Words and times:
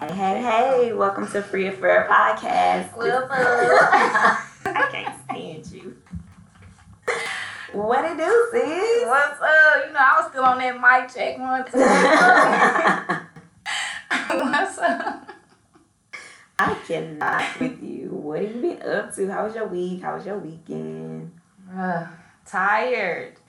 Hey, 0.00 0.12
hey, 0.12 0.42
hey, 0.42 0.92
welcome 0.92 1.26
to 1.28 1.42
Free 1.42 1.68
Affair 1.68 2.06
Podcast. 2.10 2.96
What's 2.96 3.10
up? 3.30 3.30
I 3.30 4.88
can't 4.90 5.14
stand 5.24 5.66
you. 5.70 5.96
What 7.72 8.04
it 8.04 8.16
do, 8.16 8.48
sis? 8.52 9.06
What's 9.06 9.40
up? 9.40 9.86
You 9.86 9.92
know, 9.92 9.98
I 9.98 10.16
was 10.20 10.30
still 10.30 10.44
on 10.44 10.58
that 10.58 10.80
mic 10.80 11.14
check 11.14 11.38
one 11.38 11.64
time. 11.64 13.26
What's 14.50 14.78
up? 14.78 15.30
I 16.58 16.74
cannot 16.86 17.60
with 17.60 17.82
you. 17.82 18.08
What 18.10 18.42
have 18.42 18.54
you 18.54 18.60
been 18.60 18.82
up 18.82 19.14
to? 19.14 19.30
How 19.30 19.44
was 19.46 19.54
your 19.54 19.66
week? 19.68 20.02
How 20.02 20.16
was 20.16 20.26
your 20.26 20.38
weekend? 20.38 21.32
Bruh, 21.68 22.08
tired. 22.46 23.34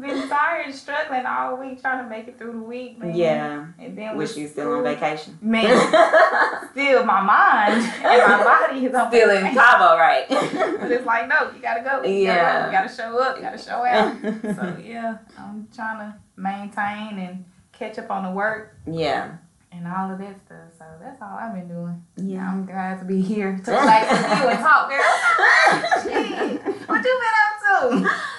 Been 0.00 0.28
tired, 0.28 0.74
struggling 0.74 1.24
all 1.24 1.56
week, 1.56 1.80
trying 1.80 2.02
to 2.02 2.10
make 2.10 2.26
it 2.26 2.36
through 2.36 2.52
the 2.52 2.58
week, 2.58 2.98
man. 2.98 3.14
Yeah. 3.14 3.66
And 3.78 3.96
then 3.96 4.16
Wish 4.16 4.36
you 4.36 4.48
still 4.48 4.72
on 4.72 4.82
vacation. 4.82 5.38
Man, 5.40 5.64
still 6.72 7.04
my 7.04 7.20
mind 7.20 7.74
and 7.74 8.02
my 8.02 8.42
body 8.42 8.86
is 8.86 8.94
on 8.94 9.08
Still 9.08 9.30
in 9.30 9.36
vacation. 9.36 9.54
Cabo, 9.56 9.96
right? 9.96 10.26
But 10.84 10.90
it's 10.90 11.06
like, 11.06 11.28
no, 11.28 11.50
you 11.54 11.62
gotta 11.62 11.82
go. 11.82 12.02
You 12.02 12.24
Yeah. 12.24 12.36
Gotta, 12.36 12.60
go. 12.60 12.66
You 12.66 12.72
gotta 12.72 12.94
show 12.94 13.18
up. 13.18 13.36
You 13.36 13.42
gotta 13.42 13.58
show 13.58 13.84
out. 13.84 14.56
so 14.56 14.82
yeah, 14.84 15.18
I'm 15.38 15.68
trying 15.72 15.98
to 15.98 16.16
maintain 16.36 17.18
and 17.18 17.44
catch 17.72 17.96
up 17.98 18.10
on 18.10 18.24
the 18.24 18.30
work 18.32 18.76
yeah. 18.86 19.36
and 19.70 19.86
all 19.86 20.10
of 20.10 20.18
that 20.18 20.40
stuff. 20.44 20.72
So 20.76 20.84
that's 21.00 21.22
all 21.22 21.38
I've 21.38 21.54
been 21.54 21.68
doing. 21.68 22.02
Yeah. 22.16 22.50
I'm 22.50 22.66
glad 22.66 22.98
to 22.98 23.04
be 23.04 23.20
here 23.20 23.60
to 23.64 23.70
relax 23.70 24.10
with 24.10 24.40
you 24.40 24.48
and 24.48 24.58
talk, 24.58 24.90
girl. 24.90 26.02
Shit, 26.02 26.88
what 26.88 27.04
you 27.04 27.20
been 27.22 28.00
up 28.02 28.02
to? 28.10 28.33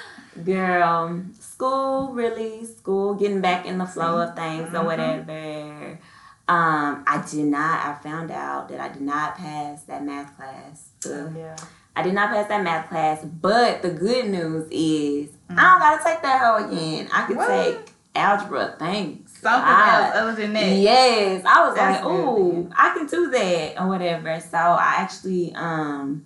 Girl, 0.45 1.21
school 1.39 2.13
really, 2.13 2.65
school 2.65 3.15
getting 3.15 3.41
back 3.41 3.65
in 3.65 3.77
the 3.79 3.85
flow 3.85 4.21
of 4.21 4.35
things 4.35 4.69
or 4.73 4.79
Mhm. 4.81 4.85
whatever. 4.85 5.99
Um, 6.47 7.03
I 7.07 7.23
did 7.27 7.45
not, 7.47 7.83
I 7.85 7.95
found 8.03 8.29
out 8.29 8.69
that 8.69 8.79
I 8.79 8.89
did 8.89 9.01
not 9.01 9.35
pass 9.35 9.81
that 9.83 10.03
math 10.03 10.37
class. 10.37 10.89
Ugh. 11.05 11.33
Yeah. 11.35 11.55
I 11.95 12.03
did 12.03 12.13
not 12.13 12.29
pass 12.29 12.47
that 12.49 12.61
math 12.61 12.89
class, 12.89 13.23
but 13.23 13.81
the 13.81 13.89
good 13.89 14.29
news 14.29 14.67
is 14.69 15.29
Mhm. 15.49 15.57
I 15.57 15.61
don't 15.71 15.79
gotta 15.79 16.03
take 16.03 16.21
that 16.21 16.41
hoe 16.41 16.65
again. 16.67 17.07
I 17.11 17.25
can 17.25 17.35
What? 17.37 17.47
take 17.47 17.93
algebra, 18.15 18.75
thanks. 18.77 19.31
Something 19.41 19.61
God. 19.71 20.03
else 20.03 20.15
other 20.15 20.31
than 20.33 20.53
that. 20.53 20.65
Yes, 20.65 21.43
I 21.45 21.65
was 21.67 21.75
That's 21.75 22.03
like, 22.03 22.13
man. 22.13 22.73
I 22.77 22.89
can 22.95 23.05
do 23.07 23.29
that 23.31 23.81
or 23.81 23.87
whatever. 23.87 24.39
So 24.39 24.57
I 24.57 24.95
actually, 24.97 25.53
um, 25.55 26.25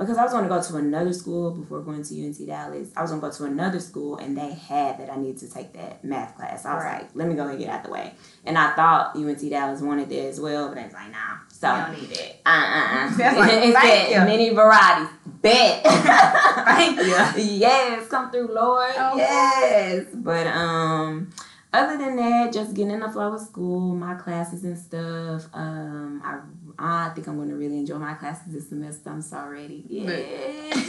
because 0.00 0.18
I 0.18 0.24
was 0.24 0.32
going 0.32 0.42
to 0.44 0.48
go 0.48 0.60
to 0.62 0.76
another 0.76 1.12
school 1.12 1.52
before 1.52 1.80
going 1.82 2.02
to 2.02 2.24
UNT 2.26 2.46
Dallas, 2.46 2.88
I 2.96 3.02
was 3.02 3.10
going 3.10 3.20
to 3.22 3.28
go 3.28 3.32
to 3.32 3.44
another 3.44 3.78
school 3.78 4.16
and 4.16 4.36
they 4.36 4.52
had 4.54 4.98
that 4.98 5.10
I 5.12 5.16
needed 5.16 5.38
to 5.38 5.50
take 5.52 5.72
that 5.74 6.02
math 6.02 6.36
class. 6.36 6.64
I 6.64 6.74
was 6.74 6.84
Right. 6.84 7.02
like, 7.02 7.10
let 7.14 7.28
me 7.28 7.34
go 7.34 7.46
and 7.46 7.58
get 7.58 7.68
out 7.68 7.84
the 7.84 7.90
way. 7.90 8.14
And 8.44 8.56
I 8.58 8.74
thought 8.74 9.14
UNT 9.14 9.48
Dallas 9.50 9.80
wanted 9.80 10.08
that 10.08 10.26
as 10.26 10.40
well, 10.40 10.68
but 10.70 10.78
I 10.78 10.84
was 10.84 10.92
like, 10.92 11.12
nah. 11.12 11.18
So, 11.48 11.66
You 11.68 11.72
uh 11.74 11.86
don't 11.86 12.00
need 12.00 12.10
that. 12.10 12.40
uh 12.46 12.50
uh. 12.50 13.10
That's 13.16 13.38
like, 13.38 13.52
It's 13.52 13.78
thank 13.78 14.08
that 14.08 14.10
you. 14.10 14.16
many 14.26 14.48
varieties. 14.54 15.08
Bet. 15.42 15.82
Thank 15.84 16.98
you. 17.00 17.42
Yes, 17.58 18.08
come 18.08 18.30
through, 18.30 18.48
Lord. 18.54 18.90
Okay. 18.90 19.16
Yes. 19.18 20.06
But 20.14 20.46
um 20.48 21.30
other 21.72 21.96
than 21.96 22.16
that, 22.16 22.52
just 22.52 22.74
getting 22.74 22.90
in 22.92 23.00
the 23.00 23.08
flow 23.08 23.32
of 23.34 23.40
school, 23.40 23.94
my 23.94 24.14
classes 24.14 24.64
and 24.64 24.76
stuff. 24.78 25.48
Um 25.54 26.20
I 26.24 26.40
I 26.82 27.10
think 27.14 27.26
I'm 27.28 27.38
gonna 27.38 27.54
really 27.54 27.78
enjoy 27.78 27.98
my 27.98 28.14
classes 28.14 28.52
this 28.52 28.68
semester. 28.68 29.10
I'm 29.10 29.20
so 29.22 29.46
ready. 29.46 29.84
Yes. 29.88 30.88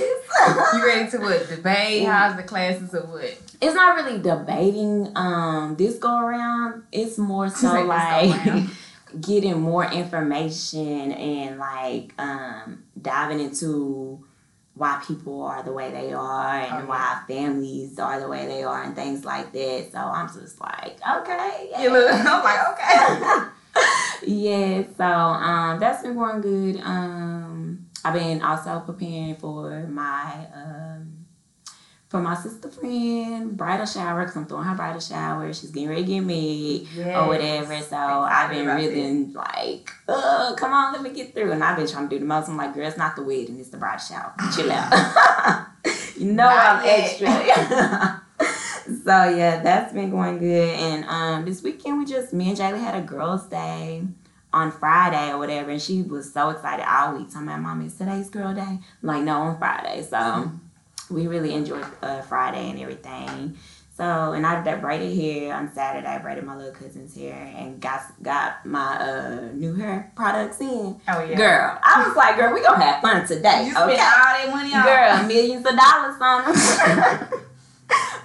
You 0.74 0.86
ready 0.86 1.12
to 1.12 1.18
what? 1.20 1.48
Debate? 1.50 2.06
How's 2.06 2.36
the 2.38 2.44
classes 2.44 2.94
or 2.96 3.02
what? 3.06 3.38
it's 3.62 3.76
not 3.76 3.96
really 3.96 4.20
debating 4.22 5.12
um 5.16 5.76
this 5.76 5.98
go 5.98 6.20
around. 6.20 6.84
It's 6.92 7.18
more 7.18 7.50
so 7.50 7.84
like 7.84 8.64
getting 9.22 9.60
more 9.62 9.86
information 9.86 11.12
and 11.12 11.58
like 11.60 12.14
um 12.18 12.84
diving 13.00 13.40
into 13.42 14.24
why 14.74 15.04
people 15.06 15.44
are 15.44 15.62
the 15.64 15.72
way 15.74 15.92
they 15.92 16.14
are 16.14 16.56
and 16.62 16.84
Oh, 16.86 16.90
why 16.90 17.22
families 17.28 18.00
are 18.00 18.20
the 18.22 18.28
way 18.30 18.46
they 18.48 18.64
are 18.64 18.82
and 18.84 18.96
things 18.96 19.26
like 19.26 19.52
that. 19.52 19.90
So 19.92 19.98
I'm 19.98 20.28
just 20.28 20.60
like, 20.62 20.98
okay. 21.18 21.70
You 21.80 21.92
look, 21.92 22.10
I'm 22.12 22.44
like, 22.44 22.80
okay. 22.80 23.48
yeah, 24.26 24.84
so 24.98 25.04
um 25.04 25.80
that's 25.80 26.04
been 26.04 26.16
going 26.16 26.42
good. 26.42 26.80
Um 26.82 27.88
I've 28.04 28.14
been 28.14 28.42
also 28.42 28.80
preparing 28.80 29.36
for 29.36 29.88
my 29.88 30.48
um 30.56 31.26
for 32.10 32.20
my 32.20 32.36
sister 32.36 32.70
friend 32.70 33.56
bridal 33.56 33.86
shower 33.86 34.22
because 34.22 34.36
I'm 34.36 34.46
throwing 34.46 34.66
her 34.66 34.76
bridal 34.76 35.00
shower. 35.00 35.54
She's 35.54 35.72
getting 35.72 35.88
ready 35.88 36.02
to 36.04 36.08
get 36.08 36.20
married 36.20 36.88
or 37.16 37.28
whatever. 37.28 37.80
So 37.80 37.96
I've 37.96 38.50
been 38.52 38.66
really 38.68 39.26
like, 39.28 39.90
uh, 40.10 40.54
come 40.56 40.74
on, 40.74 40.92
let 40.92 41.02
me 41.04 41.12
get 41.12 41.34
through. 41.34 41.54
And 41.54 41.64
I've 41.64 41.78
been 41.78 41.88
trying 41.88 42.10
to 42.10 42.16
do 42.16 42.20
the 42.20 42.26
most. 42.26 42.50
I'm 42.50 42.58
like, 42.58 42.74
girl, 42.74 42.86
it's 42.86 42.98
not 42.98 43.16
the 43.16 43.24
wedding, 43.24 43.60
it's 43.62 43.70
the 43.70 43.78
bridal 43.78 44.00
shower. 44.00 44.34
Chill 44.54 44.70
out. 44.72 44.92
you 46.18 46.26
know 46.34 46.44
Not 46.44 46.80
I'm 46.80 46.86
yet. 46.86 47.22
extra. 47.22 48.21
so 48.86 49.30
yeah, 49.30 49.62
that's 49.62 49.94
been 49.94 50.10
going 50.10 50.40
good. 50.40 50.70
And 50.80 51.06
um, 51.06 51.46
this 51.46 51.62
weekend 51.64 52.00
we 52.00 52.06
just 52.06 52.34
me 52.34 52.50
and 52.50 52.58
Jaylee 52.58 52.80
had 52.80 52.96
a 52.96 53.06
girls' 53.06 53.48
day 53.48 54.04
on 54.54 54.72
Friday 54.72 55.32
or 55.32 55.38
whatever, 55.38 55.72
and 55.72 55.82
she 55.82 56.02
was 56.02 56.32
so 56.32 56.50
excited 56.50 56.86
all 56.88 57.18
week. 57.18 57.30
Talking 57.30 57.48
about, 57.48 57.62
"Mommy, 57.62 57.86
it's 57.86 57.98
today's 57.98 58.30
girl 58.30 58.54
day." 58.54 58.62
I'm 58.62 58.82
like, 59.02 59.24
no, 59.24 59.38
on 59.42 59.58
Friday. 59.58 60.04
So 60.04 60.52
we 61.10 61.28
really 61.28 61.54
enjoyed 61.54 61.86
uh, 62.02 62.22
Friday 62.22 62.70
and 62.70 62.80
everything. 62.80 63.58
So, 63.96 64.32
and 64.32 64.48
I 64.48 64.62
that 64.62 64.82
braided 64.82 65.16
hair 65.16 65.54
on 65.54 65.72
Saturday. 65.74 66.08
I 66.08 66.18
braided 66.18 66.44
my 66.44 66.56
little 66.56 66.74
cousin's 66.74 67.16
hair 67.16 67.54
and 67.56 67.80
got 67.80 68.02
got 68.24 68.66
my 68.66 68.98
uh, 68.98 69.50
new 69.54 69.76
hair 69.76 70.12
products 70.16 70.60
in. 70.60 71.00
Oh 71.08 71.24
yeah. 71.24 71.38
Girl, 71.38 71.80
I 71.84 72.08
was 72.08 72.16
like, 72.16 72.36
girl, 72.38 72.54
we 72.54 72.64
gonna 72.64 72.84
have 72.84 73.02
fun 73.02 73.28
today. 73.28 73.66
You 73.66 73.72
spent 73.72 73.92
all 73.92 73.96
that 73.98 74.48
money 74.50 74.74
on. 74.74 74.84
Girl, 74.86 75.28
millions 75.28 75.66
of 75.66 75.78
dollars 75.78 76.16
on 76.20 77.30
them. 77.30 77.42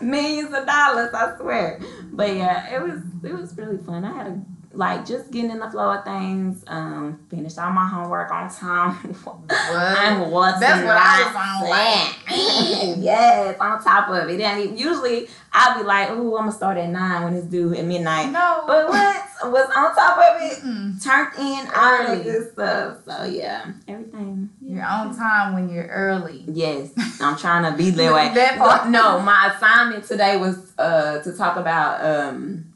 millions 0.00 0.52
of 0.54 0.66
dollars, 0.66 1.12
I 1.14 1.36
swear. 1.38 1.80
But 2.12 2.36
yeah, 2.36 2.74
it 2.74 2.82
was 2.82 3.02
it 3.24 3.32
was 3.32 3.56
really 3.56 3.78
fun. 3.78 4.04
I 4.04 4.12
had 4.12 4.26
a 4.28 4.55
like 4.76 5.06
just 5.06 5.30
getting 5.30 5.50
in 5.50 5.58
the 5.58 5.70
flow 5.70 5.90
of 5.90 6.04
things. 6.04 6.62
Um, 6.66 7.26
finished 7.30 7.58
all 7.58 7.70
my 7.72 7.86
homework 7.86 8.30
on 8.30 8.50
time. 8.50 8.94
What? 9.24 9.38
I'm 9.50 10.30
what's 10.30 10.60
That's 10.60 10.84
what 10.84 10.96
I 10.96 11.22
was 11.26 11.36
on, 11.36 12.96
like. 12.96 12.98
yes, 13.02 13.56
on 13.60 13.82
top 13.82 14.08
of 14.08 14.28
it. 14.28 14.40
And 14.40 14.78
usually 14.78 15.28
I'll 15.52 15.78
be 15.78 15.84
like, 15.84 16.10
"Ooh, 16.10 16.36
I'm 16.36 16.44
gonna 16.44 16.52
start 16.52 16.76
at 16.78 16.90
nine 16.90 17.24
when 17.24 17.34
it's 17.34 17.46
due 17.46 17.74
at 17.74 17.84
midnight." 17.84 18.30
No. 18.30 18.64
But 18.66 18.88
what 18.88 19.24
was 19.44 19.68
on 19.76 19.94
top 19.94 20.18
of 20.18 20.42
it? 20.42 20.58
Mm-mm. 20.58 21.02
Turned 21.02 21.34
in 21.38 21.68
all 21.74 21.92
Early. 21.94 22.16
that 22.18 22.24
good 22.24 22.52
stuff. 22.52 22.98
So 23.06 23.24
yeah, 23.24 23.72
everything. 23.88 24.50
You're 24.60 24.84
on 24.84 25.16
time 25.16 25.54
when 25.54 25.68
you're 25.68 25.86
early. 25.86 26.44
Yes, 26.46 26.90
I'm 27.20 27.36
trying 27.36 27.70
to 27.70 27.76
be 27.76 27.90
that 27.90 28.12
way. 28.12 28.32
That 28.34 28.58
part. 28.58 28.88
No, 28.88 29.20
my 29.20 29.52
assignment 29.54 30.04
today 30.04 30.36
was 30.36 30.72
uh, 30.78 31.20
to 31.22 31.32
talk 31.36 31.56
about 31.56 32.04
um, 32.04 32.72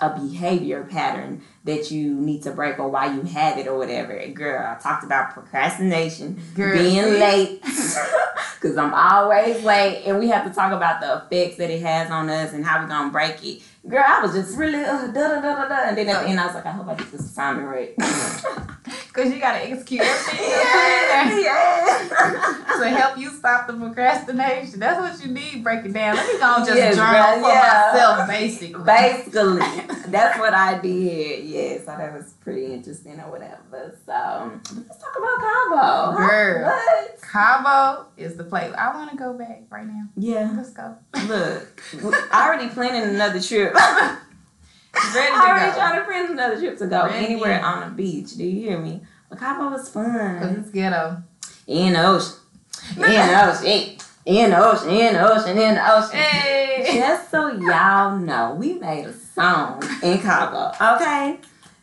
a 0.00 0.10
behavior 0.18 0.84
pattern 0.84 1.42
that 1.64 1.90
you 1.90 2.14
need 2.14 2.42
to 2.42 2.50
break 2.50 2.78
or 2.78 2.88
why 2.88 3.12
you 3.12 3.22
have 3.22 3.58
it 3.58 3.66
or 3.66 3.76
whatever. 3.78 4.24
Girl, 4.28 4.64
I 4.64 4.80
talked 4.80 5.04
about 5.04 5.30
procrastination, 5.30 6.40
Girl, 6.54 6.76
being 6.76 7.04
late, 7.04 7.62
because 7.62 8.76
I'm 8.76 8.94
always 8.94 9.62
late, 9.64 10.04
and 10.06 10.18
we 10.18 10.28
have 10.28 10.46
to 10.46 10.52
talk 10.52 10.72
about 10.72 11.00
the 11.00 11.24
effects 11.24 11.56
that 11.56 11.70
it 11.70 11.82
has 11.82 12.10
on 12.10 12.28
us 12.28 12.52
and 12.52 12.64
how 12.64 12.82
we're 12.82 12.88
gonna 12.88 13.10
break 13.10 13.44
it. 13.44 13.62
Girl, 13.88 14.04
I 14.06 14.20
was 14.22 14.34
just 14.34 14.56
really 14.58 14.84
uh, 14.84 15.06
da 15.08 15.12
da 15.12 15.40
da 15.40 15.54
da 15.54 15.68
da, 15.68 15.88
and 15.88 15.96
then 15.96 16.08
at 16.08 16.22
the 16.22 16.28
end 16.28 16.40
I 16.40 16.46
was 16.46 16.54
like, 16.54 16.66
I 16.66 16.72
hope 16.72 16.88
I 16.88 16.94
get 16.94 17.10
this 17.10 17.20
assignment 17.20 17.68
right. 17.68 17.94
Cause 19.16 19.32
you 19.32 19.40
gotta 19.40 19.64
execute 19.66 20.02
everything 20.02 20.44
yeah, 21.42 22.08
to 22.78 22.88
help 22.90 23.16
you 23.16 23.30
stop 23.30 23.66
the 23.66 23.72
procrastination. 23.72 24.78
That's 24.78 25.00
what 25.00 25.26
you 25.26 25.32
need. 25.32 25.64
Break 25.64 25.86
it 25.86 25.94
down. 25.94 26.16
Let 26.16 26.26
me 26.26 26.38
go 26.38 26.58
just 26.58 26.76
Yes, 26.76 26.96
journal 26.96 27.40
for 27.42 27.48
yeah. 27.48 27.90
myself, 27.92 28.28
basically. 28.28 28.84
Basically, 28.84 29.60
that's 30.08 30.38
what 30.38 30.52
I 30.52 30.78
did. 30.80 31.44
Yeah, 31.46 31.78
so 31.78 31.86
that 31.86 32.12
was 32.12 32.34
pretty 32.42 32.66
interesting 32.74 33.18
or 33.18 33.30
whatever. 33.30 33.98
So 34.04 34.60
let's 34.76 34.98
talk 34.98 35.16
about 35.16 35.40
Cabo. 35.40 36.16
Girl. 36.18 36.66
What? 36.66 37.20
Cabo 37.22 38.06
is 38.18 38.36
the 38.36 38.44
place. 38.44 38.70
I 38.76 38.94
want 38.94 39.10
to 39.12 39.16
go 39.16 39.32
back 39.32 39.62
right 39.70 39.86
now. 39.86 40.08
Yeah. 40.14 40.52
Let's 40.54 40.74
go. 40.74 40.94
Look, 41.26 41.74
I 42.30 42.46
already 42.46 42.68
planning 42.68 43.14
another 43.14 43.40
trip. 43.40 43.74
Ready 45.14 45.32
I 45.32 45.44
already 45.48 45.70
to 45.70 45.74
go. 45.74 45.80
trying 45.80 45.98
to 46.00 46.04
plan 46.04 46.30
another 46.32 46.58
trip 46.58 46.78
to 46.78 46.86
go 46.86 47.06
Ready. 47.06 47.26
anywhere 47.26 47.64
on 47.64 47.80
the 47.88 47.94
beach. 47.94 48.36
Do 48.36 48.44
you 48.44 48.60
hear 48.68 48.78
me? 48.78 49.02
But 49.28 49.38
Cabo 49.38 49.70
was 49.70 49.88
fun. 49.88 50.38
Cause 50.40 50.56
it's 50.58 50.70
ghetto. 50.70 51.22
In 51.66 51.92
the 51.94 52.06
ocean. 52.06 52.34
In 52.96 53.02
the 53.02 53.48
ocean. 53.48 53.98
In 54.26 54.50
the 54.50 54.58
ocean. 54.64 54.88
In 54.90 55.14
the 55.14 55.32
ocean. 55.32 55.58
In 55.58 55.74
the 55.74 55.92
ocean. 55.96 56.18
Hey. 56.18 56.96
Just 56.98 57.30
so 57.30 57.48
y'all 57.52 58.16
know, 58.18 58.54
we 58.58 58.74
made 58.74 59.06
a 59.06 59.12
song 59.12 59.82
in 60.02 60.18
Cabo. 60.18 60.72
Okay, 60.96 61.38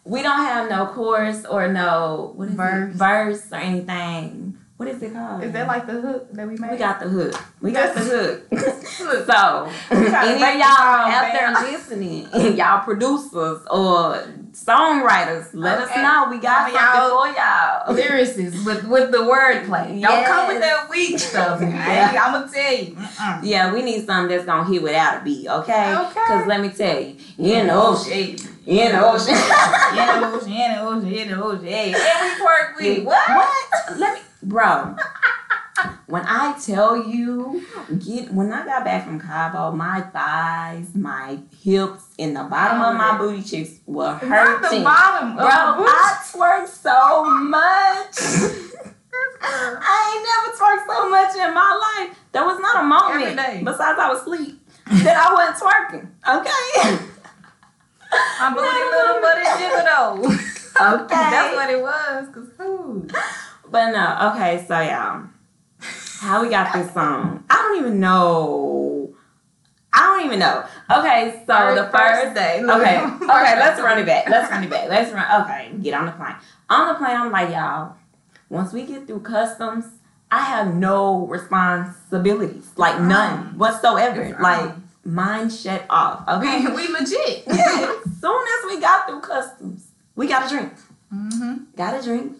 we 0.05 0.21
don't 0.21 0.37
have 0.39 0.69
no 0.69 0.85
chorus 0.85 1.45
or 1.45 1.67
no 1.67 2.31
what 2.35 2.49
is 2.49 2.53
Verse. 2.53 2.95
verse 2.95 3.51
or 3.51 3.55
anything. 3.55 4.57
What 4.83 4.95
is 4.95 5.01
it 5.01 5.13
called? 5.13 5.43
Is 5.43 5.51
that 5.53 5.67
like 5.67 5.87
the 5.87 6.01
hook 6.01 6.33
that 6.33 6.47
we 6.47 6.57
made? 6.57 6.71
we 6.71 6.77
got 6.77 6.99
the 6.99 7.07
hook? 7.07 7.41
We 7.61 7.71
got 7.71 7.95
the 7.95 8.01
hook. 8.01 8.47
So 8.93 9.69
any 9.91 10.33
of 10.33 10.55
y'all 10.55 11.09
out 11.09 11.31
there 11.33 11.51
listening, 11.71 12.27
y'all 12.57 12.83
producers 12.83 13.61
or 13.71 14.23
songwriters, 14.51 15.49
let 15.53 15.79
us 15.79 15.89
know. 15.95 16.27
We 16.29 16.37
got 16.39 16.71
something 16.71 16.75
y'all- 16.75 17.25
for 17.25 17.27
y'all. 17.27 17.95
Lyricists 17.95 18.65
with 18.65 18.83
with 18.87 19.11
the 19.11 19.19
wordplay. 19.19 19.99
Don't 20.01 20.25
come 20.25 20.47
with 20.47 20.59
that 20.59 20.89
weak 20.89 21.17
stuff. 21.17 21.59
Yeah. 21.61 22.21
I'm 22.23 22.33
gonna 22.33 22.51
tell 22.51 22.73
you. 22.73 22.91
Mm-mm. 22.95 23.39
Yeah, 23.43 23.73
we 23.73 23.81
need 23.81 24.05
something 24.05 24.35
that's 24.35 24.45
gonna 24.45 24.69
hit 24.71 24.83
without 24.83 25.21
a 25.21 25.23
beat, 25.23 25.47
okay? 25.47 25.95
Okay. 25.95 26.21
Cause 26.27 26.47
let 26.47 26.61
me 26.61 26.69
tell 26.69 26.99
you, 27.01 27.15
in 27.37 27.67
the 27.67 27.73
ocean, 27.73 27.73
oh, 27.73 28.03
shit. 28.07 28.45
in 28.67 28.91
the 28.91 29.05
ocean. 29.05 29.33
In 29.33 30.21
the 30.21 30.27
ocean, 30.27 30.51
in 30.51 30.71
the 30.71 30.81
ocean, 30.81 31.13
in 31.13 31.27
the 31.29 31.43
ocean. 31.43 31.65
Hey, 31.65 31.93
and 31.93 31.95
we 31.95 32.45
twerk 32.45 32.75
with. 32.77 33.05
What? 33.05 33.29
What? 33.29 33.97
Let 33.99 34.13
me, 34.15 34.19
bro. 34.43 34.95
When 36.05 36.23
I 36.27 36.57
tell 36.63 36.95
you, 37.07 37.65
get 38.05 38.31
when 38.31 38.53
I 38.53 38.63
got 38.65 38.85
back 38.85 39.05
from 39.05 39.19
Cabo, 39.19 39.71
my 39.71 40.01
thighs, 40.01 40.93
my 40.93 41.39
hips, 41.61 42.03
and 42.19 42.35
the 42.35 42.43
bottom 42.43 42.81
of 42.81 42.95
my 42.95 43.17
booty 43.17 43.41
cheeks 43.41 43.79
were 43.87 44.05
Not 44.11 44.21
the 44.21 44.27
hurting. 44.27 44.83
bottom 44.83 45.35
Bro, 45.35 45.45
I 45.47 46.19
twerk 46.31 46.67
so 46.67 47.25
much. 47.25 48.15
I 49.45 50.13
ain't 50.13 50.23
never 50.29 50.55
twerked 50.57 50.85
so 50.87 51.09
much 51.09 51.35
in 51.35 51.53
my 51.53 52.05
life. 52.07 52.17
There 52.31 52.45
was 52.45 52.59
not 52.59 52.83
a 52.83 52.87
moment, 52.87 53.23
Every 53.23 53.35
day. 53.35 53.61
besides 53.63 53.99
I 53.99 54.09
was 54.09 54.21
asleep, 54.21 54.59
that 55.03 55.17
I 55.17 55.33
wasn't 55.33 55.57
twerking. 55.57 56.07
Okay. 56.29 57.05
My 58.39 58.53
booty 58.53 58.83
little, 58.93 59.21
but 59.21 59.37
it 59.37 59.57
jiggle 59.57 59.83
though. 59.83 60.93
Okay. 61.03 61.07
That's 61.15 61.55
what 61.55 61.69
it 61.69 61.81
was. 61.81 62.27
Cause 62.33 62.47
who? 62.57 63.07
But 63.69 63.91
no, 63.91 64.17
okay, 64.53 64.65
so 64.65 64.79
y'all, 64.79 65.27
how 66.19 66.41
we 66.41 66.49
got 66.49 66.73
this 66.73 66.91
song? 66.93 67.43
I 67.49 67.55
don't 67.55 67.79
even 67.79 67.99
know. 67.99 69.13
I 69.91 69.99
don't 69.99 70.25
even 70.25 70.39
know. 70.39 70.65
Okay, 70.91 71.43
so 71.45 71.75
the 71.75 71.89
first 71.95 72.35
day. 72.35 72.61
Okay, 72.63 73.03
okay, 73.03 73.59
let's 73.59 73.79
run 73.79 73.99
it 73.99 74.05
back. 74.05 74.27
Let's 74.27 74.51
run 74.51 74.63
it 74.63 74.69
back. 74.69 74.89
Let's 74.89 75.11
run. 75.11 75.43
Okay, 75.43 75.71
get 75.81 75.93
on 75.93 76.05
the 76.07 76.11
plane. 76.13 76.35
On 76.69 76.87
the 76.87 76.95
plane, 76.95 77.15
I'm 77.15 77.31
like, 77.31 77.49
y'all. 77.49 77.95
Once 78.49 78.73
we 78.73 78.83
get 78.83 79.07
through 79.07 79.21
customs, 79.21 79.85
I 80.31 80.39
have 80.41 80.75
no 80.75 81.27
responsibilities, 81.27 82.71
like 82.77 82.99
none 82.99 83.57
whatsoever. 83.57 84.37
Like 84.39 84.75
mind 85.03 85.51
shut 85.51 85.85
off. 85.89 86.23
Okay. 86.37 86.65
We, 86.65 86.73
we 86.75 86.87
legit. 86.87 87.43
Yeah. 87.47 87.95
Soon 88.21 88.45
as 88.59 88.65
we 88.65 88.79
got 88.79 89.07
through 89.07 89.21
customs, 89.21 89.91
we 90.15 90.27
got 90.27 90.45
a 90.45 90.49
drink. 90.49 90.73
Mm-hmm. 91.13 91.53
Got 91.75 91.99
a 91.99 92.03
drink. 92.03 92.37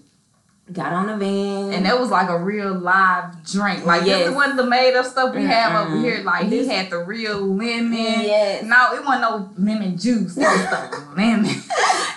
Got 0.72 0.94
on 0.94 1.08
the 1.08 1.18
van. 1.18 1.74
And 1.74 1.86
that 1.86 2.00
was 2.00 2.10
like 2.10 2.30
a 2.30 2.38
real 2.42 2.74
live 2.74 3.44
drink. 3.46 3.86
Like 3.86 4.06
Yes. 4.06 4.28
this 4.28 4.36
wasn't 4.36 4.56
the 4.58 4.66
made 4.66 4.96
up 4.96 5.06
stuff 5.06 5.36
we 5.36 5.44
have 5.44 5.88
over 5.88 5.98
here. 5.98 6.24
Like 6.24 6.48
he 6.48 6.66
had 6.68 6.90
the 6.90 7.00
real 7.00 7.42
lemon. 7.42 7.92
Yes. 7.92 8.64
No, 8.64 8.94
it 8.94 9.04
wasn't 9.04 9.22
no 9.22 9.50
lemon 9.58 9.98
juice. 9.98 10.38
It 10.38 10.42
was 10.42 10.70
the 10.70 11.06
lemon. 11.18 11.46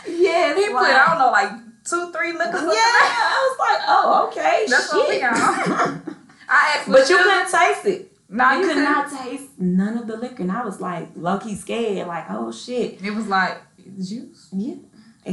Yes. 0.06 0.56
He 0.56 0.66
put 0.72 0.76
I 0.82 1.06
don't 1.08 1.18
know 1.18 1.30
like 1.32 1.50
two, 1.84 2.12
three 2.12 2.32
liquors. 2.32 2.62
Yeah. 2.62 2.68
I 2.70 3.48
was 3.48 3.58
like, 3.58 3.82
oh, 3.88 4.28
okay. 4.28 4.66
That's 4.68 4.92
what 4.92 5.08
we 5.08 5.14
shit. 5.14 5.22
got. 5.22 5.36
I 6.48 6.76
asked 6.78 6.88
but 6.92 7.08
you 7.10 7.16
couldn't 7.18 7.50
taste 7.50 7.86
it. 7.86 8.12
No, 8.28 8.52
you 8.52 8.60
you 8.60 8.74
could 8.74 8.82
not 8.84 9.10
taste 9.10 9.58
none 9.58 9.98
of 9.98 10.06
the 10.06 10.16
liquor, 10.16 10.42
and 10.42 10.52
I 10.52 10.64
was 10.64 10.80
like 10.80 11.08
low 11.16 11.38
key 11.38 11.54
scared, 11.56 12.06
like, 12.08 12.26
oh 12.30 12.50
shit. 12.52 13.00
It 13.04 13.10
was 13.12 13.26
like 13.26 13.58
juice. 13.96 14.48
Yeah. 14.52 14.74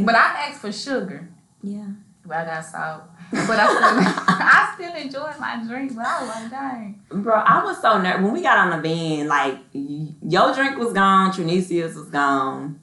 But 0.04 0.16
I 0.16 0.48
asked 0.50 0.62
for 0.62 0.72
sugar. 0.72 1.30
Yeah. 1.62 1.86
I 2.30 2.46
got 2.46 2.66
salt. 2.66 3.04
But 3.32 3.60
I 3.60 3.68
still, 3.68 4.24
I 4.28 4.72
still 4.76 4.96
enjoyed 4.96 5.40
my 5.40 5.64
drink. 5.68 5.96
But 5.96 6.06
I 6.06 6.22
was 6.22 6.30
like, 6.30 6.52
dang. 6.52 7.02
Bro, 7.10 7.36
I 7.36 7.64
was 7.64 7.82
so 7.82 8.00
nervous 8.02 8.24
when 8.24 8.34
we 8.34 8.42
got 8.42 8.58
on 8.58 8.82
the 8.82 8.88
van. 8.88 9.28
Like, 9.28 9.58
your 9.74 10.54
drink 10.54 10.78
was 10.78 10.94
gone, 10.94 11.32
Trinicia's 11.32 11.96
was 11.96 12.10
gone. 12.10 12.80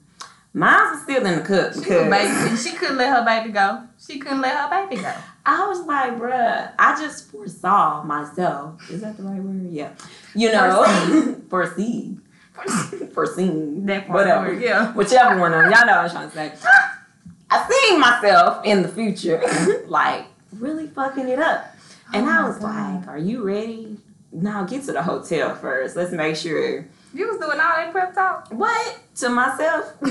Mine 0.53 0.91
was 0.91 1.03
still 1.03 1.25
in 1.25 1.39
the 1.39 1.45
cup 1.45 1.73
She, 1.73 1.79
baby. 1.89 2.57
she 2.57 2.71
couldn't 2.75 2.97
let 2.97 3.07
her 3.17 3.23
baby 3.23 3.53
go. 3.53 3.83
She 4.05 4.19
couldn't 4.19 4.41
let 4.41 4.53
her 4.57 4.69
baby 4.69 5.01
go. 5.01 5.13
I 5.45 5.65
was 5.67 5.85
like, 5.85 6.17
bruh, 6.17 6.73
I 6.77 6.99
just 7.01 7.31
foresaw 7.31 8.03
myself. 8.03 8.81
Is 8.89 8.99
that 8.99 9.15
the 9.15 9.23
right 9.23 9.41
word? 9.41 9.71
Yeah. 9.71 9.93
You 10.35 10.51
know, 10.51 11.35
foresee. 11.49 12.17
Foreseen. 13.13 13.85
That 13.85 14.07
part 14.07 14.19
Whatever. 14.19 14.53
Yeah. 14.53 14.93
Whichever 14.93 15.39
one 15.39 15.53
of 15.53 15.63
them. 15.63 15.71
Y'all 15.71 15.85
know 15.87 16.03
what 16.03 16.15
I'm 16.15 16.29
trying 16.31 16.49
to 16.51 16.57
say. 16.57 16.69
I 17.51 17.67
seen 17.69 17.99
myself 17.99 18.65
in 18.65 18.81
the 18.81 18.87
future, 18.87 19.41
like, 19.87 20.25
really 20.53 20.87
fucking 20.87 21.27
it 21.27 21.39
up. 21.39 21.65
And 22.13 22.25
Oh 22.25 22.29
I 22.31 22.47
was 22.47 22.57
God. 22.57 22.95
like, 23.01 23.07
are 23.07 23.17
you 23.17 23.43
ready? 23.43 23.97
Now 24.31 24.63
get 24.63 24.83
to 24.85 24.93
the 24.93 25.03
hotel 25.03 25.53
first. 25.55 25.95
Let's 25.97 26.11
make 26.13 26.35
sure. 26.37 26.85
You 27.13 27.27
was 27.27 27.37
doing 27.37 27.59
all 27.59 27.75
that 27.75 27.91
prep 27.91 28.15
talk. 28.15 28.47
What? 28.51 28.99
To 29.15 29.29
myself. 29.29 29.93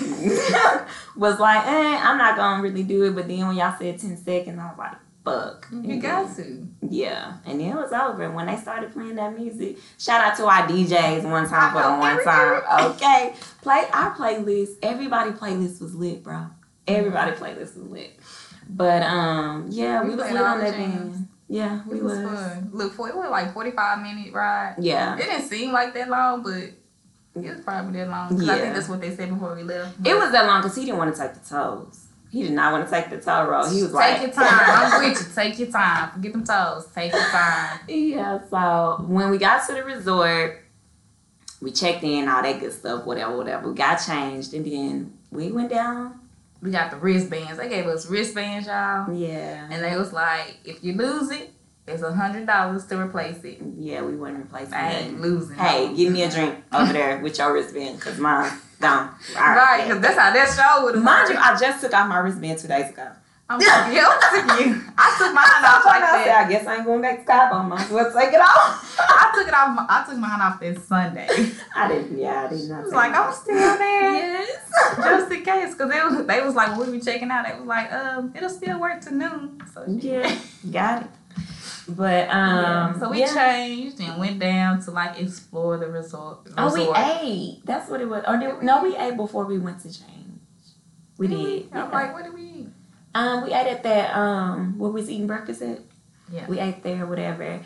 was 1.17 1.39
like, 1.41 1.67
eh, 1.67 1.99
I'm 2.03 2.19
not 2.19 2.37
gonna 2.37 2.63
really 2.63 2.83
do 2.83 3.05
it. 3.05 3.15
But 3.15 3.29
then 3.29 3.47
when 3.49 3.57
y'all 3.57 3.75
said 3.79 3.99
10 3.99 4.17
seconds, 4.19 4.59
I 4.59 4.67
was 4.69 4.79
like, 4.79 4.93
fuck. 5.25 5.67
You 5.73 5.93
And 5.93 6.03
got 6.03 6.37
then- 6.37 6.75
to. 6.83 6.87
Yeah. 6.95 7.35
And 7.47 7.61
then 7.61 7.69
it 7.71 7.75
was 7.77 7.93
over. 7.93 8.25
And 8.25 8.35
when 8.35 8.47
they 8.47 8.57
started 8.57 8.93
playing 8.93 9.15
that 9.17 9.39
music, 9.39 9.79
shout 9.99 10.21
out 10.21 10.37
to 10.37 10.45
our 10.47 10.67
DJs 10.69 11.23
one 11.31 11.49
time 11.49 11.73
for 11.73 11.83
the 11.83 11.99
one 11.99 12.23
time. 12.25 12.91
Okay. 12.93 13.35
Play 13.63 13.85
our 13.93 14.15
playlist. 14.15 14.73
Everybody 14.83 15.31
playlist 15.31 15.81
was 15.81 15.95
lit, 15.95 16.23
bro. 16.23 16.47
Everybody 16.97 17.33
playlist 17.33 17.77
was 17.77 17.89
lit. 17.91 18.19
But 18.69 19.03
um, 19.03 19.67
yeah, 19.71 20.03
we, 20.03 20.11
We 20.11 20.17
was 20.17 20.31
lit 20.31 20.41
on 20.43 20.59
that 20.61 20.75
van. 20.75 21.29
Yeah, 21.49 21.83
we 21.89 21.99
It 21.99 22.05
was 22.05 22.19
was. 22.19 22.29
fun. 22.41 22.71
Look, 22.73 22.93
for 22.95 23.09
it 23.09 23.17
was 23.17 23.29
like 23.31 23.53
forty 23.53 23.73
five 23.73 24.01
minute 24.03 24.33
ride. 24.33 24.77
Yeah. 24.79 25.17
It 25.17 25.25
didn't 25.25 25.49
seem 25.49 25.73
like 25.73 25.93
that 25.95 26.09
long, 26.09 26.43
but 26.45 26.53
it 26.53 26.75
was 27.35 27.61
probably 27.65 27.99
that 27.99 28.09
long. 28.09 28.29
'Cause 28.29 28.49
I 28.49 28.55
Yeah. 28.57 28.63
think 28.63 28.75
that's 28.75 28.89
what 28.89 29.01
they 29.01 29.15
said 29.17 29.31
before 29.31 29.55
we 29.57 29.65
left. 29.65 29.97
It 30.07 30.15
was 30.17 30.31
that 30.31 30.47
long 30.47 30.63
because 30.63 30.77
he 30.77 30.85
didn't 30.85 30.99
want 30.99 31.13
to 31.15 31.21
take 31.21 31.35
the 31.35 31.49
toes. 31.49 32.07
He 32.31 32.45
did 32.45 32.53
not 32.53 32.71
want 32.71 32.85
to 32.89 32.91
take 32.95 33.11
the 33.11 33.19
toe 33.21 33.49
roll. 33.51 33.67
He 33.69 33.83
was 33.83 33.91
Take 33.91 33.95
like, 33.95 34.17
"Take 34.19 34.23
your 34.37 34.45
time. 34.47 34.61
I'm 34.63 35.01
with 35.11 35.19
you. 35.19 35.27
Take 35.35 35.59
your 35.59 35.69
time. 35.69 36.11
Forget 36.13 36.33
them 36.33 36.45
toes. 36.45 36.87
Take 36.95 37.13
your 37.13 37.21
time. 37.23 37.81
Yeah, 37.89 38.39
so 38.49 39.05
when 39.09 39.31
we 39.31 39.39
got 39.39 39.67
to 39.67 39.75
the 39.75 39.83
resort, 39.83 40.63
we 41.61 41.73
checked 41.73 42.05
in, 42.05 42.29
all 42.29 42.41
that 42.41 42.61
good 42.61 42.73
stuff, 42.73 43.05
whatever, 43.05 43.37
whatever. 43.37 43.69
We 43.69 43.75
got 43.75 43.97
changed, 43.97 44.55
and 44.55 44.65
then 44.65 45.13
we 45.33 45.51
went 45.51 45.71
down. 45.71 46.20
We 46.63 46.71
got 46.71 46.91
the 46.91 46.97
wristbands. 46.99 47.59
They 47.59 47.69
gave 47.69 47.87
us 47.87 48.07
wristbands, 48.07 48.67
y'all. 48.67 49.13
Yeah. 49.15 49.67
And 49.71 49.83
they 49.83 49.97
was 49.97 50.13
like, 50.13 50.59
if 50.65 50.85
you 50.85 50.93
lose 50.93 51.31
it, 51.31 51.51
it's 51.87 52.03
a 52.03 52.13
hundred 52.13 52.47
dollars 52.47 52.87
to 52.87 53.01
replace 53.01 53.43
it. 53.45 53.59
Yeah, 53.79 54.03
we 54.03 54.15
wouldn't 54.15 54.45
replace 54.45 54.73
I 54.73 54.91
it. 54.91 55.07
ain't 55.07 55.21
losing. 55.21 55.57
Hey, 55.57 55.93
give 55.95 56.13
me 56.13 56.23
a 56.23 56.31
drink 56.31 56.57
over 56.73 56.93
there 56.93 57.19
with 57.21 57.39
your 57.39 57.53
wristband, 57.53 57.97
because 57.99 58.19
mine's 58.19 58.53
gone. 58.79 59.15
All 59.37 59.43
Right, 59.43 59.85
because 59.87 60.01
that's 60.03 60.19
how 60.19 60.33
that 60.33 60.55
show 60.55 60.85
would 60.85 60.95
have 60.95 61.03
Mind 61.05 61.31
you, 61.31 61.37
I 61.37 61.59
just 61.59 61.81
took 61.81 61.95
off 61.95 62.09
my 62.09 62.19
wristband 62.19 62.59
two 62.59 62.69
days 62.69 62.91
ago. 62.91 63.09
I'm 63.51 63.61
you. 63.61 63.67
I 64.97 65.17
took 65.19 65.35
mine 65.35 65.45
I 65.45 65.75
off 65.77 65.85
like 65.85 66.03
said, 66.05 66.27
that. 66.27 66.47
I 66.47 66.51
guess 66.51 66.67
I 66.69 66.77
ain't 66.77 66.85
going 66.85 67.03
back 67.03 67.19
to 67.19 67.25
Cabo. 67.25 67.65
Might 67.65 67.81
as 67.81 67.91
well 67.91 68.13
take 68.13 68.33
it 68.33 68.41
off. 68.41 68.97
I 69.01 69.33
took 69.35 69.49
it 69.49 69.55
off. 69.55 69.87
I 69.89 70.05
took 70.09 70.19
mine 70.19 70.41
off 70.41 70.61
this 70.61 70.85
Sunday. 70.85 71.27
I 71.75 71.89
didn't, 71.89 72.17
yeah, 72.17 72.45
I 72.45 72.49
did 72.49 72.69
not 72.69 72.79
I 72.79 72.83
was 72.85 72.93
like, 72.93 73.13
I'm 73.13 73.33
still 73.33 73.77
there. 73.77 74.13
Yes. 74.13 74.71
Just 74.97 75.33
in 75.33 75.43
case, 75.43 75.73
because 75.73 75.91
they 75.91 76.01
was, 76.01 76.27
they 76.27 76.41
was 76.43 76.55
like, 76.55 76.79
when 76.79 76.93
we 76.93 76.99
were 76.99 77.05
checking 77.05 77.29
out, 77.33 77.49
It 77.49 77.57
was 77.59 77.67
like, 77.67 77.93
um, 77.93 78.33
it'll 78.37 78.49
still 78.49 78.79
work 78.81 79.01
to 79.01 79.15
noon. 79.15 79.61
So, 79.75 79.85
Yeah, 79.89 80.39
got 80.71 81.03
it. 81.03 81.09
But 81.89 82.29
Yeah. 82.29 82.85
um, 82.85 83.01
so 83.01 83.11
we 83.11 83.19
yeah. 83.19 83.35
changed 83.35 84.01
and 84.01 84.21
went 84.21 84.39
down 84.39 84.81
to 84.85 84.93
like 84.93 85.19
explore 85.19 85.77
the 85.77 85.89
resort. 85.89 86.47
Oh, 86.57 86.73
we 86.73 86.89
ate. 86.97 87.63
That's 87.65 87.91
what 87.91 88.01
it 88.01 88.09
was. 88.09 88.23
Or 88.29 88.37
did, 88.37 88.63
no, 88.63 88.81
we 88.85 88.97
ate 88.97 89.17
before 89.17 89.45
we 89.45 89.59
went 89.59 89.81
to 89.81 89.89
change. 89.89 90.39
We 91.19 91.27
did. 91.27 91.69
I'm 91.73 91.91
yeah. 91.91 91.91
like, 91.91 92.13
what 92.15 92.23
did 92.23 92.33
we 92.33 92.43
eat? 92.43 92.69
Um, 93.15 93.45
we 93.45 93.53
ate 93.53 93.67
at 93.67 93.83
that 93.83 94.17
um, 94.17 94.79
where 94.79 94.91
we 94.91 95.01
was 95.01 95.11
eating 95.11 95.27
breakfast 95.27 95.63
at. 95.63 95.81
Yeah. 96.33 96.47
We 96.47 96.59
ate 96.61 96.83
there, 96.83 97.07
whatever. 97.07 97.61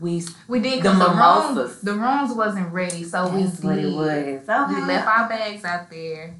We 0.00 0.22
We 0.48 0.60
did 0.60 0.82
the, 0.82 0.92
mimosas. 0.92 1.56
rooms, 1.56 1.80
the 1.82 1.94
rooms 1.94 2.32
wasn't 2.32 2.72
ready, 2.72 3.04
so 3.04 3.28
we 3.34 3.42
that's 3.44 3.60
what 3.60 3.78
it 3.78 3.82
did. 3.82 3.94
was. 3.94 4.48
Okay. 4.48 4.74
We 4.74 4.80
left 4.86 5.06
our 5.06 5.28
bags 5.28 5.64
out 5.64 5.90
there 5.90 6.34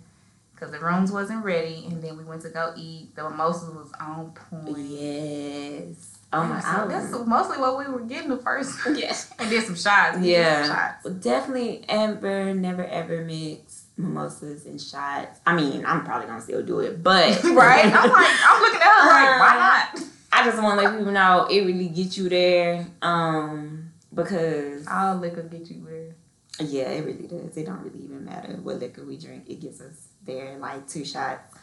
because 0.55 0.71
the 0.73 0.79
rooms 0.81 1.11
wasn't 1.13 1.45
ready, 1.45 1.87
and 1.91 2.03
then 2.03 2.17
we 2.17 2.25
went 2.25 2.43
to 2.43 2.51
go 2.51 2.73
eat. 2.77 3.15
The 3.17 3.25
mimosas 3.25 3.75
was 3.75 3.91
on 4.01 4.33
point. 4.33 4.79
Yes. 4.79 6.19
Oh 6.33 6.45
my 6.45 6.61
god. 6.61 6.91
that's 6.91 7.11
mostly 7.27 7.57
what 7.59 7.79
we 7.79 7.87
were 7.93 8.01
getting 8.03 8.29
the 8.29 8.37
first, 8.37 8.79
Yes. 8.95 9.33
and 9.39 9.51
then 9.51 9.63
some 9.65 9.77
shots. 9.77 10.19
Yeah. 10.21 10.63
some 10.65 10.77
shots. 10.77 11.21
Definitely 11.25 11.85
ever, 11.89 12.53
never 12.55 12.85
ever 12.85 13.25
mix 13.25 13.68
mimosas 13.99 14.65
and 14.67 14.81
shots. 14.81 15.41
I 15.45 15.55
mean, 15.55 15.85
I'm 15.85 16.05
probably 16.05 16.27
gonna 16.29 16.41
still 16.41 16.63
do 16.65 16.81
it, 16.81 17.03
but 17.03 17.43
right? 17.45 17.85
I'm 17.85 18.11
like, 18.11 18.37
I'm 18.47 18.63
looking 18.63 18.81
at 18.81 18.87
her 18.87 19.09
like, 19.09 19.41
why 19.41 19.91
not? 19.95 20.05
I 20.33 20.45
just 20.45 20.63
want 20.63 20.79
to 20.81 20.87
let 20.87 20.97
people 20.99 21.13
know 21.13 21.47
it 21.51 21.61
really 21.67 21.89
gets 21.89 22.17
you 22.17 22.29
there. 22.29 22.87
Um, 23.03 23.91
because 24.15 24.87
All 24.87 25.17
liquor 25.17 25.43
get 25.43 25.69
you 25.71 25.85
there. 25.85 26.67
yeah, 26.67 26.89
it 26.91 27.05
really 27.05 27.27
does. 27.27 27.57
It 27.57 27.67
don't 27.67 27.83
really 27.83 28.05
even 28.05 28.25
matter 28.25 28.53
what 28.63 28.79
liquor 28.79 29.05
we 29.05 29.17
drink. 29.17 29.45
It 29.49 29.61
gets 29.61 29.81
us 29.81 30.09
there. 30.25 30.57
Like 30.59 30.87
two 30.89 31.05
shots, 31.05 31.57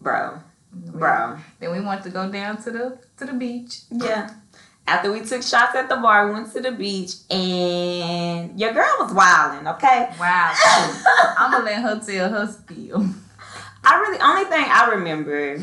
bro, 0.00 0.40
bro. 0.72 1.38
Then 1.58 1.72
we 1.72 1.80
want 1.80 2.02
to 2.04 2.10
go 2.10 2.30
down 2.30 2.62
to 2.64 2.70
the 2.70 2.98
to 3.16 3.24
the 3.24 3.32
beach. 3.32 3.80
Yeah. 3.90 4.30
After 4.88 5.12
we 5.12 5.20
took 5.20 5.42
shots 5.42 5.74
at 5.74 5.90
the 5.90 5.96
bar, 5.96 6.26
we 6.28 6.32
went 6.32 6.50
to 6.54 6.60
the 6.62 6.72
beach, 6.72 7.12
and 7.30 8.58
your 8.58 8.72
girl 8.72 8.90
was 9.00 9.12
wilding. 9.12 9.68
Okay. 9.68 10.08
Wow. 10.18 10.54
I'm 11.38 11.52
gonna 11.52 11.64
let 11.64 11.82
her 11.82 12.00
tell 12.00 12.30
her 12.30 12.46
spiel. 12.50 13.06
I 13.84 14.00
really 14.00 14.18
only 14.18 14.44
thing 14.44 14.64
I 14.66 14.88
remember 14.92 15.62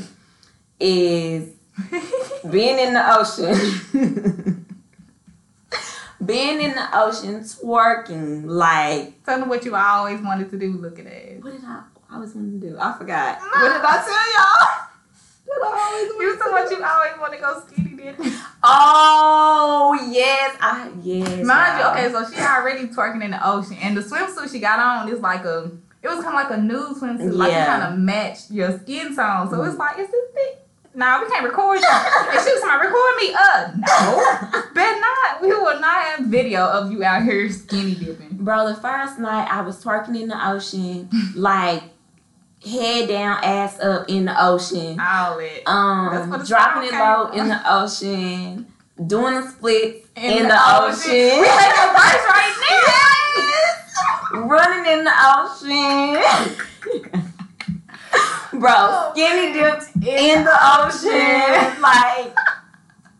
is 0.79 1.49
being 2.51 2.77
in 2.77 2.93
the 2.93 3.03
ocean. 3.17 4.65
being 6.23 6.61
in 6.61 6.71
the 6.71 6.87
ocean 6.93 7.41
twerking 7.41 8.45
like 8.45 9.23
Tell 9.25 9.39
me 9.39 9.47
what 9.47 9.65
you 9.65 9.75
always 9.75 10.21
wanted 10.21 10.49
to 10.51 10.57
do 10.57 10.73
looking 10.73 11.07
at. 11.07 11.43
what 11.43 11.51
did 11.51 11.63
I 11.65 11.81
I 12.09 12.19
was 12.19 12.33
wanting 12.35 12.61
to 12.61 12.69
do? 12.69 12.77
I 12.79 12.95
forgot. 12.97 13.39
What 13.39 13.73
did 13.73 13.81
I 13.83 14.03
tell 14.05 14.33
y'all? 14.33 14.87
What 15.45 15.61
I 15.63 16.09
always 16.09 16.21
You 16.21 16.37
to 16.37 16.51
what 16.51 16.71
you 16.71 16.83
always 16.83 17.19
want 17.19 17.33
to 17.33 17.39
go 17.39 17.63
skinny 17.67 17.95
dipping. 17.95 18.33
Oh 18.63 20.09
yes, 20.11 20.57
I 20.59 20.91
yes. 21.01 21.45
Mind 21.45 21.79
you, 21.79 21.85
okay, 21.85 22.11
so 22.11 22.29
she 22.31 22.41
already 22.41 22.87
twerking 22.87 23.23
in 23.23 23.31
the 23.31 23.47
ocean, 23.47 23.77
and 23.81 23.95
the 23.95 24.01
swimsuit 24.01 24.51
she 24.51 24.59
got 24.59 24.79
on 24.79 25.11
is 25.13 25.19
like 25.19 25.45
a. 25.45 25.71
It 26.01 26.07
was 26.07 26.23
kind 26.23 26.27
of 26.27 26.33
like 26.33 26.51
a 26.51 26.61
nude 26.61 26.97
swimsuit, 26.97 27.33
like 27.33 27.51
it 27.51 27.65
kind 27.65 27.93
of 27.93 27.99
matched 27.99 28.51
your 28.51 28.77
skin 28.79 29.15
tone. 29.15 29.49
So 29.49 29.63
it's 29.63 29.77
like, 29.77 29.97
is 29.97 30.09
this 30.09 30.31
thing? 30.33 30.53
Nah, 30.95 31.21
we 31.21 31.27
can't 31.29 31.43
record 31.43 31.79
you. 31.79 31.87
and 31.89 32.39
she 32.39 32.53
was 32.53 32.61
like, 32.63 32.81
record 32.81 33.15
me. 33.17 33.35
Uh, 33.37 33.71
no, 33.75 34.61
bet 34.73 34.99
not. 35.01 35.41
We 35.41 35.49
will 35.49 35.79
not 35.79 36.03
have 36.05 36.25
video 36.27 36.65
of 36.65 36.91
you 36.91 37.03
out 37.03 37.23
here 37.23 37.49
skinny 37.51 37.95
dipping. 37.95 38.29
Bro, 38.31 38.67
the 38.69 38.75
first 38.75 39.19
night 39.19 39.47
I 39.51 39.61
was 39.61 39.83
twerking 39.83 40.19
in 40.19 40.29
the 40.29 40.49
ocean, 40.49 41.09
like 41.35 41.83
head 42.65 43.07
down, 43.07 43.43
ass 43.43 43.79
up 43.79 44.05
in 44.09 44.25
the 44.25 44.35
ocean. 44.45 44.99
All 44.99 45.37
it. 45.39 45.63
Um, 45.67 46.43
dropping 46.45 46.89
it 46.89 46.93
low 46.93 47.29
in 47.31 47.47
the 47.49 47.61
ocean, 47.71 48.65
doing 49.07 49.35
the 49.35 49.47
splits 49.47 50.07
in, 50.15 50.23
In 50.23 50.43
the, 50.43 50.49
the 50.49 50.59
ocean. 50.83 51.11
ocean. 51.11 51.39
We 51.39 51.41
make 51.41 51.75
a 51.77 51.87
verse 51.93 52.25
right 52.29 52.55
now. 52.69 53.01
Yes! 53.37 53.89
Running 54.33 54.85
in 54.93 55.03
the 55.03 55.13
ocean. 55.35 57.21
Bro, 58.59 58.71
Oh, 58.73 59.11
skinny 59.13 59.51
dipped 59.53 59.95
in 59.97 60.43
the 60.45 60.57
ocean. 60.79 61.71
Like, 61.81 62.33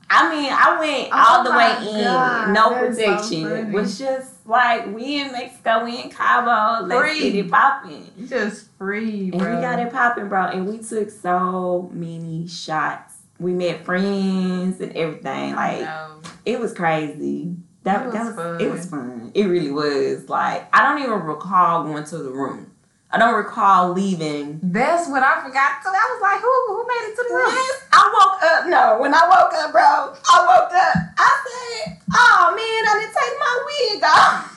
I 0.10 0.34
mean, 0.34 0.50
I 0.52 0.78
went 0.80 1.10
Oh 1.12 1.14
all 1.14 1.44
the 1.44 1.52
way 1.52 1.76
in, 1.90 2.54
no 2.54 2.70
that's 2.72 2.98
protection. 2.98 3.44
funny. 3.50 3.60
it 3.62 3.68
was 3.74 4.00
just 4.00 4.35
like 4.46 4.88
we 4.94 5.22
in 5.22 5.32
Mexico, 5.32 5.84
we 5.86 6.02
in 6.04 6.10
Cabo, 6.10 6.86
let's 6.86 7.20
get 7.20 7.36
it 7.36 7.50
popping. 7.52 8.10
Just 8.28 8.70
free, 8.78 9.32
bro. 9.32 9.40
And 9.40 9.56
we 9.56 9.62
got 9.62 9.80
it 9.80 9.92
popping, 9.92 10.28
bro. 10.30 10.46
And 10.46 10.68
we 10.68 10.78
took 10.80 11.10
so 11.10 11.90
many 11.94 12.48
shots. 12.48 13.14
We 13.40 13.54
met 13.54 13.84
friends 13.84 14.80
and 14.80 14.96
everything. 14.96 15.56
Like 15.56 15.82
No. 15.82 16.20
it 16.46 16.60
was 16.60 16.74
crazy. 16.74 17.56
That, 17.84 18.08
It 18.08 18.14
that 18.14 18.26
was 18.28 18.36
was 18.36 18.62
it 18.62 18.72
was 18.72 18.86
fun. 18.90 19.00
fun. 19.20 19.32
It 19.34 19.46
really 19.46 19.72
was. 19.72 20.30
Like 20.30 20.68
I 20.74 20.82
don't 20.84 21.04
even 21.04 21.22
recall 21.22 21.84
going 21.84 22.04
to 22.06 22.18
the 22.20 22.32
room. 22.32 22.72
I 23.16 23.18
don't 23.18 23.34
recall 23.34 23.94
leaving. 23.94 24.60
That's 24.62 25.08
what 25.08 25.24
I 25.24 25.42
forgot 25.42 25.80
too. 25.82 25.88
I 25.88 26.04
was 26.12 26.22
like, 26.22 26.42
who 26.42 26.52
who 26.68 26.84
made 26.84 27.08
it 27.08 27.16
to 27.16 27.24
the 27.30 27.34
room? 27.34 27.48
Yes, 27.48 27.88
I 27.94 28.04
woke 28.12 28.44
up. 28.44 28.68
No, 28.68 29.00
when 29.00 29.14
I 29.14 29.24
woke 29.24 29.54
up, 29.54 29.72
bro, 29.72 29.82
I 29.82 30.44
woke 30.44 30.74
up. 30.76 30.96
I 31.18 31.32
said, 31.48 31.98
"Oh 32.12 32.52
man, 32.52 32.84
I 32.92 32.94
didn't 33.00 33.16
take 33.16 33.40
my 33.40 33.56
wig 33.72 34.04
off." 34.04 34.52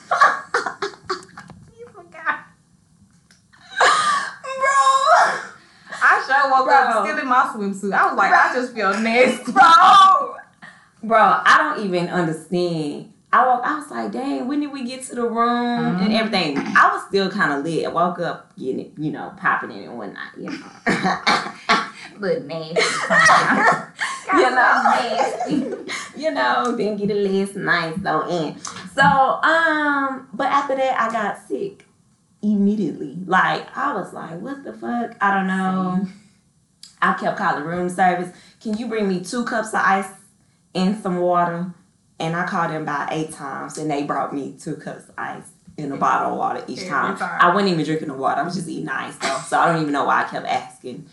You 1.78 1.86
forgot. 1.94 2.38
bro. 4.58 4.82
I 6.02 6.24
sure 6.26 6.50
woke 6.50 6.66
Bro. 6.66 6.74
up 6.74 7.06
still 7.06 7.18
in 7.18 7.28
my 7.28 7.42
swimsuit. 7.54 7.92
I 7.92 8.06
was 8.08 8.16
like, 8.16 8.32
I 8.32 8.52
just 8.54 8.74
feel 8.74 8.92
nasty. 8.98 9.52
bro. 9.52 10.34
Bro, 11.04 11.16
I 11.20 11.58
don't 11.76 11.86
even 11.86 12.08
understand. 12.08 13.12
I 13.30 13.47
woke, 13.47 13.61
I 13.62 13.78
was 13.78 13.90
like, 13.90 14.11
dang, 14.12 14.49
when 14.49 14.61
did 14.61 14.73
we 14.73 14.85
get 14.85 15.02
to 15.04 15.14
the 15.14 15.28
room 15.28 15.99
and 15.99 16.11
Mhm. 16.11 16.18
everything? 16.18 16.56
I 16.58 16.90
was 16.94 17.02
still 17.08 17.30
kind 17.30 17.52
of 17.52 17.62
lit. 17.64 17.85
I 17.87 17.90
woke 17.90 18.18
up 18.20 18.56
getting 18.58 18.80
it, 18.80 18.92
you 18.97 19.11
know, 19.12 19.32
popping 19.37 19.70
in 19.70 19.85
and 19.85 19.99
whatnot. 19.99 20.28
You 20.37 20.49
know, 20.50 20.56
Little 22.18 22.42
nasty. 22.44 22.80
you 24.35 24.50
know, 24.50 24.82
nasty. 24.82 25.66
you 26.16 26.30
know, 26.32 26.75
didn't 26.76 26.97
get 26.97 27.11
it 27.11 27.30
last 27.30 27.54
night, 27.54 27.94
so 28.02 28.26
in. 28.28 28.58
So, 28.94 29.02
um, 29.04 30.28
but 30.32 30.47
after 30.47 30.75
that, 30.76 30.99
I 31.00 31.12
got 31.12 31.47
sick 31.47 31.85
immediately. 32.42 33.18
Like, 33.26 33.66
I 33.76 33.92
was 33.94 34.12
like, 34.14 34.40
what 34.40 34.64
the 34.64 34.73
fuck? 34.73 35.16
I 35.20 35.35
don't 35.35 35.47
know. 35.47 36.06
I 37.02 37.12
kept 37.12 37.37
calling 37.37 37.64
room 37.64 37.88
service. 37.90 38.30
Can 38.61 38.76
you 38.78 38.88
bring 38.88 39.06
me 39.06 39.20
two 39.20 39.44
cups 39.44 39.68
of 39.75 39.80
ice 39.85 40.08
and 40.75 41.00
some 41.00 41.18
water? 41.18 41.73
And 42.20 42.34
I 42.34 42.46
called 42.46 42.72
them 42.72 42.82
about 42.82 43.12
eight 43.12 43.32
times, 43.32 43.78
and 43.78 43.90
they 43.90 44.02
brought 44.02 44.34
me 44.34 44.56
two 44.58 44.76
cups 44.76 45.08
of 45.08 45.14
ice 45.16 45.44
and 45.76 45.92
a 45.92 45.96
bottle 45.96 46.32
of 46.32 46.38
water 46.38 46.64
each 46.66 46.87
time. 46.87 47.16
I 47.20 47.54
wasn't 47.54 47.72
even 47.72 47.84
drinking 47.84 48.08
the 48.08 48.14
water. 48.14 48.40
I 48.40 48.44
was 48.44 48.56
just 48.56 48.68
eating 48.68 48.88
ice, 48.88 49.16
though. 49.18 49.38
So 49.46 49.58
I 49.58 49.70
don't 49.70 49.80
even 49.80 49.92
know 49.92 50.04
why 50.04 50.25
I 50.25 50.28
kept 50.28 50.46
asking 50.46 51.06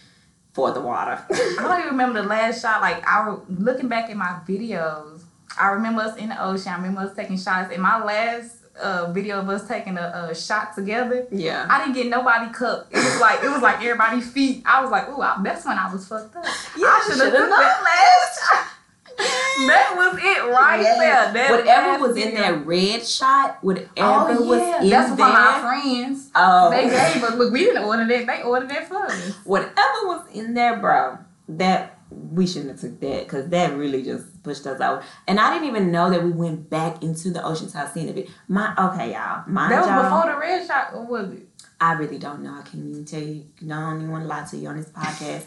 for 0.53 0.71
the 0.71 0.81
water. 0.81 1.23
I 1.31 1.55
don't 1.59 1.79
even 1.79 1.91
remember 1.91 2.21
the 2.21 2.27
last 2.27 2.61
shot. 2.61 2.81
Like 2.81 3.05
I 3.07 3.29
was 3.29 3.41
looking 3.49 3.87
back 3.87 4.09
at 4.09 4.17
my 4.17 4.39
videos, 4.47 5.21
I 5.59 5.67
remember 5.67 6.01
us 6.01 6.17
in 6.17 6.29
the 6.29 6.43
ocean. 6.43 6.69
I 6.69 6.77
remember 6.77 7.01
us 7.01 7.15
taking 7.15 7.37
shots. 7.37 7.73
In 7.73 7.81
my 7.81 8.03
last 8.03 8.57
uh, 8.81 9.11
video 9.11 9.39
of 9.39 9.49
us 9.49 9.67
taking 9.67 9.97
a, 9.97 10.29
a 10.29 10.35
shot 10.35 10.75
together, 10.75 11.27
yeah. 11.31 11.67
I 11.69 11.79
didn't 11.79 11.95
get 11.95 12.07
nobody 12.07 12.51
cup. 12.51 12.87
It 12.91 12.97
was 12.97 13.21
like 13.21 13.43
it 13.43 13.49
was 13.49 13.61
like 13.61 13.77
everybody's 13.83 14.29
feet. 14.31 14.63
I 14.65 14.81
was 14.81 14.91
like, 14.91 15.09
ooh, 15.09 15.21
I, 15.21 15.39
that's 15.43 15.65
when 15.65 15.77
I 15.77 15.91
was 15.91 16.07
fucked 16.07 16.35
up. 16.35 16.45
Yeah, 16.77 16.87
I 16.87 17.01
should 17.03 17.21
have 17.21 17.33
took 17.33 17.49
that 17.49 17.83
last 17.83 18.39
shot. 18.39 18.71
That 19.67 19.93
was 19.95 20.17
it 20.21 20.51
right 20.51 20.81
Yes. 20.81 20.97
there. 20.99 21.33
That 21.33 21.51
Whatever 21.51 22.07
was 22.07 22.17
in 22.17 22.35
that 22.35 22.65
red 22.65 23.05
shot, 23.05 23.57
whatever 23.63 23.87
Oh 23.97 24.41
was 24.43 24.59
yeah, 24.59 24.81
in 24.83 24.89
that's 24.89 25.07
there, 25.15 25.17
from 25.17 25.33
my 25.33 25.59
friends. 25.61 26.29
oh, 26.35 26.69
They 26.71 26.83
gave 26.89 27.23
us. 27.23 27.35
Look, 27.35 27.53
we 27.53 27.59
didn't 27.59 27.83
order 27.85 28.05
that. 28.05 28.27
They 28.27 28.43
ordered 28.43 28.69
that 28.69 28.87
for 28.89 29.05
us. 29.05 29.33
whatever 29.45 29.99
was 30.03 30.25
in 30.33 30.53
there, 30.55 30.77
bro, 30.77 31.17
that 31.49 31.97
we 32.11 32.45
shouldn't 32.45 32.71
have 32.71 32.81
took 32.81 32.99
that 32.99 33.23
because 33.23 33.47
that 33.49 33.75
really 33.77 34.03
just 34.03 34.43
pushed 34.43 34.67
us 34.67 34.81
out. 34.81 35.03
And 35.27 35.39
I 35.39 35.53
didn't 35.53 35.69
even 35.69 35.89
know 35.91 36.09
that 36.09 36.21
we 36.23 36.31
went 36.31 36.69
back 36.69 37.01
into 37.01 37.31
the 37.31 37.43
ocean 37.43 37.69
till 37.71 37.87
scene 37.87 38.09
of 38.09 38.17
it. 38.17 38.29
My 38.49 38.73
okay, 38.77 39.13
y'all. 39.13 39.43
Mind 39.47 39.71
That 39.71 39.79
was 39.81 39.89
y'all, 39.89 40.03
before 40.03 40.33
the 40.33 40.37
red 40.39 40.67
shot, 40.67 40.89
or 40.93 41.05
was 41.05 41.31
it? 41.31 41.47
I 41.79 41.93
really 41.93 42.17
don't 42.17 42.41
know. 42.43 42.53
I 42.53 42.61
can't 42.61 42.85
even 42.85 43.05
tell 43.05 43.21
you. 43.21 43.45
No, 43.61 43.75
I 43.77 43.89
don't 43.91 43.97
even 44.01 44.11
want 44.11 44.23
to 44.23 44.27
lie 44.27 44.43
to 44.45 44.57
you 44.57 44.67
on 44.67 44.77
this 44.77 44.89
podcast. 44.89 45.45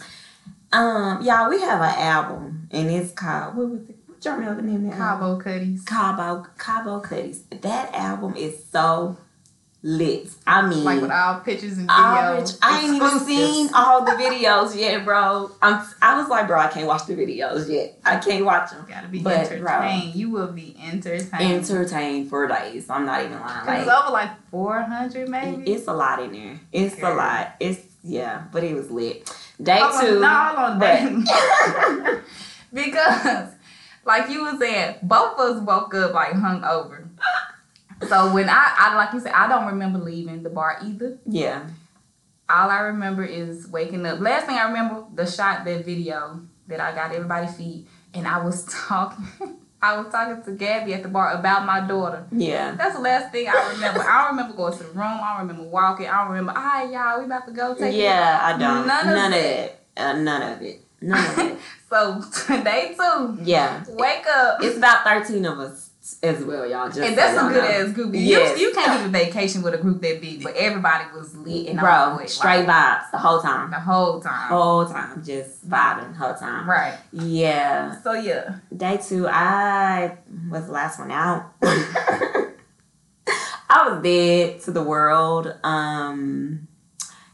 Um, 0.73 1.23
y'all, 1.23 1.49
we 1.49 1.61
have 1.61 1.81
an 1.81 1.95
album 1.99 2.69
and 2.71 2.91
it's 2.91 3.13
called 3.13 3.57
what 3.57 3.71
was 3.71 3.81
it? 3.89 3.97
What 4.07 4.25
y'all 4.25 4.35
remember 4.35 4.63
the 4.63 4.69
name 4.69 4.85
of 4.85 4.91
that? 4.91 4.99
Cabo 4.99 5.41
Cuties. 5.41 5.87
Cabo 5.87 6.47
Cabo 6.59 7.01
Cuddies. 7.01 7.43
That 7.63 7.95
album 7.95 8.35
is 8.37 8.65
so 8.71 9.17
lit. 9.83 10.29
I 10.47 10.67
mean, 10.67 10.83
Like 10.85 11.01
with 11.01 11.11
all 11.11 11.41
pictures 11.41 11.79
and 11.79 11.89
videos. 11.89 12.59
I 12.61 12.81
ain't 12.81 12.97
even 12.97 13.21
seen 13.21 13.71
all 13.75 14.05
the 14.05 14.13
videos 14.13 14.77
yet, 14.77 15.05
bro. 15.05 15.51
I'm, 15.63 15.87
I 16.03 16.19
was 16.21 16.29
like, 16.29 16.49
bro, 16.49 16.59
I 16.59 16.67
can't 16.67 16.87
watch 16.87 17.07
the 17.07 17.15
videos 17.15 17.69
yet. 17.73 17.97
I 18.05 18.17
can't 18.19 18.45
watch 18.45 18.73
them. 18.73 18.85
Gotta 18.89 19.09
be 19.09 19.21
But, 19.21 19.51
entertained. 19.51 20.17
You 20.17 20.31
will 20.31 20.53
be 20.53 20.77
entertained. 20.83 21.31
Entertained 21.53 22.29
for 22.29 22.47
days. 22.49 22.91
I'm 22.91 23.07
not 23.07 23.25
even 23.25 23.39
lying. 23.39 23.83
it's 23.83 23.89
over 23.89 24.11
like 24.11 24.31
400 24.51 25.29
maybe. 25.29 25.71
it's 25.71 25.87
a 25.87 25.93
lot 25.93 26.23
in 26.23 26.33
there. 26.33 26.61
It's 26.73 27.01
a 27.01 27.15
lot. 27.15 27.55
It's 27.61 27.81
yeah, 28.03 28.45
but 28.53 28.65
it 28.65 28.75
was 28.75 28.91
lit. 28.91 29.33
Day 29.62 29.79
on, 29.81 30.05
two. 30.05 30.21
No, 30.21 30.29
on. 30.29 30.79
babe. 30.79 31.25
because, 32.73 33.50
like 34.05 34.31
you 34.31 34.43
was 34.43 34.59
saying, 34.59 34.97
both 35.03 35.38
of 35.38 35.57
us 35.57 35.62
woke 35.62 35.95
up 35.95 36.15
like 36.15 36.33
hungover. 36.33 37.09
So 38.09 38.33
when 38.33 38.49
I, 38.49 38.75
I, 38.79 38.95
like 38.97 39.12
you 39.12 39.21
said, 39.21 39.33
I 39.33 39.49
don't 39.49 39.67
remember 39.67 39.99
leaving 39.99 40.43
the 40.43 40.50
bar 40.50 40.79
either. 40.85 41.19
yeah. 41.27 41.67
All 42.50 42.71
I 42.71 42.81
remember 42.81 43.25
is 43.25 43.69
waking 43.69 44.07
up. 44.07 44.21
Last 44.21 44.47
thing 44.47 44.57
I 44.57 44.69
remember, 44.69 45.05
the 45.15 45.27
shot, 45.27 45.67
that 45.67 45.85
video 45.85 46.41
that 46.69 46.81
I 46.81 46.95
got 46.95 47.12
everybody 47.12 47.47
feed, 47.47 47.87
and 48.15 48.27
I 48.27 48.43
was 48.43 48.65
talking. 48.88 49.27
I 49.81 49.97
was 49.97 50.11
talking 50.11 50.43
to 50.43 50.51
Gabby 50.53 50.95
at 50.95 51.03
the 51.05 51.09
bar 51.09 51.33
about 51.39 51.65
my 51.65 51.87
daughter. 51.87 52.27
Yeah. 52.33 52.75
That's 52.77 52.97
the 52.97 53.01
last 53.01 53.31
thing 53.31 53.49
I 53.49 53.71
remember. 53.75 54.01
I 54.01 54.23
don't 54.23 54.37
remember 54.37 54.57
going 54.57 54.73
to 54.77 54.83
the 54.83 54.91
room. 54.91 54.99
I 55.23 55.37
don't 55.39 55.47
remember 55.49 55.71
walking. 55.71 56.07
I 56.09 56.19
don't 56.25 56.29
remember. 56.33 56.53
All 56.59 56.65
right, 56.65 56.91
y'all, 56.91 57.19
we 57.21 57.27
about 57.27 57.47
to 57.47 57.53
go 57.53 57.75
take. 57.75 57.95
Yeah, 57.95 58.41
I 58.43 58.59
don't. 58.59 58.87
None 58.87 59.07
None, 59.07 59.33
of 59.33 59.39
of 59.39 59.45
it. 59.45 59.81
Uh, 59.97 60.13
none 60.15 60.43
of 60.53 60.63
it. 60.63 60.81
None 61.01 61.31
of 61.31 61.39
it. 61.39 61.59
So 61.91 62.21
day 62.49 62.95
two, 62.99 63.39
Yeah. 63.45 63.83
wake 63.89 64.27
up. 64.27 64.59
It's 64.63 64.77
about 64.77 65.05
13 65.05 65.43
of 65.47 65.59
us 65.59 65.88
as 66.23 66.45
well, 66.45 66.69
y'all. 66.69 66.88
Just 66.88 67.00
and 67.00 67.17
that's 67.17 67.37
y'all 67.37 67.49
a 67.49 67.53
good 67.53 67.62
know. 67.62 67.71
ass 67.71 67.93
group. 67.93 68.15
Yes. 68.15 68.59
You, 68.59 68.69
you 68.69 68.75
can't 68.75 69.07
a 69.07 69.09
vacation 69.09 69.62
with 69.62 69.75
a 69.75 69.79
group 69.79 70.00
that 70.03 70.21
big, 70.21 70.43
but 70.43 70.55
everybody 70.57 71.05
was 71.15 71.37
lit 71.37 71.69
and 71.69 71.79
Bro, 71.79 72.21
straight 72.27 72.67
like, 72.67 72.69
vibes 72.69 73.11
the 73.11 73.19
whole 73.19 73.41
time. 73.41 73.71
the 73.71 73.81
whole 73.81 74.21
time. 74.21 74.49
Whole 74.49 74.87
time. 74.87 75.23
Just 75.25 75.69
vibing 75.69 76.17
whole 76.17 76.35
time. 76.35 76.69
Right. 76.69 76.99
Yeah. 77.12 78.00
So 78.03 78.12
yeah, 78.12 78.59
Day 78.75 78.99
two, 78.99 79.29
I 79.29 80.17
was 80.50 80.67
the 80.67 80.73
last 80.73 80.99
one 80.99 81.11
out. 81.11 81.53
I 83.71 83.88
was 83.91 84.03
dead 84.03 84.61
to 84.62 84.71
the 84.71 84.83
world. 84.83 85.55
Um 85.62 86.69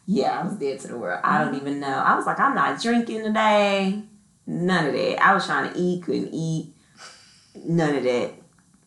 yeah, 0.07 0.41
I 0.41 0.45
was 0.45 0.55
dead 0.57 0.81
to 0.81 0.89
the 0.89 0.99
world. 0.99 1.21
I 1.25 1.43
don't 1.43 1.55
even 1.55 1.81
know. 1.81 1.87
I 1.89 2.15
was 2.15 2.27
like, 2.27 2.39
I'm 2.39 2.55
not 2.55 2.81
drinking 2.83 3.23
today. 3.25 4.03
None 4.47 4.87
of 4.87 4.93
that. 4.93 5.25
I 5.25 5.33
was 5.33 5.47
trying 5.47 5.73
to 5.73 5.79
eat, 5.79 6.03
couldn't 6.03 6.35
eat. 6.35 6.75
None 7.65 7.97
of 7.97 8.03
that. 8.05 8.33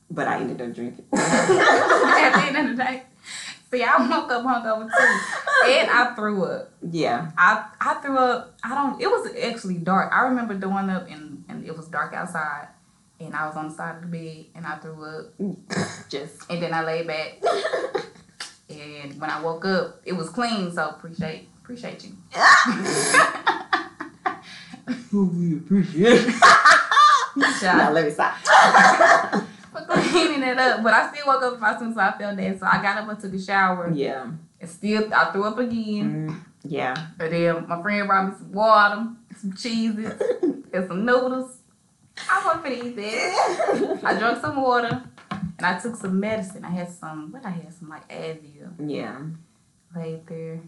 But 0.09 0.27
I 0.27 0.39
ended 0.39 0.61
up 0.61 0.73
drinking. 0.73 1.05
at 1.13 2.31
the 2.31 2.57
end 2.57 2.71
of 2.71 2.77
the 2.77 2.83
day. 2.83 3.03
See, 3.69 3.83
I 3.83 3.97
woke 3.97 4.31
up 4.31 4.43
hungover 4.45 4.87
too, 4.87 5.69
and 5.69 5.89
I 5.89 6.13
threw 6.15 6.45
up. 6.45 6.71
Yeah. 6.89 7.31
I 7.37 7.65
I 7.81 7.95
threw 7.95 8.17
up. 8.17 8.55
I 8.63 8.73
don't. 8.73 9.01
It 9.01 9.07
was 9.07 9.29
actually 9.43 9.77
dark. 9.79 10.13
I 10.13 10.21
remember 10.21 10.57
throwing 10.57 10.89
up, 10.89 11.09
and 11.09 11.43
and 11.49 11.65
it 11.65 11.75
was 11.75 11.87
dark 11.87 12.13
outside, 12.13 12.69
and 13.19 13.35
I 13.35 13.45
was 13.45 13.57
on 13.57 13.67
the 13.67 13.73
side 13.73 13.95
of 13.97 14.01
the 14.01 14.07
bed, 14.07 14.45
and 14.55 14.65
I 14.65 14.75
threw 14.77 15.03
up, 15.03 15.33
Just 16.09 16.49
and 16.49 16.63
then 16.63 16.73
I 16.73 16.85
lay 16.85 17.03
back, 17.03 17.43
and 18.69 19.19
when 19.19 19.29
I 19.29 19.41
woke 19.41 19.65
up, 19.65 20.01
it 20.05 20.13
was 20.13 20.29
clean. 20.29 20.71
So 20.71 20.87
appreciate 20.89 21.49
appreciate 21.61 22.05
you. 22.05 22.15
we 25.11 25.57
appreciate. 25.57 26.25
Good 27.35 27.63
no, 27.63 27.91
let 27.91 28.05
me 28.05 28.11
stop. 28.11 28.35
Cleaning 30.25 30.49
it 30.49 30.57
up. 30.57 30.83
But 30.83 30.93
I 30.93 31.13
still 31.13 31.27
woke 31.27 31.43
up 31.43 31.61
as 31.63 31.79
soon 31.79 31.91
as 31.91 31.97
I 31.97 32.17
felt 32.17 32.37
that. 32.37 32.59
So 32.59 32.65
I 32.65 32.81
got 32.81 32.97
up 32.97 33.09
and 33.09 33.19
took 33.19 33.33
a 33.33 33.39
shower. 33.41 33.91
yeah. 33.93 34.27
And 34.59 34.69
still, 34.69 35.13
I 35.13 35.25
threw 35.31 35.43
up 35.43 35.59
again. 35.59 36.29
Mm, 36.29 36.39
yeah. 36.63 36.95
And 37.19 37.31
then 37.31 37.67
my 37.67 37.79
friend 37.81 38.07
brought 38.07 38.27
me 38.29 38.33
some 38.39 38.51
water, 38.51 39.07
some 39.39 39.53
cheeses, 39.53 40.19
and 40.73 40.87
some 40.87 41.05
noodles. 41.05 41.57
I 42.27 42.43
wasn't 42.43 42.65
finna 42.65 42.85
eat 42.85 42.95
that. 42.95 43.99
I 44.03 44.13
drank 44.19 44.41
some 44.41 44.59
water. 44.59 45.03
And 45.29 45.65
I 45.65 45.77
took 45.79 45.95
some 45.95 46.19
medicine. 46.19 46.65
I 46.65 46.71
had 46.71 46.91
some, 46.91 47.31
what 47.31 47.45
I 47.45 47.49
had? 47.51 47.71
Some 47.71 47.89
like 47.89 48.07
Advil. 48.09 48.71
Yeah. 48.83 49.19
Laid 49.95 50.25
there. 50.25 50.59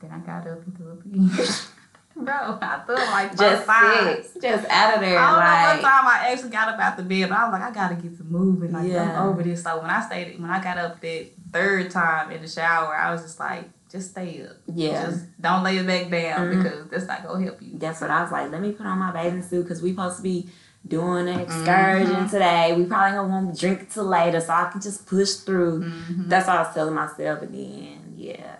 Then 0.00 0.10
I 0.10 0.18
got 0.18 0.46
up 0.48 0.66
and 0.66 0.76
threw 0.76 0.92
up 0.92 1.04
again. 1.04 1.30
Bro, 2.24 2.58
I 2.62 2.82
threw 2.86 2.94
like 2.96 3.36
Just 3.36 3.66
times. 3.66 4.26
sick. 4.28 4.42
Just 4.42 4.66
out 4.70 4.94
of 4.94 5.00
there. 5.00 5.18
I 5.18 5.30
don't 5.30 5.40
know 5.40 5.82
what 5.82 5.90
time 5.92 6.06
I 6.06 6.28
actually 6.32 6.50
got 6.50 6.68
up 6.68 6.78
out 6.78 6.96
the 6.96 7.02
bed, 7.02 7.28
but 7.28 7.36
I 7.38 7.44
was 7.48 7.52
like, 7.52 7.62
I 7.62 7.70
gotta 7.74 7.94
get 7.96 8.16
to 8.18 8.24
moving. 8.24 8.72
Like 8.72 8.88
Yeah. 8.88 9.20
I'm 9.20 9.28
over 9.30 9.42
this. 9.42 9.62
So 9.64 9.80
when 9.80 9.90
I 9.90 10.00
stayed, 10.06 10.40
when 10.40 10.50
I 10.50 10.62
got 10.62 10.78
up 10.78 11.00
that 11.00 11.26
third 11.52 11.90
time 11.90 12.30
in 12.30 12.40
the 12.42 12.48
shower, 12.48 12.94
I 12.94 13.10
was 13.12 13.22
just 13.22 13.40
like, 13.40 13.64
just 13.90 14.10
stay 14.12 14.42
up. 14.44 14.56
yeah. 14.66 15.06
Just 15.06 15.24
don't 15.40 15.62
lay 15.64 15.76
it 15.78 15.86
back 15.86 16.10
down 16.10 16.46
Mhm. 16.52 16.62
because 16.62 16.86
that's 16.88 17.06
not 17.06 17.26
gonna 17.26 17.44
help 17.44 17.60
you. 17.62 17.78
That's 17.78 18.00
what 18.00 18.10
I 18.10 18.22
was 18.22 18.30
like. 18.32 18.50
Let 18.50 18.60
me 18.60 18.72
put 18.72 18.86
on 18.86 18.98
my 18.98 19.10
bathing 19.12 19.42
suit 19.42 19.62
because 19.64 19.82
we 19.82 19.90
supposed 19.90 20.16
to 20.18 20.22
be 20.22 20.48
doing 20.86 21.28
an 21.28 21.40
excursion 21.40 22.14
Mhm. 22.26 22.30
today. 22.30 22.74
We 22.76 22.84
probably 22.84 23.16
gonna 23.16 23.28
want 23.28 23.54
to 23.54 23.60
drink 23.60 23.90
till 23.92 24.04
later, 24.04 24.40
so 24.40 24.52
I 24.52 24.68
can 24.70 24.80
just 24.80 25.06
push 25.06 25.32
through. 25.34 25.82
Mhm. 25.84 26.28
That's 26.28 26.46
what 26.46 26.56
I 26.56 26.62
was 26.62 26.74
telling 26.74 26.94
myself, 26.94 27.42
and 27.42 27.54
then 27.54 28.14
yeah, 28.16 28.56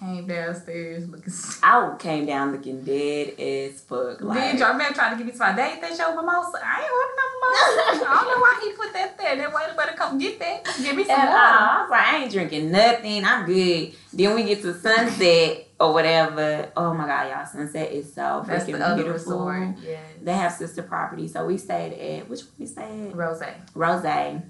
Came 0.00 0.26
downstairs 0.26 1.08
looking. 1.08 1.32
I 1.62 1.94
came 1.98 2.26
down 2.26 2.52
looking 2.52 2.82
dead 2.82 3.38
as 3.38 3.80
fuck. 3.80 4.18
Then 4.18 4.56
your 4.56 4.66
Jarman 4.66 4.92
tried 4.92 5.10
to 5.10 5.16
give 5.16 5.26
me 5.26 5.32
some. 5.32 5.54
They 5.54 5.72
ate 5.72 5.80
that 5.80 5.96
show 5.96 6.14
mimosa. 6.14 6.58
I 6.62 6.82
ain't 6.82 6.90
ordered 6.90 7.16
no 7.20 7.26
mimosa. 7.34 8.10
I 8.10 8.14
don't 8.14 8.34
know 8.34 8.40
why 8.40 8.60
he 8.62 8.72
put 8.72 8.92
that 8.92 9.18
there. 9.18 9.36
That 9.36 9.54
waiter 9.54 9.74
better 9.76 9.96
come 9.96 10.18
get 10.18 10.38
that. 10.40 10.64
Give 10.82 10.96
me 10.96 11.04
some 11.04 11.18
and, 11.20 11.28
uh, 11.28 11.32
water. 11.32 11.38
I 11.38 11.80
was 11.82 11.90
like, 11.90 12.06
I 12.06 12.16
ain't 12.18 12.32
drinking 12.32 12.70
nothing. 12.70 13.24
I'm 13.24 13.46
good. 13.46 13.94
Then 14.12 14.34
we 14.34 14.44
get 14.44 14.62
to 14.62 14.74
sunset 14.74 15.68
or 15.84 15.92
whatever. 15.92 16.70
Oh 16.76 16.94
my 16.94 17.06
god, 17.06 17.30
y'all! 17.30 17.46
Sunset 17.46 17.92
is 17.92 18.12
so 18.12 18.44
That's 18.46 18.64
the 18.64 18.72
freaking 18.72 18.80
other 18.80 19.02
beautiful. 19.02 19.32
resort. 19.46 19.68
Yeah. 19.82 20.00
They 20.22 20.32
have 20.32 20.52
sister 20.52 20.82
property, 20.82 21.28
so 21.28 21.46
we 21.46 21.58
stayed 21.58 21.92
at 21.92 22.28
which 22.28 22.40
one 22.40 22.50
we 22.58 22.66
stayed 22.66 23.08
at? 23.10 23.16
Rose. 23.16 23.42
Rose, 23.74 24.04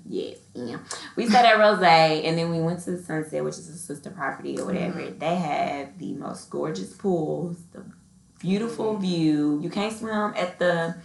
yes, 0.08 0.38
yeah. 0.54 0.78
We 1.16 1.26
stayed 1.28 1.44
at 1.46 1.58
Rose, 1.58 1.82
and 1.82 2.38
then 2.38 2.50
we 2.50 2.60
went 2.60 2.80
to 2.84 3.00
Sunset, 3.02 3.42
which 3.44 3.54
is 3.58 3.68
a 3.68 3.76
sister 3.76 4.10
property 4.10 4.58
or 4.58 4.66
whatever. 4.66 5.00
Mm-hmm. 5.00 5.18
They 5.18 5.34
have 5.36 5.98
the 5.98 6.14
most 6.14 6.50
gorgeous 6.50 6.92
pools, 6.94 7.58
the 7.72 7.84
beautiful 8.38 8.96
view. 8.96 9.58
You 9.62 9.70
can't 9.70 9.92
swim 9.96 10.34
at 10.36 10.58
the 10.58 10.96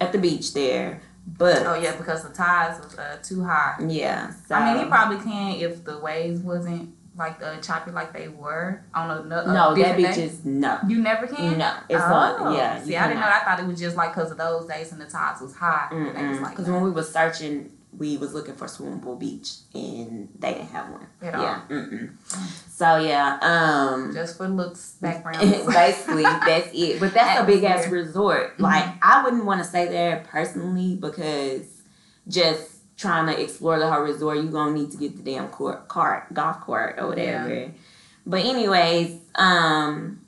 at 0.00 0.10
the 0.12 0.18
beach 0.18 0.52
there, 0.54 1.00
but 1.26 1.64
Oh 1.66 1.74
yeah, 1.74 1.94
because 1.96 2.22
the 2.24 2.34
tides 2.34 2.84
was 2.84 2.98
uh, 2.98 3.18
too 3.22 3.44
high. 3.44 3.76
yeah. 3.86 4.32
So 4.48 4.54
I 4.54 4.74
mean, 4.74 4.84
he 4.84 4.88
probably 4.90 5.18
can 5.18 5.52
if 5.56 5.84
the 5.84 5.98
waves 5.98 6.40
wasn't 6.40 6.94
like 7.16 7.42
uh, 7.42 7.60
choppy 7.60 7.90
like 7.90 8.12
they 8.12 8.28
were 8.28 8.82
on 8.94 9.10
a, 9.10 9.24
no, 9.24 9.74
that 9.74 9.96
beach 9.96 10.14
day. 10.14 10.24
is 10.24 10.44
no, 10.44 10.78
You 10.88 10.98
never 10.98 11.26
can. 11.26 11.58
no. 11.58 11.74
It's 11.88 12.02
oh. 12.02 12.08
not. 12.08 12.54
Yeah, 12.56 12.82
See, 12.82 12.96
I 12.96 13.08
didn't 13.08 13.20
know. 13.20 13.26
I 13.26 13.40
thought 13.40 13.60
it 13.60 13.66
was 13.66 13.78
just 13.78 13.96
like 13.96 14.14
because 14.14 14.30
of 14.30 14.38
those 14.38 14.66
days 14.66 14.92
and 14.92 15.00
the 15.00 15.06
tides 15.06 15.40
was 15.40 15.54
high. 15.54 15.88
was 15.92 16.40
like, 16.40 16.50
Because 16.50 16.70
when 16.70 16.82
we 16.82 16.90
was 16.90 17.12
searching, 17.12 17.70
we 17.96 18.16
was 18.16 18.32
looking 18.32 18.54
for 18.54 18.66
swimming 18.66 19.00
pool 19.00 19.16
beach, 19.16 19.52
and 19.74 20.28
they 20.38 20.54
didn't 20.54 20.68
have 20.68 20.90
one. 20.90 21.06
At 21.20 21.34
yeah. 21.38 22.06
So 22.68 22.96
yeah. 22.96 23.38
Um. 23.42 24.12
just 24.14 24.38
for 24.38 24.48
looks, 24.48 24.92
background. 25.00 25.40
Basically, 25.66 26.22
that's 26.22 26.70
it. 26.72 26.98
But 26.98 27.12
that's 27.12 27.40
a 27.40 27.44
big 27.44 27.64
ass 27.64 27.88
resort. 27.88 28.58
Like, 28.58 28.86
I 29.02 29.22
wouldn't 29.22 29.44
want 29.44 29.62
to 29.62 29.68
stay 29.68 29.86
there 29.88 30.24
personally 30.28 30.96
because 30.96 31.82
just 32.26 32.71
trying 33.02 33.26
to 33.26 33.38
explore 33.42 33.78
the 33.78 33.90
whole 33.90 34.00
resort, 34.02 34.36
you're 34.38 34.46
gonna 34.46 34.72
need 34.72 34.90
to 34.92 34.96
get 34.96 35.16
the 35.16 35.22
damn 35.22 35.48
court, 35.48 35.88
cart, 35.88 36.32
golf 36.32 36.60
court 36.62 36.94
or 36.98 37.08
whatever. 37.08 37.70
But 38.24 38.44
anyways, 38.44 39.18
um, 39.34 40.20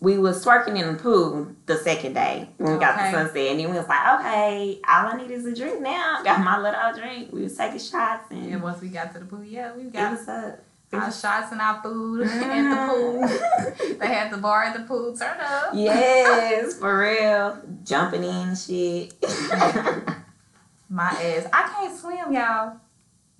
we 0.00 0.18
was 0.18 0.44
twerking 0.44 0.78
in 0.80 0.86
the 0.96 0.98
pool 1.00 1.48
the 1.66 1.76
second 1.76 2.14
day 2.14 2.48
when 2.58 2.72
we 2.74 2.78
got 2.78 2.94
Okay. 2.96 3.10
the 3.12 3.18
sunset, 3.18 3.36
and 3.50 3.60
then 3.60 3.70
we 3.70 3.76
was 3.78 3.86
like, 3.88 4.20
okay, 4.20 4.80
all 4.88 5.06
I 5.12 5.16
need 5.16 5.30
is 5.30 5.44
a 5.46 5.54
drink 5.54 5.80
now. 5.80 6.20
Got 6.24 6.40
my 6.44 6.58
little 6.60 6.92
drink. 7.00 7.30
We 7.32 7.42
was 7.42 7.56
taking 7.56 7.78
shots, 7.78 8.30
and 8.30 8.52
And 8.52 8.62
once 8.62 8.80
we 8.80 8.88
got 8.88 9.12
to 9.14 9.18
the 9.20 9.26
pool, 9.26 9.44
yeah, 9.44 9.72
we 9.76 9.84
got 9.84 10.12
was 10.18 10.28
up. 10.28 10.58
our 10.92 11.12
shots 11.12 11.52
and 11.52 11.60
our 11.60 11.80
food 11.82 12.22
at 12.26 12.70
the 12.70 13.86
pool. 13.88 13.96
They 13.98 14.06
had 14.08 14.32
the 14.32 14.38
bar 14.38 14.64
at 14.64 14.76
the 14.76 14.82
pool. 14.84 15.16
Turn 15.16 15.38
up. 15.40 15.70
yes, 15.72 16.74
for 16.78 16.98
real. 16.98 17.58
Jumping 17.84 18.24
in 18.24 18.54
shit. 18.56 19.14
My 20.92 21.08
ass. 21.08 21.46
I 21.50 21.72
can't 21.72 21.98
swim, 21.98 22.34
y'all. 22.34 22.76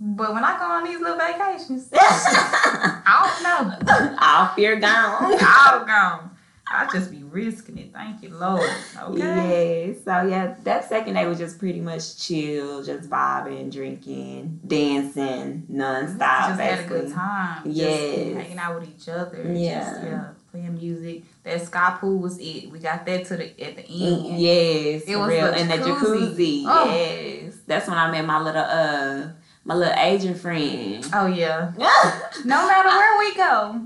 But 0.01 0.33
when 0.33 0.43
I 0.43 0.59
go 0.59 0.65
on 0.65 0.85
these 0.85 0.99
little 0.99 1.19
vacations, 1.19 1.91
I 1.95 3.29
don't 3.29 3.43
know. 3.45 4.17
All 4.19 4.47
fear 4.55 4.81
gone. 4.81 5.23
All 5.35 5.85
gone. 5.85 6.31
I 6.67 6.89
just 6.91 7.11
be 7.11 7.23
risking 7.23 7.77
it. 7.77 7.93
Thank 7.93 8.23
you, 8.23 8.31
Lord. 8.31 8.69
Okay. 8.99 9.95
Yeah. 9.95 10.03
So 10.03 10.29
yeah, 10.29 10.57
that 10.65 10.89
second 10.89 11.13
day 11.13 11.27
was 11.27 11.37
just 11.39 11.59
pretty 11.59 11.81
much 11.81 12.27
chill, 12.27 12.83
just 12.83 13.11
vibing, 13.11 13.71
drinking, 13.71 14.61
dancing, 14.67 15.67
nonstop. 15.71 16.49
just 16.49 16.61
had 16.61 16.79
a 16.79 16.89
good 16.89 17.03
basically. 17.03 17.13
time. 17.13 17.63
Yes. 17.67 18.35
hanging 18.35 18.59
out 18.59 18.81
with 18.81 18.89
each 18.89 19.09
other. 19.11 19.53
Yeah. 19.55 19.91
Just, 19.93 20.03
yeah. 20.03 20.29
Playing 20.53 20.75
music. 20.75 21.23
That 21.45 21.65
sky 21.65 21.97
pool 21.99 22.19
was 22.19 22.39
it. 22.39 22.71
We 22.71 22.79
got 22.79 23.07
that 23.07 23.25
to 23.25 23.37
the 23.39 23.45
at 23.65 23.75
the 23.77 23.83
Mm, 23.85 24.31
end. 24.33 24.39
Yes, 24.39 25.03
It 25.07 25.17
was 25.17 25.29
real. 25.29 25.47
the 25.47 25.55
and 25.57 25.71
the 25.71 25.79
jacuzzi. 25.79 26.65
Oh. 26.67 26.95
Yes, 26.95 27.55
that's 27.67 27.89
when 27.89 27.97
I 27.97 28.11
met 28.11 28.27
my 28.27 28.39
little 28.39 28.61
uh 28.63 29.29
my 29.65 29.75
little 29.75 29.95
Asian 29.99 30.35
friend. 30.35 31.09
Oh 31.15 31.27
yeah. 31.27 31.73
No 32.45 32.67
matter 32.69 32.89
where 32.91 33.19
we 33.19 33.35
go, 33.35 33.81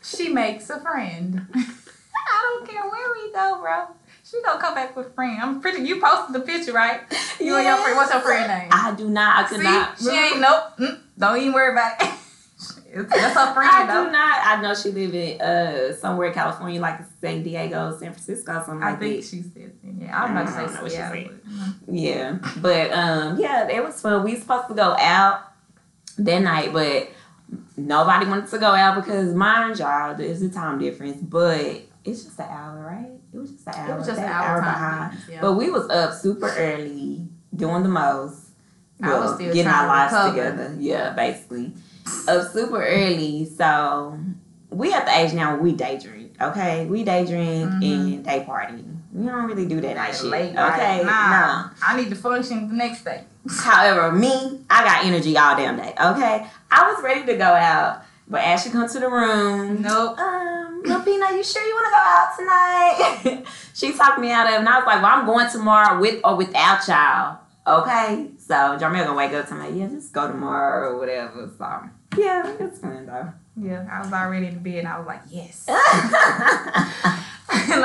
she 0.00 0.28
makes 0.28 0.70
a 0.70 0.78
friend. 0.78 1.44
I 1.54 2.56
don't 2.58 2.68
care 2.70 2.82
where 2.82 3.12
we 3.14 3.32
go, 3.32 3.58
bro. 3.60 3.86
She 4.22 4.40
gonna 4.44 4.60
come 4.60 4.74
back 4.74 4.96
with 4.96 5.08
a 5.08 5.10
friend. 5.10 5.38
I'm 5.42 5.60
pretty. 5.60 5.82
You 5.82 6.00
posted 6.00 6.36
the 6.36 6.40
picture, 6.46 6.72
right? 6.72 7.00
You 7.40 7.56
and 7.56 7.66
your 7.66 7.78
friend. 7.78 7.96
What's 7.96 8.12
your 8.12 8.20
friend 8.22 8.46
name? 8.46 8.68
I 8.70 8.94
do 8.96 9.08
not. 9.08 9.44
I 9.44 9.48
could 9.48 9.58
See, 9.58 9.64
not. 9.64 9.98
she 9.98 10.10
ain't 10.10 10.38
nope. 10.40 10.62
Mm, 10.78 11.00
don't 11.18 11.38
even 11.40 11.52
worry 11.52 11.72
about 11.72 12.00
it. 12.00 12.10
It's- 13.02 13.20
That's 13.20 13.34
her 13.38 13.54
friend 13.54 13.70
I 13.72 13.86
though. 13.86 14.04
do 14.06 14.10
not. 14.12 14.38
I 14.44 14.62
know 14.62 14.74
she 14.74 14.90
live 14.90 15.14
in 15.14 15.40
uh 15.40 15.94
somewhere 15.94 16.28
in 16.28 16.34
California, 16.34 16.80
like 16.80 17.00
San 17.20 17.42
Diego, 17.42 17.90
San 17.98 18.12
Francisco, 18.12 18.62
something 18.64 18.82
I 18.82 18.90
like 18.90 18.98
think 19.00 19.20
that. 19.22 19.28
she 19.28 19.42
said, 19.42 19.72
yeah. 19.98 20.22
I'm 20.24 20.30
about 20.36 20.46
I 20.48 20.60
don't 20.62 20.66
know 20.66 20.76
say 20.76 20.82
what 20.82 20.90
she 20.90 20.96
Seattle. 20.96 21.30
said. 21.30 21.74
Yeah, 21.88 22.38
but 22.58 22.92
um, 22.92 23.38
yeah, 23.38 23.68
it 23.68 23.82
was 23.84 24.00
fun. 24.00 24.24
We 24.24 24.36
supposed 24.36 24.68
to 24.68 24.74
go 24.74 24.96
out 24.98 25.40
that 26.18 26.40
night, 26.40 26.72
but 26.72 27.08
nobody 27.76 28.26
wanted 28.26 28.48
to 28.48 28.58
go 28.58 28.66
out 28.74 28.96
because 28.96 29.34
mind 29.34 29.78
y'all, 29.78 30.14
there's 30.14 30.42
a 30.42 30.48
time 30.48 30.78
difference. 30.78 31.18
But 31.20 31.82
it's 32.04 32.24
just 32.24 32.38
an 32.38 32.46
hour, 32.48 32.80
right? 32.86 33.10
It 33.32 33.38
was 33.38 33.50
just 33.50 33.66
an 33.68 33.74
hour. 33.74 33.94
It 33.94 33.98
was 33.98 34.06
just 34.06 34.18
an 34.20 34.24
that 34.26 34.44
hour 34.44 34.60
time. 34.60 34.72
behind. 35.10 35.18
Yeah. 35.30 35.40
But 35.40 35.52
we 35.54 35.70
was 35.70 35.88
up 35.90 36.14
super 36.14 36.48
early 36.56 37.26
doing 37.54 37.82
the 37.82 37.88
most. 37.88 38.42
I 39.02 39.18
was 39.18 39.34
still 39.34 39.52
getting 39.52 39.70
our 39.70 39.86
lives 39.86 40.12
recover. 40.12 40.30
together. 40.30 40.76
Yeah, 40.78 41.10
basically. 41.12 41.72
Up 42.28 42.50
super 42.52 42.84
early. 42.84 43.44
So 43.46 44.18
we 44.70 44.92
at 44.92 45.06
the 45.06 45.16
age 45.18 45.32
now 45.32 45.56
we 45.56 45.72
day 45.72 45.98
drink. 46.02 46.34
Okay, 46.40 46.86
we 46.86 47.02
day 47.04 47.24
drink 47.24 47.70
Mhm. 47.70 47.82
and 48.14 48.24
day 48.24 48.44
party. 48.44 48.84
We 49.12 49.26
don't 49.26 49.44
really 49.46 49.66
do 49.66 49.80
that 49.80 49.96
Like 49.96 50.12
shit. 50.14 50.24
late 50.26 50.52
night. 50.54 50.74
okay, 50.74 51.02
Nah. 51.04 51.30
nah. 51.30 51.64
I 51.82 51.96
need 51.96 52.10
to 52.10 52.16
function 52.16 52.68
the 52.68 52.74
next 52.74 53.04
day. 53.04 53.24
However, 53.60 54.12
me, 54.12 54.60
I 54.68 54.84
got 54.84 55.04
energy 55.06 55.36
all 55.38 55.56
damn 55.56 55.76
day. 55.76 55.94
Okay, 55.98 56.46
I 56.70 56.92
was 56.92 57.02
ready 57.02 57.24
to 57.26 57.36
go 57.36 57.44
out, 57.54 58.02
but 58.28 58.42
Ashley 58.42 58.72
come 58.72 58.86
to 58.88 58.98
the 59.00 59.08
room. 59.08 59.80
Nope. 59.80 60.18
Um, 60.18 60.82
Lupina, 60.84 61.34
you 61.34 61.42
sure 61.42 61.62
you 61.66 61.74
want 61.74 61.86
to 61.86 61.92
go 61.92 62.02
out 62.04 62.36
tonight? 62.38 63.44
she 63.74 63.92
talked 63.92 64.18
me 64.20 64.30
out 64.30 64.46
of 64.46 64.52
it, 64.54 64.58
and 64.58 64.68
I 64.68 64.78
was 64.78 64.86
like, 64.86 65.02
well, 65.02 65.12
I'm 65.12 65.24
going 65.26 65.48
tomorrow 65.50 65.98
with 66.00 66.20
or 66.22 66.36
without 66.36 66.86
y'all. 66.86 67.38
Okay, 67.66 68.30
so 68.38 68.54
Jarmel 68.54 69.06
gonna 69.06 69.14
wake 69.14 69.32
up 69.32 69.48
to 69.48 69.54
me, 69.54 69.80
yeah, 69.80 69.88
just 69.88 70.12
go 70.12 70.28
tomorrow 70.28 70.90
or 70.92 70.98
whatever. 70.98 71.50
So 71.58 71.88
yeah, 72.16 72.54
it's 72.60 72.78
fun 72.78 73.06
though. 73.06 73.32
Yeah, 73.58 73.88
I 73.90 74.00
was 74.02 74.12
already 74.12 74.48
in 74.48 74.58
bed 74.58 74.80
and 74.80 74.88
I 74.88 74.98
was 74.98 75.06
like, 75.06 75.22
yes. 75.30 75.64
Look, 75.68 75.78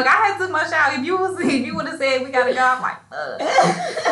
I 0.08 0.28
had 0.28 0.38
too 0.38 0.50
much 0.52 0.72
out. 0.72 0.98
If 1.00 1.06
you 1.06 1.18
was 1.18 1.40
if 1.40 1.66
you 1.66 1.76
would 1.76 1.88
have 1.88 1.98
said 1.98 2.24
we 2.24 2.30
gotta 2.32 2.54
go, 2.54 2.60
I'm 2.60 2.82
like, 2.82 2.98
uh, 3.12 3.38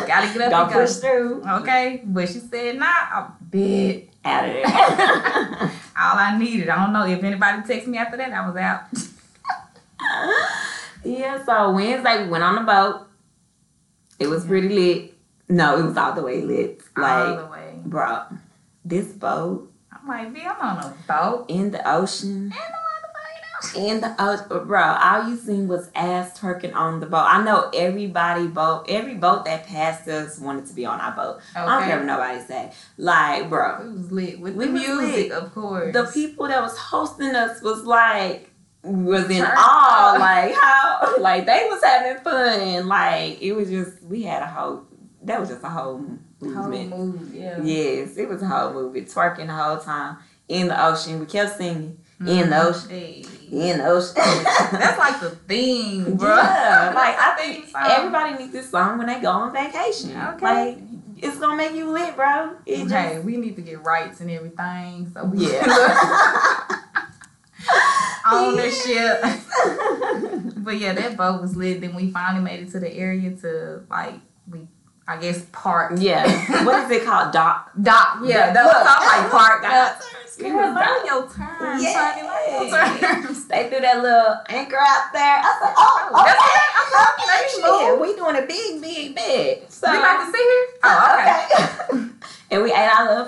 gotta 0.06 0.28
get 0.34 0.42
up 0.44 0.52
Go 0.52 0.64
and 0.64 0.74
go. 0.74 0.80
push 0.80 0.96
through. 0.98 1.44
Okay, 1.62 2.02
but 2.06 2.28
she 2.30 2.40
said, 2.40 2.78
nah, 2.78 2.86
I'm 3.12 3.26
bed. 3.42 4.06
Out 4.26 4.46
of 4.48 4.54
there. 4.54 4.66
all 5.98 6.18
I 6.18 6.38
needed. 6.38 6.70
I 6.70 6.76
don't 6.84 6.94
know 6.94 7.06
if 7.06 7.24
anybody 7.24 7.62
texted 7.62 7.88
me 7.88 7.98
after 7.98 8.18
that. 8.18 8.32
I 8.32 8.48
was 8.48 8.56
out. 8.58 8.82
yeah, 11.04 11.44
so 11.46 11.72
Wednesday 11.72 12.24
we 12.24 12.30
went 12.30 12.44
on 12.44 12.56
the 12.56 12.62
boat. 12.62 13.08
It 14.20 14.28
was 14.28 14.46
pretty 14.46 14.70
lit. 14.70 15.14
No, 15.48 15.78
it 15.80 15.84
was 15.84 15.98
all 15.98 16.14
the 16.14 16.22
way 16.22 16.42
lit. 16.42 16.82
all 16.98 17.04
Like, 17.04 17.40
the 17.40 17.46
way. 17.52 17.74
bro, 17.86 18.22
this 18.86 19.08
boat 19.08 19.72
I'm 20.02 20.08
like, 20.08 20.34
B, 20.34 20.42
I'm 20.46 20.60
on 20.60 20.78
a 20.84 20.96
boat. 21.08 21.46
in 21.50 21.72
the 21.72 21.90
ocean. 21.90 22.52
And 22.54 23.74
the 23.74 23.80
In 23.80 24.00
the 24.02 24.16
ocean, 24.18 24.68
bro, 24.68 24.82
all 24.82 25.30
you 25.30 25.36
seen 25.36 25.68
was 25.68 25.90
ass 25.94 26.40
twerking 26.40 26.74
on 26.74 27.02
the 27.02 27.06
boat. 27.06 27.26
I 27.28 27.44
know 27.44 27.70
everybody 27.74 28.48
boat, 28.48 28.86
every 28.88 29.16
boat 29.16 29.44
that 29.46 29.68
passed 29.68 30.08
us 30.08 30.40
wanted 30.40 30.66
to 30.68 30.74
be 30.74 30.86
on 30.86 31.00
our 31.02 31.12
boat. 31.12 31.38
Okay. 31.52 31.60
I 31.60 31.66
don't 31.80 31.84
care 31.88 31.98
what 31.98 32.06
nobody 32.06 32.40
say. 32.48 32.72
Like, 32.98 33.50
bro, 33.50 33.82
It 33.82 33.92
was 33.92 34.12
lit 34.14 34.40
with 34.40 34.56
We 34.56 34.66
the 34.66 34.72
music, 34.72 35.30
lit. 35.30 35.32
of 35.34 35.54
course. 35.54 35.94
the 35.94 36.06
people 36.06 36.48
that 36.48 36.62
was 36.62 36.78
hosting 36.78 37.36
us 37.36 37.62
was 37.62 37.84
like 37.84 38.50
was 38.82 39.30
in 39.30 39.44
awe 39.46 40.14
up. 40.16 40.20
like 40.22 40.54
how 40.56 41.20
like 41.20 41.46
they 41.46 41.68
was 41.70 41.84
having 41.84 42.24
fun 42.24 42.88
like 42.88 43.42
it 43.42 43.52
was 43.52 43.70
just 43.70 44.02
we 44.04 44.24
had 44.24 44.42
a 44.42 44.48
whole 44.48 44.86
that 45.22 45.38
was 45.38 45.50
just 45.50 45.62
a 45.66 45.68
whole 45.70 46.02
whole 46.42 46.70
movement 46.70 46.90
move, 46.90 47.34
yeah. 47.36 47.62
yes 47.62 48.18
it 48.18 48.28
was 48.30 48.42
a 48.42 48.48
whole 48.48 48.74
movie 48.74 49.02
twerking 49.02 49.48
the 49.48 49.54
whole 49.54 49.78
time 49.78 50.18
in 50.48 50.68
the 50.68 50.86
ocean 50.86 51.20
we 51.20 51.26
kept 51.26 51.58
singing 51.58 51.98
in 52.22 52.26
the 52.26 52.34
mm-hmm. 52.56 52.68
ocean 52.68 52.90
Hey. 52.90 53.26
in 53.52 53.78
the 53.80 53.86
ocean 53.86 54.14
That's 54.16 54.98
like 54.98 55.20
the 55.20 55.32
theme, 55.32 56.16
bro. 56.18 56.36
yeah 56.36 56.92
like 56.96 57.16
i 57.18 57.36
think 57.38 57.68
everybody 57.76 58.38
needs 58.44 58.54
this 58.54 58.70
song 58.72 58.98
when 58.98 59.08
they 59.08 59.20
go 59.20 59.30
on 59.32 59.54
vacation 59.54 60.12
Okay. 60.16 60.46
like 60.46 60.78
it's 61.18 61.38
gonna 61.38 61.56
make 61.58 61.74
you 61.74 61.92
lit 61.92 62.16
bro 62.16 62.56
it 62.66 62.88
just 62.88 62.94
Okay, 62.94 63.20
we 63.20 63.38
need 63.38 63.56
to 63.58 63.62
get 63.62 63.84
rights 63.84 64.22
and 64.22 64.32
everything. 64.32 65.12
So 65.14 65.26
we 65.26 65.48
yeah 65.52 66.76
ownership. 68.32 69.22
But 70.58 70.78
yeah, 70.78 70.94
that 70.94 71.16
boat 71.18 71.42
was 71.42 71.56
lit. 71.56 71.82
Then 71.82 71.96
we 71.96 72.12
finally 72.12 72.44
made 72.44 72.60
it 72.62 72.72
to 72.72 72.80
the 72.80 72.92
area 72.92 73.32
to 73.38 73.84
like 73.90 74.16
we 74.50 74.68
I 75.10 75.18
guess 75.18 75.44
park. 75.52 75.94
Yeah. 75.98 76.26
What 76.66 76.84
is 76.86 76.92
it 76.92 77.06
called? 77.06 77.34
Dock. 77.34 77.72
Dock. 77.82 78.20
Yeah, 78.24 78.54
that 78.54 78.64
was 78.66 78.76
all 78.76 79.06
like 79.08 79.32
park. 79.32 79.62
Got 79.64 80.02
Girl, 80.40 80.74
learn 80.74 81.06
your 81.06 81.28
terms, 81.28 81.84
Yay. 81.84 81.92
honey. 81.94 82.72
Learn 82.72 82.98
your 82.98 83.00
terms. 83.28 83.46
They 83.48 83.68
threw 83.70 83.82
that 83.82 84.02
little 84.02 84.36
anchor 84.48 84.78
out 84.80 85.12
there. 85.12 85.40
I 85.44 85.52
said, 85.60 85.74
oh, 85.76 86.10
oh, 86.14 86.24
That's 86.26 86.40
okay. 86.40 86.56
it. 86.56 86.72
I 86.80 86.84
love 86.96 87.16
that. 87.28 87.82
Shit, 87.84 88.00
we 88.00 88.16
doing 88.16 88.38
a 88.38 88.48
big, 88.48 88.82
big, 88.82 89.16
big. 89.16 89.70
So, 89.70 89.92
We 89.92 89.98
about 89.98 90.26
to 90.26 90.32
see 90.32 90.38
here? 90.38 90.66
Oh, 90.84 91.18
okay. 91.20 92.10
and 92.52 92.64
we 92.64 92.72
ate 92.72 92.88
our 92.88 93.10
little 93.10 93.26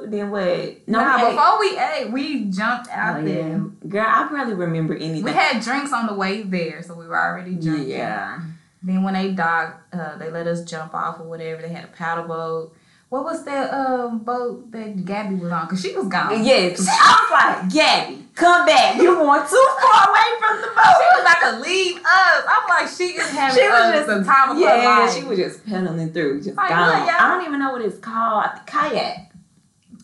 food. 0.00 0.12
Then 0.12 0.30
what? 0.30 0.88
No, 0.88 1.00
nah, 1.00 1.16
we 1.16 1.22
ate. 1.24 1.30
before 1.30 1.58
we 1.58 1.78
ate, 1.78 2.12
we 2.12 2.44
jumped 2.52 2.88
out 2.92 3.18
Oh, 3.20 3.24
there. 3.24 3.48
yeah. 3.48 3.88
Girl, 3.88 4.06
I 4.06 4.28
barely 4.30 4.54
remember 4.54 4.94
anything. 4.94 5.24
We 5.24 5.32
had 5.32 5.60
drinks 5.60 5.92
on 5.92 6.06
the 6.06 6.14
way 6.14 6.42
there, 6.42 6.84
so 6.84 6.94
we 6.94 7.08
were 7.08 7.18
already 7.18 7.56
drinking. 7.56 7.88
yeah. 7.88 8.38
Then 8.86 9.02
when 9.02 9.14
they 9.14 9.32
docked, 9.32 9.94
uh, 9.94 10.16
they 10.18 10.30
let 10.30 10.46
us 10.46 10.62
jump 10.64 10.94
off 10.94 11.18
or 11.18 11.24
whatever. 11.24 11.62
They 11.62 11.68
had 11.70 11.84
a 11.84 11.88
paddle 11.88 12.24
boat. 12.28 12.76
What 13.08 13.24
was 13.24 13.44
that 13.44 13.72
um, 13.72 14.18
boat 14.20 14.70
that 14.72 15.04
Gabby 15.04 15.36
was 15.36 15.50
on? 15.52 15.68
Cause 15.68 15.80
she 15.80 15.94
was 15.96 16.06
gone. 16.08 16.44
Yes. 16.44 16.84
I 16.90 17.18
was 17.22 17.30
like, 17.64 17.72
Gabby, 17.72 18.24
come 18.34 18.66
back. 18.66 18.96
You 18.96 19.14
going 19.14 19.40
too 19.48 19.66
far 19.80 20.10
away 20.10 20.28
from 20.40 20.60
the 20.60 20.66
boat. 20.68 20.94
She 20.98 21.06
was 21.14 21.20
about 21.22 21.50
to 21.52 21.60
leave 21.60 21.96
us. 21.98 22.44
I'm 22.48 22.68
like, 22.68 22.88
she 22.88 23.04
is 23.16 23.30
having 23.30 23.62
She 23.62 23.68
was 23.68 23.92
just- 23.94 24.06
the 24.08 24.24
time 24.24 24.50
of 24.50 24.56
her 24.56 24.62
Yeah, 24.62 24.98
life. 25.00 25.14
she 25.14 25.22
was 25.24 25.38
just 25.38 25.64
pedaling 25.64 26.12
through, 26.12 26.42
just 26.42 26.56
Like, 26.56 26.68
gone. 26.70 26.88
look. 27.06 27.20
I 27.20 27.28
don't 27.34 27.46
even 27.46 27.60
know 27.60 27.72
what 27.72 27.82
it's 27.82 27.98
called. 27.98 28.44
Kayak. 28.66 29.30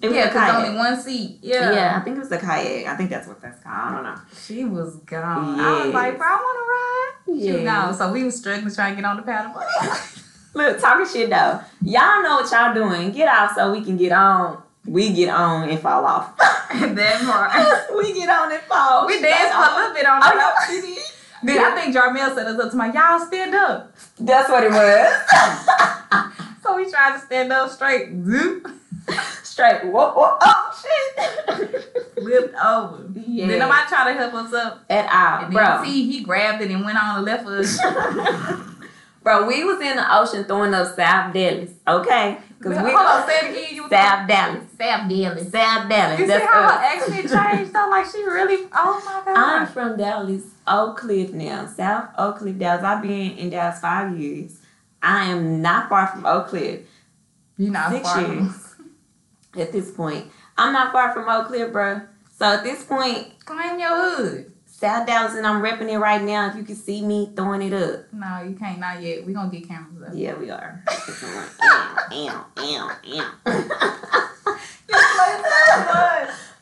It 0.03 0.09
was 0.09 0.17
yeah, 0.17 0.29
because 0.29 0.65
only 0.65 0.79
one 0.79 0.99
seat. 1.01 1.39
yeah. 1.43 1.73
Yeah. 1.73 1.99
I 1.99 2.01
think 2.01 2.17
it 2.17 2.21
was 2.21 2.33
a 2.33 2.39
kayak. 2.39 2.87
I 2.87 2.97
think 2.97 3.11
that's 3.11 3.29
what 3.29 3.41
that's 3.41 3.63
called. 3.63 3.77
I 3.77 3.95
don't 3.95 4.05
know. 4.05 4.17
She 4.47 4.65
was 4.65 4.97
gone. 4.97 5.61
I 5.61 5.85
was 5.85 5.95
like, 5.95 6.17
bro, 6.17 6.27
I 6.27 6.37
want 6.37 7.27
to 7.27 7.33
ride. 7.35 7.39
Yeah. 7.39 7.65
gone. 7.65 7.95
So 7.95 8.11
we 8.13 8.25
was 8.25 8.37
struggling 8.39 8.75
trying 8.75 8.97
to 8.97 9.03
get 9.03 9.05
on 9.05 9.17
the 9.19 9.23
paddleboard. 9.23 10.17
Look, 10.55 10.81
talking 10.81 11.07
shit 11.07 11.29
though. 11.31 11.61
Y'all 11.83 12.23
know 12.23 12.37
what 12.41 12.51
y'all 12.51 12.73
doing. 12.75 13.13
Get 13.13 13.29
off 13.29 13.53
so 13.55 13.71
we 13.73 13.83
can 13.83 13.97
get 13.99 14.13
on. 14.13 14.63
We 14.87 15.13
get 15.13 15.29
on 15.29 15.69
and 15.69 15.79
fall 15.79 16.07
off. 16.07 16.37
that 16.39 17.21
part. 17.23 17.97
we 17.97 18.15
get 18.15 18.29
on 18.31 18.51
and 18.51 18.63
fall. 18.63 19.07
We 19.07 19.21
danced 19.21 19.55
a 19.55 19.77
little 19.77 19.95
bit 19.95 20.07
on 20.07 20.21
the 20.21 20.27
Oh, 20.27 20.33
it. 20.33 20.37
no, 20.37 20.53
she 20.67 20.95
did. 21.47 21.59
I 21.59 21.75
think 21.81 21.95
Jarmel 21.95 22.35
set 22.35 22.47
us 22.47 22.59
up 22.59 22.71
to 22.71 22.77
my 22.77 22.91
y'all 22.93 23.21
stand 23.27 23.55
up. 23.55 23.95
That's 24.19 24.49
what 24.49 24.65
it 24.65 24.71
was. 24.71 26.27
So 26.63 26.77
we 26.77 26.91
tried 26.91 27.19
to 27.19 27.25
stand 27.25 27.53
up 27.53 27.71
straight. 27.71 28.09
Zoop. 28.25 28.69
Straight. 29.61 29.93
Whoa, 29.93 30.13
whoa, 30.13 30.37
oh 30.41 30.83
shit. 30.83 32.15
Flipped 32.15 32.55
over. 32.55 33.05
Yeah. 33.27 33.47
Then 33.47 33.59
nobody 33.59 33.89
tried 33.89 34.13
to 34.13 34.19
help 34.19 34.35
us 34.35 34.53
up. 34.55 34.85
At 34.89 35.05
all, 35.13 35.45
And 35.45 35.55
then 35.57 35.65
bro. 35.65 35.85
see, 35.85 36.11
he 36.11 36.23
grabbed 36.25 36.63
it 36.63 36.71
and 36.71 36.85
went 36.85 37.03
on 37.03 37.17
and 37.17 37.25
left 37.27 37.47
us. 37.47 37.79
bro, 39.23 39.47
we 39.47 39.65
was 39.65 39.81
in 39.81 39.97
the 39.97 40.17
ocean 40.19 40.45
throwing 40.45 40.73
up 40.73 40.95
South 40.97 41.35
Dallas, 41.35 41.71
okay? 41.87 42.39
Because 42.59 42.83
we 42.83 42.91
Hold 42.93 43.07
on, 43.07 43.27
say 43.27 43.39
it 43.39 43.51
again. 43.51 43.75
You 43.75 43.83
South 43.89 44.29
Dallas. 44.29 44.65
South 44.79 45.09
Dallas. 45.09 45.51
South 45.53 45.89
Dallas. 45.89 46.19
You 46.21 46.27
see 46.27 46.33
how 46.33 46.63
her 46.63 46.85
accent 46.85 47.31
changed 47.31 47.73
though? 47.73 47.89
Like 47.91 48.07
she 48.07 48.23
really, 48.25 48.67
oh 48.75 49.03
my 49.05 49.23
god. 49.25 49.37
I'm 49.37 49.67
from 49.67 49.97
Dallas, 49.97 50.43
Oak 50.67 50.99
Cliff 50.99 51.33
now. 51.33 51.67
South 51.67 52.11
Oak 52.19 52.39
Cliff, 52.39 52.59
Dallas. 52.59 52.83
I've 52.85 53.03
been 53.03 53.33
in 53.39 53.51
Dallas 53.51 53.79
five 53.81 54.19
years. 54.19 54.59
I 55.03 55.27
am 55.27 55.63
not 55.63 55.89
far 55.89 56.07
from 56.09 56.27
Oak 56.27 56.49
Cliff 56.49 56.81
You're 57.57 57.73
not 57.73 57.93
six 57.93 58.07
far 58.11 58.21
years. 58.21 58.39
from 58.53 58.55
at 59.59 59.73
this 59.73 59.91
point. 59.91 60.27
I'm 60.57 60.73
not 60.73 60.93
far 60.93 61.13
from 61.13 61.29
Oak 61.29 61.49
Cliff, 61.49 61.73
bro. 61.73 62.03
So 62.39 62.47
at 62.47 62.63
this 62.63 62.85
point, 62.85 63.33
Claim 63.45 63.79
your 63.79 63.89
hood. 64.17 64.53
South 64.67 65.07
Dallas, 65.07 65.35
and 65.35 65.47
I'm 65.47 65.61
repping 65.63 65.91
it 65.93 65.99
right 65.99 66.23
now. 66.23 66.49
If 66.49 66.57
you 66.57 66.63
can 66.63 66.75
see 66.75 67.03
me 67.05 67.31
throwing 67.37 67.61
it 67.61 67.75
up. 67.75 68.11
No, 68.15 68.43
you 68.43 68.55
can't. 68.57 68.79
Not 68.79 69.03
yet. 69.03 69.27
We 69.27 69.35
gonna 69.35 69.51
get 69.51 69.69
cameras 69.69 70.09
up. 70.09 70.15
Yeah, 70.15 70.35
we 70.35 70.51
are. 70.51 70.83
It's 70.91 71.23
all 71.23 71.31
right. 71.31 72.07
Ew, 72.13 72.33
ew, 72.65 72.91
ew, 73.05 73.23
ew. 73.45 74.57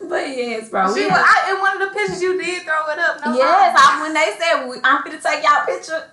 But 0.09 0.29
yes, 0.29 0.71
bro. 0.71 0.95
She 0.95 1.05
was, 1.05 1.13
I, 1.13 1.53
in 1.53 1.61
one 1.61 1.81
of 1.81 1.89
the 1.89 1.95
pictures 1.95 2.23
you 2.23 2.41
did 2.43 2.63
throw 2.63 2.89
it 2.91 2.99
up. 2.99 3.21
No 3.25 3.37
yes. 3.37 3.77
I, 3.79 4.01
when 4.03 4.15
they 4.15 4.33
said 4.39 4.81
I'm 4.85 5.03
finna 5.03 5.23
take 5.23 5.45
y'all 5.45 5.65
picture. 5.67 6.11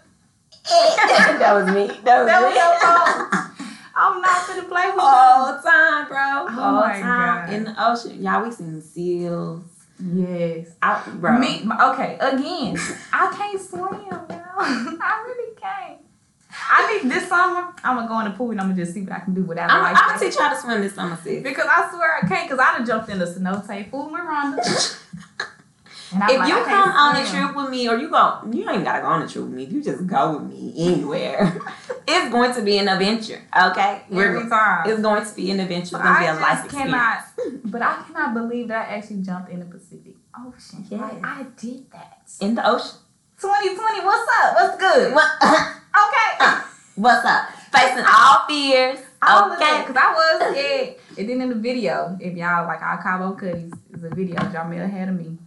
that 1.39 1.53
was 1.53 1.65
me. 1.73 1.87
That 2.03 2.19
was 2.19 2.27
That 2.27 2.41
me. 2.41 2.47
was 2.47 2.55
your 2.55 2.73
phone. 2.81 3.51
I'm 3.95 4.21
not 4.21 4.47
gonna 4.47 4.63
play 4.63 4.87
with 4.87 4.99
Whole 4.99 5.61
time, 5.61 6.07
bro. 6.07 6.45
Oh 6.49 6.71
my 6.81 6.99
time 6.99 7.45
God. 7.45 7.53
in 7.53 7.63
the 7.63 7.75
ocean. 7.77 8.21
Y'all, 8.21 8.43
we 8.43 8.51
seen 8.51 8.81
seals. 8.81 9.63
you. 9.99 10.27
Yes. 10.27 10.67
Out, 10.81 11.21
bro. 11.21 11.39
Me, 11.39 11.63
okay, 11.81 12.17
again, 12.19 12.77
I 13.13 13.33
can't 13.35 13.61
swim, 13.61 13.83
y'all. 13.83 14.25
I 14.57 15.23
really 15.25 15.55
can't. 15.55 15.99
I 16.51 16.87
think 16.87 17.11
this 17.13 17.27
summer. 17.29 17.73
I'm 17.83 17.95
gonna 17.95 18.07
go 18.07 18.19
in 18.19 18.25
the 18.25 18.31
pool 18.31 18.51
and 18.51 18.59
I'm 18.59 18.69
gonna 18.69 18.81
just 18.81 18.93
see 18.93 19.01
what 19.01 19.13
I 19.13 19.19
can 19.19 19.33
do 19.33 19.43
without 19.43 19.69
I'm, 19.69 19.83
life 19.83 19.97
I'm 19.97 20.17
gonna 20.17 20.19
teach 20.19 20.39
y'all 20.39 20.49
to 20.49 20.57
swim 20.57 20.81
this 20.81 20.95
summer, 20.95 21.17
sis. 21.23 21.43
Because 21.43 21.67
I 21.69 21.89
swear 21.93 22.17
I 22.21 22.27
can't, 22.27 22.49
because 22.49 22.59
I 22.59 22.77
done 22.77 22.85
jumped 22.85 23.09
in 23.09 23.19
the 23.19 23.25
cenote, 23.25 23.89
fool 23.89 24.09
me, 24.09 24.19
Rhonda. 24.19 25.01
And 25.13 25.23
I'm 25.23 25.24
If 26.11 26.19
like, 26.39 26.47
you 26.47 26.55
come 26.63 26.89
on 26.91 27.15
a 27.15 27.25
trip 27.25 27.55
with 27.55 27.69
me, 27.69 27.87
or 27.89 27.97
you 27.97 28.09
go, 28.09 28.39
you 28.51 28.61
even 28.63 28.83
gotta 28.83 29.01
go 29.01 29.07
on 29.07 29.21
a 29.23 29.27
trip 29.27 29.43
with 29.45 29.53
me. 29.53 29.63
If 29.63 29.71
you 29.71 29.83
just 29.83 30.05
go 30.07 30.37
with 30.37 30.49
me 30.51 30.73
anywhere, 30.77 31.59
it's 32.07 32.31
going 32.31 32.53
to 32.53 32.61
be 32.61 32.77
an 32.77 32.87
adventure. 32.87 33.41
Okay, 33.71 34.01
We're- 34.09 34.37
every 34.37 34.49
time. 34.49 34.89
it's 34.89 35.01
going 35.01 35.25
to 35.25 35.35
be 35.35 35.51
an 35.51 35.59
adventure. 35.59 35.81
It's 35.83 35.91
gonna 35.91 36.19
be 36.19 36.25
I 36.27 36.31
a 36.35 36.39
life 36.39 36.51
just 36.53 36.65
experience. 36.65 36.91
cannot, 36.93 37.61
but 37.71 37.81
I 37.81 38.03
cannot 38.07 38.33
believe 38.33 38.67
that 38.69 38.87
I 38.89 38.95
actually 38.97 39.21
jumped 39.23 39.49
in 39.49 39.59
the 39.59 39.65
Pacific 39.65 40.15
Ocean. 40.37 40.85
Yes. 40.89 41.01
Like, 41.01 41.25
I 41.25 41.43
did 41.57 41.91
that. 41.91 42.21
In 42.41 42.55
the 42.55 42.67
ocean. 42.69 42.97
2020, 43.41 44.05
what's 44.05 44.31
up? 44.43 44.55
What's 44.55 44.77
good? 44.77 45.13
What- 45.13 45.31
Okay. 45.95 46.37
Uh, 46.41 46.61
what's 46.95 47.25
up? 47.25 47.49
Facing 47.73 48.03
all 48.05 48.45
fears. 48.49 48.99
All 49.21 49.53
Okay. 49.53 49.81
because 49.87 49.95
I 49.95 50.13
was 50.13 50.51
scared. 50.51 50.95
And 51.17 51.29
then 51.29 51.41
in 51.41 51.49
the 51.49 51.55
video, 51.55 52.17
if 52.19 52.35
y'all 52.35 52.67
like 52.67 52.81
our 52.81 53.01
Cabo 53.01 53.33
Cuddies, 53.33 53.71
is 53.93 54.03
a 54.03 54.09
video 54.09 54.35
Jamil 54.35 54.89
had 54.91 55.07
of 55.07 55.15
me. 55.15 55.37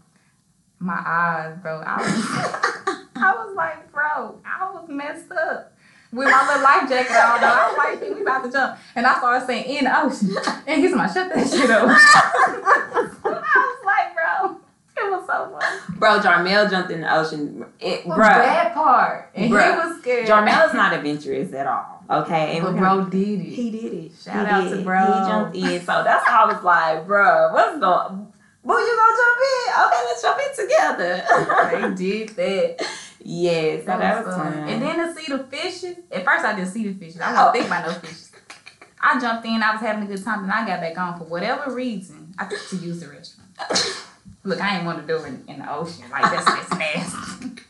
My 0.81 1.03
eyes, 1.05 1.57
bro. 1.61 1.83
I 1.85 1.97
was, 1.97 2.07
I 3.17 3.35
was 3.35 3.55
like, 3.57 3.91
bro, 3.93 4.39
I 4.45 4.71
was 4.73 4.89
messed 4.89 5.31
up. 5.33 5.73
With 6.11 6.25
my 6.31 6.47
little 6.47 6.63
life 6.63 6.89
jacket 6.89 7.13
on, 7.13 7.41
though. 7.41 7.49
I 7.49 7.69
was 7.69 7.77
like, 7.77 7.99
"Shit, 7.99 8.15
we 8.17 8.23
about 8.23 8.45
to 8.45 8.51
jump. 8.51 8.79
And 8.95 9.07
I 9.07 9.19
started 9.19 9.47
saying, 9.47 9.77
in 9.77 9.85
the 9.85 10.01
ocean. 10.03 10.35
And 10.67 10.81
he's 10.83 10.95
like, 10.95 11.13
shut 11.13 11.29
that 11.35 11.47
shit 11.51 11.69
up. 11.71 11.85
I 11.89 13.11
was 13.25 13.85
like, 13.85 14.15
bro, 14.15 14.57
it 14.97 15.11
was 15.11 15.27
so 15.27 15.59
funny. 15.59 15.99
Bro, 15.99 16.21
Jarmel 16.21 16.71
jumped 16.71 16.91
in 16.93 17.03
the 17.03 17.15
ocean. 17.15 17.65
It, 17.79 18.05
bro, 18.07 18.17
bad 18.17 18.73
part. 18.73 19.31
And 19.35 19.53
Bruh. 19.53 19.71
he 19.71 19.77
was 19.89 20.01
scared. 20.01 20.27
Jarmel 20.29 20.69
is 20.69 20.75
not 20.75 20.95
adventurous 20.95 21.53
at 21.53 21.67
all. 21.67 22.03
Okay, 22.11 22.57
and 22.57 22.65
But 22.65 22.77
bro 22.77 23.05
did 23.05 23.41
it. 23.41 23.45
He 23.45 23.71
did 23.71 23.93
it. 23.93 24.13
Shout 24.19 24.47
He 24.47 24.53
out 24.53 24.65
did. 24.71 24.79
to 24.79 24.83
bro. 24.85 25.05
He 25.05 25.29
jumped 25.29 25.57
in. 25.57 25.81
So 25.81 26.03
that's 26.05 26.27
how 26.27 26.45
I 26.47 26.55
was 26.55 26.65
like, 26.65 27.07
bro, 27.07 27.53
what's 27.53 27.79
going 27.81 28.28
Boo, 28.69 28.75
you 28.75 28.97
gonna 28.99 29.17
jump 29.17 29.41
in? 29.49 29.87
Okay, 29.87 30.03
let's 30.05 30.21
jump 30.23 30.39
in 30.45 30.53
together. 30.55 31.25
they 31.71 31.95
did 32.05 32.29
that. 32.37 32.87
yes, 33.25 33.81
so 33.81 33.87
that 33.87 34.27
was 34.27 34.37
fun. 34.37 34.53
And 34.69 34.83
then 34.83 34.99
to 34.99 35.15
see 35.19 35.33
the 35.33 35.45
fishes. 35.45 35.97
At 36.13 36.23
first, 36.23 36.45
I 36.45 36.55
didn't 36.55 36.69
see 36.69 36.87
the 36.87 36.93
fishes. 36.93 37.19
I 37.19 37.33
wasn't 37.33 37.53
thinking 37.55 37.71
about 37.71 37.87
no 37.87 37.93
fishes. 37.95 38.31
I 39.01 39.19
jumped 39.19 39.47
in. 39.47 39.63
I 39.63 39.73
was 39.73 39.81
having 39.81 40.03
a 40.03 40.07
good 40.07 40.23
time. 40.23 40.43
Then 40.43 40.51
I 40.51 40.67
got 40.67 40.83
back 40.83 40.99
on 40.99 41.17
for 41.19 41.25
whatever 41.25 41.75
reason. 41.75 42.35
I 42.39 42.45
think 42.45 42.61
to 42.69 42.77
use 42.77 43.01
the 43.01 43.07
restroom. 43.07 44.05
Look, 44.45 44.61
I 44.61 44.77
ain't 44.77 44.85
want 44.85 45.01
to 45.01 45.07
do 45.07 45.23
it 45.25 45.29
in, 45.29 45.45
in 45.49 45.59
the 45.61 45.73
ocean. 45.73 46.05
Like 46.11 46.31
that's 46.31 46.45
that's 46.45 46.71
nasty. 46.79 47.63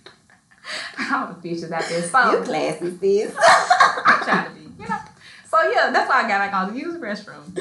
All 1.13 1.29
the 1.29 1.35
fishes 1.41 1.71
out 1.71 1.85
there. 1.89 2.03
So 2.03 2.31
You 2.33 2.43
classy, 2.45 2.99
sis. 2.99 3.35
I 3.39 4.21
try 4.25 4.45
to 4.47 4.51
be, 4.51 4.83
you 4.83 4.89
know. 4.89 4.99
So 5.47 5.63
yeah, 5.71 5.91
that's 5.93 6.09
why 6.09 6.25
I 6.25 6.29
got 6.29 6.41
back 6.41 6.53
on 6.55 6.73
to 6.73 6.79
use 6.79 6.93
the 6.93 6.99
restroom. 6.99 7.57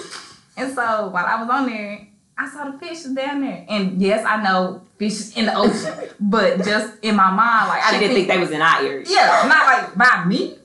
And 0.57 0.73
so 0.73 1.09
while 1.09 1.25
I 1.25 1.39
was 1.39 1.49
on 1.49 1.67
there, 1.67 2.07
I 2.37 2.47
saw 2.49 2.69
the 2.69 2.77
fish 2.77 3.03
down 3.03 3.41
there. 3.41 3.65
And 3.67 3.99
yes, 4.01 4.23
I 4.25 4.41
know 4.43 4.81
fish 4.97 5.35
in 5.35 5.45
the 5.47 5.55
ocean, 5.55 5.93
but 6.19 6.63
just 6.63 6.93
in 7.03 7.15
my 7.15 7.31
mind, 7.31 7.67
like 7.69 7.83
I 7.83 7.97
didn't 7.99 8.15
think 8.15 8.27
they 8.27 8.37
was 8.37 8.51
in 8.51 8.61
our 8.61 8.79
area. 8.81 9.05
Yeah, 9.07 9.45
not 9.47 9.65
like 9.65 9.95
by 9.95 10.25
me. 10.25 10.57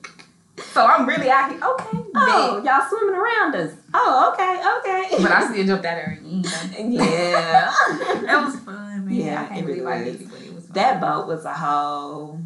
So 0.71 0.85
I'm 0.85 1.07
really 1.07 1.29
out 1.31 1.49
here. 1.51 1.59
Okay, 1.63 1.97
Oh, 2.15 2.61
bet. 2.61 2.65
y'all 2.65 2.87
swimming 2.87 3.15
around 3.15 3.55
us. 3.55 3.73
Oh, 3.93 4.31
okay, 4.33 5.07
okay. 5.09 5.21
But 5.23 5.31
I 5.31 5.51
still 5.51 5.65
jumped 5.65 5.85
out 5.85 5.95
there 5.95 6.19
again. 6.21 6.91
yeah. 6.91 7.71
that 8.21 8.41
was 8.45 8.59
fun, 8.59 9.05
man. 9.05 9.13
Yeah, 9.15 9.41
I 9.43 9.53
can't 9.53 9.65
believe 9.65 9.85
I 9.85 10.03
did 10.03 10.21
it, 10.21 10.29
but 10.29 10.41
it 10.41 10.53
was 10.53 10.65
fun. 10.65 10.73
that 10.75 11.01
boat 11.01 11.27
was 11.27 11.45
a 11.45 11.53
whole 11.53 12.39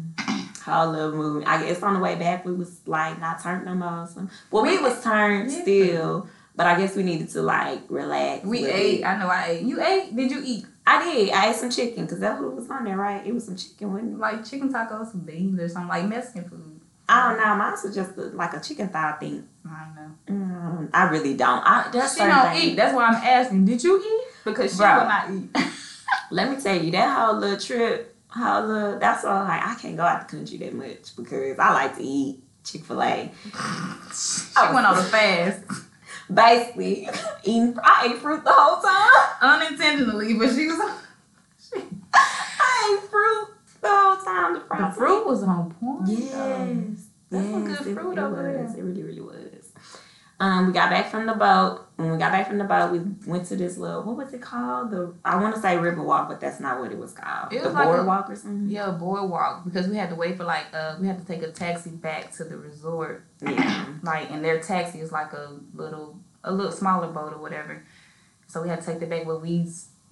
whole 0.64 0.90
little 0.92 1.12
movie. 1.12 1.46
I 1.46 1.62
guess 1.66 1.82
on 1.82 1.94
the 1.94 2.00
way 2.00 2.14
back 2.14 2.44
we 2.44 2.52
was 2.54 2.80
like 2.86 3.18
not 3.20 3.42
turned 3.42 3.66
no 3.66 3.74
more. 3.74 4.06
So. 4.12 4.26
Well, 4.50 4.62
we 4.64 4.78
was 4.78 5.02
turned 5.02 5.50
Yeah. 5.50 5.62
still, 5.62 6.28
but 6.58 6.66
I 6.66 6.76
guess 6.76 6.96
we 6.96 7.04
needed 7.04 7.28
to 7.30 7.40
like 7.42 7.82
relax. 7.88 8.44
we 8.44 8.66
ate. 8.66 8.98
bit. 8.98 9.06
I 9.06 9.16
know 9.18 9.28
I 9.28 9.46
ate. 9.50 9.62
You 9.62 9.80
ate? 9.80 10.14
Did 10.14 10.30
you 10.32 10.42
eat 10.44 10.66
I 10.84 11.04
did. 11.04 11.30
I 11.30 11.50
ate 11.50 11.56
some 11.56 11.70
chicken 11.70 12.04
because 12.04 12.18
that's 12.18 12.40
what 12.40 12.54
was 12.56 12.68
on 12.68 12.84
there, 12.84 12.96
right? 12.96 13.24
It 13.24 13.32
was 13.32 13.44
some 13.44 13.56
chicken, 13.56 13.92
wasn't 13.92 14.14
it? 14.14 14.18
like 14.18 14.44
chicken 14.44 14.72
tacos, 14.72 15.12
some 15.12 15.20
beans, 15.20 15.60
or 15.60 15.68
something 15.68 15.88
like 15.88 16.06
Mexican 16.08 16.48
food? 16.50 16.80
I 17.08 17.28
don't 17.28 17.38
know. 17.40 17.54
Mine 17.54 17.72
was 17.72 17.94
just 17.94 18.16
a, 18.18 18.22
like 18.34 18.54
a 18.54 18.60
chicken 18.60 18.88
thigh 18.88 19.12
thing. 19.20 19.46
I 19.64 19.86
don't 20.26 20.38
know. 20.40 20.44
Mm, 20.84 20.90
I 20.92 21.08
really 21.10 21.34
don't. 21.36 21.62
I 21.64 21.90
She 21.92 22.18
don't 22.18 22.52
things- 22.52 22.64
eat. 22.64 22.76
That's 22.76 22.94
why 22.94 23.04
I'm 23.04 23.14
asking. 23.14 23.64
Did 23.64 23.84
you 23.84 24.02
eat? 24.02 24.34
Because 24.44 24.72
she 24.72 24.78
Bro. 24.78 24.98
will 24.98 25.04
not 25.04 25.30
eat. 25.30 25.50
Let 26.32 26.50
me 26.50 26.60
tell 26.60 26.76
you 26.82 26.90
that 26.90 27.18
whole 27.18 27.36
little 27.36 27.58
trip, 27.58 28.16
whole 28.28 28.66
little 28.66 28.98
that's 28.98 29.24
why 29.24 29.42
like 29.42 29.66
I 29.66 29.74
can't 29.80 29.96
go 29.96 30.02
out 30.02 30.26
the 30.28 30.36
country 30.36 30.58
that 30.58 30.74
much 30.74 31.14
because 31.16 31.58
I 31.58 31.72
like 31.72 31.96
to 31.96 32.02
eat 32.02 32.42
Chick 32.64 32.84
Fil 32.84 33.02
A. 33.02 33.30
she 33.44 33.52
went 34.74 34.86
on 34.86 34.96
the 34.96 35.02
fast 35.04 35.62
Basically, 36.32 37.08
eating 37.44 37.76
I 37.82 38.08
ate 38.12 38.18
fruit 38.18 38.44
the 38.44 38.52
whole 38.52 38.82
time. 38.82 39.62
unintentionally, 39.62 40.34
but 40.34 40.54
she 40.54 40.66
was. 40.66 40.92
She, 41.58 41.82
I 42.14 42.98
ate 43.02 43.10
fruit 43.10 43.48
the 43.80 43.88
whole 43.88 44.16
time. 44.24 44.54
The, 44.54 44.60
The 44.88 44.92
fruit 44.94 45.26
was 45.26 45.42
on 45.42 45.70
point. 45.72 46.08
Yes. 46.08 46.28
though. 46.32 46.94
That's 47.30 47.50
some 47.50 47.68
yes, 47.68 47.78
good 47.78 47.86
it 47.88 47.94
fruit 47.94 48.18
over 48.18 48.42
there. 48.42 48.64
It 48.64 48.82
really, 48.82 49.02
really 49.02 49.20
was. 49.20 49.47
Um, 50.40 50.68
we 50.68 50.72
got 50.72 50.90
back 50.90 51.10
from 51.10 51.26
the 51.26 51.34
boat. 51.34 51.84
When 51.96 52.12
we 52.12 52.16
got 52.16 52.30
back 52.30 52.46
from 52.46 52.58
the 52.58 52.64
boat, 52.64 52.92
we 52.92 53.00
went 53.26 53.46
to 53.46 53.56
this 53.56 53.76
little 53.76 54.04
what 54.04 54.16
was 54.16 54.32
it 54.32 54.40
called? 54.40 54.92
The 54.92 55.12
I 55.24 55.34
want 55.42 55.56
to 55.56 55.60
say 55.60 55.76
river 55.76 56.00
walk, 56.02 56.28
but 56.28 56.40
that's 56.40 56.60
not 56.60 56.78
what 56.78 56.92
it 56.92 56.98
was 56.98 57.12
called. 57.12 57.52
It 57.52 57.56
was 57.56 57.64
the 57.64 57.70
like 57.70 57.88
a- 57.88 57.90
boardwalk 57.92 58.30
or 58.30 58.36
something. 58.36 58.68
Yeah, 58.70 58.90
boardwalk 58.92 59.64
because 59.64 59.88
we 59.88 59.96
had 59.96 60.10
to 60.10 60.14
wait 60.14 60.36
for 60.36 60.44
like 60.44 60.66
uh 60.72 60.96
we 61.00 61.08
had 61.08 61.18
to 61.18 61.24
take 61.26 61.42
a 61.42 61.50
taxi 61.50 61.90
back 61.90 62.30
to 62.36 62.44
the 62.44 62.56
resort. 62.56 63.24
Yeah. 63.42 63.86
Like 64.04 64.30
and 64.30 64.44
their 64.44 64.60
taxi 64.60 65.00
is 65.00 65.10
like 65.10 65.32
a 65.32 65.56
little 65.74 66.20
a 66.44 66.52
little 66.52 66.70
smaller 66.70 67.08
boat 67.08 67.32
or 67.32 67.38
whatever. 67.38 67.82
So 68.46 68.62
we 68.62 68.68
had 68.68 68.80
to 68.80 68.86
take 68.86 69.00
that 69.00 69.10
back 69.10 69.26
but 69.26 69.42
we 69.42 69.66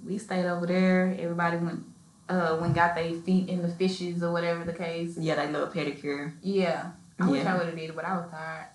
we 0.04 0.18
stayed 0.18 0.46
over 0.46 0.66
there. 0.66 1.16
Everybody 1.20 1.58
went 1.58 1.84
uh 2.28 2.56
when 2.56 2.72
got 2.72 2.96
their 2.96 3.12
feet 3.12 3.48
in 3.48 3.62
the 3.62 3.68
fishes 3.68 4.24
or 4.24 4.32
whatever 4.32 4.64
the 4.64 4.72
case. 4.72 5.16
Yeah, 5.16 5.36
that 5.36 5.52
little 5.52 5.68
pedicure. 5.68 6.32
Yeah. 6.42 6.90
I 7.18 7.28
wish 7.28 7.40
I 7.40 7.44
Yeah. 7.44 7.56
would 7.56 7.66
have 7.66 7.76
did 7.76 7.90
it, 7.90 7.96
but 7.96 8.04
I 8.04 8.16
was 8.16 8.26
tired. 8.30 8.66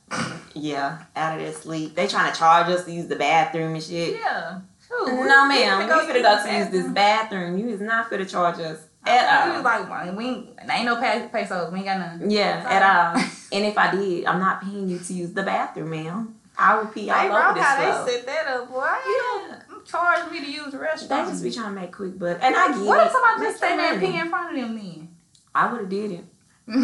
Yeah, 0.54 0.98
out 1.16 1.38
of 1.38 1.44
their 1.44 1.54
sleep. 1.54 1.96
They 1.96 2.08
trying 2.08 2.32
to 2.32 2.38
charge 2.38 2.68
us 2.70 2.86
to 2.86 2.92
use 2.92 3.08
the 3.08 3.16
bathroom 3.16 3.74
and 3.76 3.84
shit. 3.84 4.20
Yeah. 4.20 4.60
Shoot, 4.88 5.08
No, 5.08 5.48
ma'am. 5.48 5.78
We 5.80 5.86
finna 5.86 6.22
go 6.22 6.44
to 6.44 6.58
use 6.58 6.70
this 6.70 6.88
bathroom. 6.92 7.58
You 7.58 7.70
is 7.70 7.80
not 7.82 8.10
finna 8.10 8.30
charge 8.30 8.60
us 8.60 8.80
at 9.06 9.48
was 9.48 9.58
all. 9.58 9.64
like, 9.64 9.90
well, 9.90 10.16
we 10.16 10.26
ain't, 10.26 10.50
ain't 10.70 10.86
no 10.86 10.96
pe- 10.98 11.30
pesos. 11.30 11.72
We 11.72 11.80
ain't 11.80 11.86
got 11.88 12.00
none. 12.00 12.30
Yeah, 12.30 12.66
at 12.68 13.16
all. 13.16 13.24
And 13.54 13.66
if 13.66 13.78
I 13.78 13.92
did, 13.92 14.26
I'm 14.28 14.40
not 14.40 14.62
paying 14.62 14.88
you 14.88 14.98
to 14.98 15.14
use 15.14 15.34
the 15.34 15.44
bathroom, 15.44 15.90
ma'am. 15.90 16.36
I 16.58 16.78
will 16.78 16.86
pee 16.88 17.10
all 17.10 17.20
Hey, 17.20 17.28
bro, 17.28 17.38
over 17.50 17.54
this 17.56 17.64
how 17.64 17.76
floor. 17.94 18.06
they 18.06 18.12
set 18.14 18.26
that 18.26 18.48
up, 18.48 18.70
boy. 18.72 18.86
Yeah. 18.86 19.56
don't 19.70 19.86
charge 19.86 20.32
me 20.32 20.40
to 20.40 20.50
use 20.50 20.72
the 20.72 20.78
restroom. 20.78 21.08
They 21.10 21.16
just 21.32 21.44
be 21.44 21.52
trying 21.52 21.76
to 21.76 21.82
make 21.82 21.92
quick 21.92 22.18
buck, 22.18 22.38
and 22.42 22.56
I 22.56 22.68
get 22.70 22.86
What 22.86 23.06
if 23.08 23.12
somebody 23.12 23.42
just 23.44 23.62
your 23.62 23.76
there 23.78 23.92
and 23.94 24.02
pee 24.02 24.18
in 24.18 24.30
front 24.30 24.56
of 24.58 24.62
them 24.62 24.76
then? 24.78 25.10
I 25.54 25.70
would 25.72 25.82
have 25.82 25.90
did 25.90 26.12
it. 26.12 26.26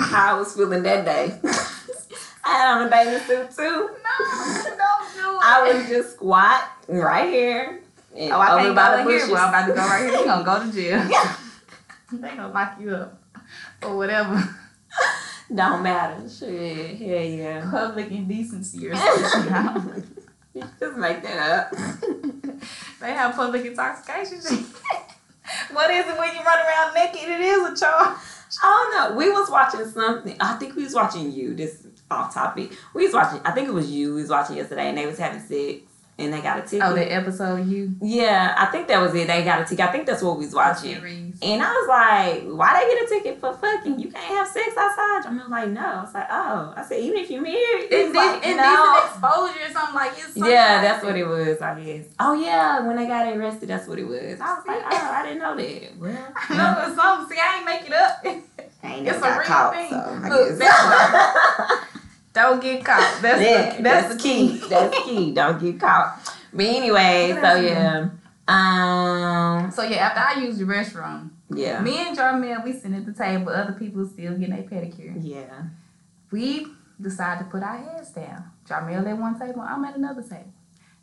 How 0.02 0.36
I 0.36 0.40
was 0.40 0.54
feeling 0.54 0.84
that 0.84 1.06
day. 1.06 1.40
I 2.44 2.50
had 2.50 2.78
on 2.78 2.88
a 2.88 2.90
bathing 2.90 3.20
suit 3.28 3.52
too. 3.52 3.64
No, 3.64 4.64
don't 4.64 5.14
do 5.14 5.38
it. 5.38 5.42
I 5.44 5.64
would 5.74 5.88
just 5.88 6.16
squat 6.16 6.64
right 6.88 7.30
here. 7.30 7.82
And 8.16 8.32
Oh, 8.34 8.40
I 8.40 8.48
can't 8.64 8.76
go 8.76 8.94
in 8.94 8.98
here. 9.00 9.06
bushes. 9.20 9.30
Well, 9.32 9.44
I'm 9.44 9.50
about 9.50 9.68
to 9.68 9.74
go 9.74 9.82
right 9.82 10.02
here. 10.04 10.12
You're 10.14 10.26
gonna 10.26 10.44
go 10.46 10.66
to 10.66 10.72
jail. 10.74 11.10
they 12.14 12.30
gonna 12.30 12.48
lock 12.54 12.78
you 12.80 12.96
up 12.96 13.22
or 13.84 13.98
whatever. 13.98 14.56
Don't 15.54 15.84
matter. 15.84 16.28
Shit. 16.30 16.98
Hell 16.98 17.08
yeah. 17.24 17.70
Public 17.70 18.12
indecency 18.12 18.88
or 18.90 18.96
something. 18.96 20.04
Just 20.80 20.98
make 20.98 21.22
that 21.24 21.72
up. 21.72 21.80
they 23.00 23.12
have 23.14 23.36
public 23.36 23.66
intoxication. 23.66 24.40
what 25.72 25.92
is 25.92 26.06
it 26.08 26.18
when 26.18 26.34
you 26.34 26.42
run 26.44 26.60
around 26.60 26.94
naked? 26.96 27.30
It 27.30 27.42
is 27.42 27.70
a 27.70 27.86
charge. 27.86 28.18
I 28.64 28.90
don't 28.92 29.12
know. 29.12 29.18
We 29.18 29.30
was 29.30 29.50
watching 29.50 29.86
something. 29.86 30.36
I 30.40 30.56
think 30.56 30.76
we 30.76 30.84
was 30.84 30.94
watching 30.94 31.32
you. 31.32 31.56
This 31.56 31.86
off 32.10 32.34
topic. 32.34 32.72
We 32.94 33.06
was 33.06 33.14
watching. 33.14 33.42
I 33.44 33.52
think 33.52 33.68
it 33.68 33.74
was 33.74 33.92
you. 33.92 34.16
We 34.16 34.22
was 34.22 34.30
watching 34.30 34.58
yesterday, 34.58 34.90
and 34.90 34.98
they 34.98 35.06
was 35.06 35.18
having 35.18 35.42
sex, 35.42 35.87
and 36.20 36.34
they 36.34 36.42
got 36.42 36.60
a 36.60 36.62
ticket. 36.64 36.82
Oh, 36.84 36.94
the 36.94 37.12
episode 37.14 37.68
you 37.68 37.96
yeah, 38.02 38.56
I 38.58 38.66
think 38.68 38.88
that 38.88 39.00
was 39.02 39.14
it. 39.14 39.28
They 39.28 39.44
got 39.44 39.62
a 39.62 39.66
ticket. 39.66 39.86
I 39.86 39.92
think 39.92 40.06
that's 40.08 40.22
what 40.24 40.38
we 40.38 40.46
was 40.46 40.54
watching. 40.56 40.96
And 41.42 41.62
I 41.62 41.72
was 41.72 41.88
like, 41.88 42.44
why 42.58 42.74
they 42.74 42.92
get 42.96 43.06
a 43.06 43.08
ticket 43.08 43.40
for 43.40 43.54
fucking? 43.54 44.00
You 44.00 44.10
can't 44.10 44.24
have 44.26 44.48
sex 44.48 44.70
outside. 44.76 45.28
I 45.28 45.34
was 45.34 45.50
like, 45.50 45.70
no. 45.70 45.82
I 45.82 46.02
was 46.02 46.14
like, 46.16 46.28
oh. 46.32 46.74
I 46.76 46.84
said, 46.88 47.00
even 47.02 47.20
if 47.20 47.30
you're 47.30 47.42
married. 47.44 47.88
It's 47.92 48.16
like, 48.16 48.44
indecent 48.44 48.58
no. 48.58 49.02
exposure 49.06 49.70
or 49.70 49.72
something 49.72 49.96
like 49.96 50.12
it's 50.14 50.24
something 50.34 50.46
Yeah, 50.52 50.82
that's 50.82 51.04
what 51.04 51.16
it 51.16 51.28
was, 51.28 51.62
I 51.62 51.80
guess. 51.80 52.06
Oh, 52.20 52.34
yeah, 52.34 52.80
when 52.88 52.96
they 52.96 53.06
got 53.06 53.28
arrested, 53.38 53.70
that's 53.70 53.88
what 53.88 54.00
it 54.00 54.08
was. 54.08 54.42
I 54.42 54.56
was 54.56 54.64
like, 54.68 54.82
oh, 54.84 55.12
I 55.14 55.24
didn't 55.24 55.40
know 55.40 55.56
that. 55.56 55.98
Well, 56.00 56.34
No, 56.58 56.86
it's 56.88 56.96
something. 56.96 57.36
See, 57.38 57.42
I 57.42 57.58
ain't 57.58 57.66
make 57.66 57.86
it 57.86 57.94
up. 57.94 58.20
I 58.26 58.30
ain't 58.96 59.08
It's 59.08 59.22
never 59.22 59.26
a 59.28 59.30
got 59.30 59.38
real 59.38 59.48
caught, 59.48 59.74
thing. 59.76 59.90
so 59.92 60.20
I 60.24 60.30
Look, 60.30 60.60
guess. 60.60 61.88
Don't 62.38 62.62
get 62.62 62.86
caught. 62.86 63.18
That's 63.24 63.42
yeah, 63.42 63.78
the, 63.78 63.82
that's, 63.82 64.08
that's, 64.10 64.16
the 64.16 64.22
key. 64.22 64.62
That's 64.70 65.04
key. 65.06 65.32
Don't 65.34 65.60
get 65.60 65.80
caught. 65.80 66.38
But 66.54 66.66
anyway, 66.68 67.36
so 67.42 67.56
yeah. 67.56 68.10
Um, 68.48 69.72
So 69.72 69.82
yeah, 69.82 70.08
after 70.08 70.20
I 70.20 70.46
used 70.46 70.60
the 70.60 70.66
restroom, 70.66 71.32
yeah. 71.50 71.82
me 71.82 71.98
and 71.98 72.16
Jarmel, 72.16 72.64
we 72.64 72.74
sitting 72.74 72.94
at 72.94 73.08
the 73.08 73.14
table. 73.14 73.50
Other 73.50 73.74
people 73.74 74.06
still 74.06 74.38
getting 74.38 74.56
their 74.56 74.64
pedicure. 74.64 75.18
Yeah. 75.20 75.64
We 76.30 76.68
decide 77.02 77.40
to 77.40 77.46
put 77.46 77.64
our 77.64 77.78
heads 77.78 78.12
down. 78.12 78.52
Jarmel 78.70 79.08
at 79.08 79.18
one 79.18 79.40
table, 79.40 79.62
I'm 79.62 79.84
at 79.86 79.98
another 79.98 80.22
table. 80.22 80.54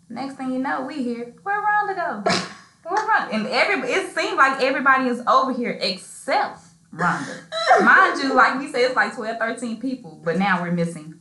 Next 0.09 0.37
thing 0.37 0.53
you 0.53 0.61
know, 0.61 0.83
we 0.83 1.03
here. 1.03 1.35
Where 1.43 1.61
Rhonda 1.61 1.97
go? 1.97 2.31
Where 2.85 3.09
Rhonda? 3.09 3.35
And 3.35 3.49
every 3.49 3.91
it 3.91 4.15
seemed 4.15 4.37
like 4.37 4.63
everybody 4.63 5.09
is 5.09 5.21
over 5.27 5.53
here 5.53 5.77
except 5.81 6.61
Rhonda. 6.95 7.43
Mind 7.85 8.23
you, 8.23 8.35
like 8.35 8.61
we 8.61 8.71
said, 8.71 8.83
it's 8.83 8.95
like 8.95 9.17
12, 9.17 9.39
13 9.39 9.81
people, 9.81 10.21
but 10.25 10.39
now 10.39 10.63
we're 10.63 10.71
missing 10.71 11.14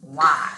Why? 0.00 0.52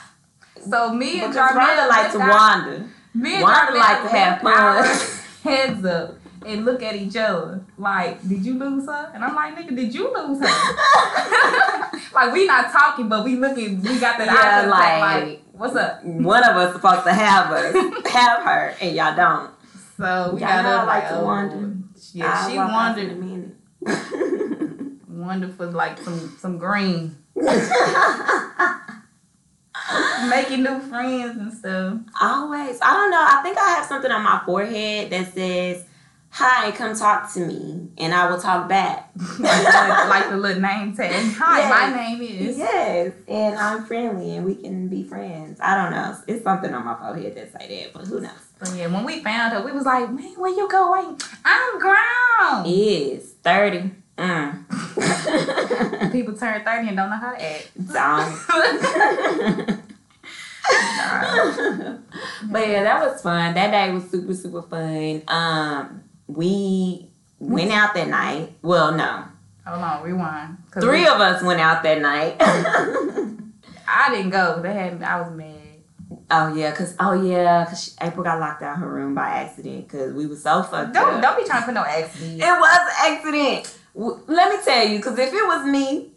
So 0.68 0.92
me 0.92 1.20
and 1.22 1.32
Because 1.32 1.52
Jarmel 1.52 1.88
like 1.88 2.12
to 2.12 2.18
wander. 2.18 2.86
Me 3.14 3.34
and 3.34 3.42
Wanda 3.42 3.72
Jarmel 3.72 3.78
like 3.78 4.02
to 4.02 4.08
have 4.08 4.40
fun. 4.42 5.20
Heads 5.42 5.84
up 5.84 6.16
and 6.46 6.64
look 6.64 6.82
at 6.82 6.94
each 6.94 7.16
other 7.16 7.64
like, 7.78 8.26
did 8.28 8.44
you 8.44 8.58
lose 8.58 8.86
her? 8.86 9.10
And 9.14 9.24
I'm 9.24 9.34
like, 9.34 9.56
nigga, 9.56 9.74
did 9.74 9.94
you 9.94 10.12
lose 10.14 10.38
her? 10.46 11.90
like 12.14 12.32
we 12.32 12.46
not 12.46 12.70
talking, 12.70 13.08
but 13.08 13.24
we 13.24 13.36
looking. 13.36 13.80
We 13.82 13.98
got 13.98 14.18
that 14.18 14.28
eye 14.28 14.34
Yeah, 14.34 14.70
contact, 14.70 15.26
like- 15.26 15.42
what's 15.52 15.76
up? 15.76 16.04
One 16.04 16.42
of 16.42 16.56
us 16.56 16.74
supposed 16.74 17.04
to 17.04 17.12
have 17.12 17.50
us, 17.50 17.74
have 18.12 18.42
her, 18.42 18.74
and 18.80 18.94
y'all 18.96 19.16
don't. 19.16 19.50
So 19.96 20.32
we 20.34 20.40
Y'all 20.40 20.48
got 20.48 20.64
up 20.66 20.86
like 20.86 21.02
like, 21.04 21.12
to 21.12 21.20
oh, 21.20 21.24
wander. 21.24 21.76
Yeah, 22.12 22.32
I'll 22.34 22.50
she 22.50 22.56
walk 22.56 22.70
out 22.70 22.98
in 22.98 23.10
a 23.10 23.14
wandered, 23.14 23.54
minute. 23.82 24.98
wandered 25.08 25.54
for 25.54 25.66
like 25.66 25.98
some 25.98 26.36
some 26.38 26.56
green, 26.58 27.16
making 30.28 30.62
new 30.62 30.80
friends 30.80 31.38
and 31.38 31.52
stuff. 31.52 31.98
Always. 32.20 32.78
I 32.82 32.92
don't 32.94 33.10
know. 33.10 33.20
I 33.28 33.40
think 33.42 33.58
I 33.58 33.70
have 33.70 33.86
something 33.86 34.10
on 34.10 34.22
my 34.22 34.40
forehead 34.44 35.10
that 35.10 35.32
says, 35.34 35.84
Hi, 36.32 36.70
come 36.70 36.94
talk 36.96 37.32
to 37.32 37.40
me, 37.40 37.88
and 37.98 38.14
I 38.14 38.30
will 38.30 38.40
talk 38.40 38.68
back. 38.68 39.10
like, 39.40 40.28
the, 40.30 40.36
little 40.36 40.62
name 40.62 40.94
tag. 40.94 41.10
Hi, 41.36 41.58
Yes. 41.58 41.70
my 41.70 41.90
name 41.96 42.22
is. 42.22 42.56
Yes, 42.56 43.12
and 43.26 43.56
I'm 43.58 43.84
friendly, 43.84 44.36
and 44.36 44.46
we 44.46 44.54
can 44.54 44.86
be 44.86 45.02
friends. 45.02 45.58
I 45.60 45.74
don't 45.74 45.90
know. 45.90 46.16
It's 46.28 46.44
something 46.44 46.72
on 46.72 46.84
my 46.84 46.94
forehead 46.94 47.34
that 47.34 47.52
say 47.58 47.82
that, 47.82 47.92
but 47.92 48.06
who 48.06 48.20
knows? 48.20 48.30
So 48.62 48.72
yeah, 48.76 48.86
when 48.86 49.04
we 49.04 49.24
found 49.24 49.54
her, 49.54 49.64
we 49.64 49.72
was 49.72 49.84
like, 49.86 50.08
man, 50.12 50.34
where 50.36 50.52
you 50.54 50.68
going? 50.68 51.18
I'm 51.44 51.78
grown. 51.80 52.64
Is 52.66 53.32
30. 53.42 53.90
Mm. 54.16 54.64
People 56.12 56.34
turn 56.36 56.64
30 56.64 56.88
and 56.88 56.96
don't 56.96 57.10
know 57.10 57.16
how 57.16 57.32
to 57.34 57.42
act. 57.42 57.70
Don't. 57.92 59.80
But 62.42 62.68
yeah, 62.68 62.82
that 62.84 63.00
was 63.04 63.20
fun. 63.22 63.54
That 63.54 63.70
day 63.70 63.92
was 63.92 64.08
super, 64.10 64.34
super 64.34 64.62
fun. 64.62 65.22
Um, 65.28 66.02
we 66.26 67.10
went 67.38 67.70
out 67.72 67.94
that 67.94 68.08
night. 68.08 68.52
Well, 68.62 68.92
no. 68.92 69.24
Hold 69.66 69.82
on, 69.82 70.02
rewind. 70.02 70.56
Three 70.80 71.02
we- 71.02 71.06
of 71.08 71.20
us 71.20 71.42
went 71.42 71.60
out 71.60 71.82
that 71.82 72.00
night. 72.00 72.36
I 73.88 74.10
didn't 74.14 74.30
go. 74.30 74.60
They 74.62 74.72
had. 74.72 75.02
I 75.02 75.20
was 75.20 75.32
mad. 75.32 75.56
oh 76.30 76.54
yeah, 76.54 76.72
cause 76.74 76.94
oh 77.00 77.12
yeah, 77.20 77.66
cause 77.66 77.84
she, 77.84 77.90
April 78.00 78.22
got 78.24 78.38
locked 78.38 78.62
out 78.62 78.78
her 78.78 78.88
room 78.88 79.14
by 79.14 79.28
accident 79.28 79.88
because 79.88 80.12
we 80.14 80.26
were 80.26 80.36
so 80.36 80.62
fucked 80.62 80.94
Don't 80.94 81.14
up. 81.16 81.22
don't 81.22 81.36
be 81.42 81.44
trying 81.48 81.60
to 81.62 81.66
put 81.66 81.74
no 81.74 81.84
accident. 81.84 82.34
It 82.40 82.42
was 82.42 82.78
an 82.80 83.12
accident. 83.12 83.76
Let 83.94 84.50
me 84.50 84.64
tell 84.64 84.86
you, 84.86 84.98
because 84.98 85.18
if 85.18 85.32
it 85.32 85.46
was 85.46 85.66
me, 85.66 86.12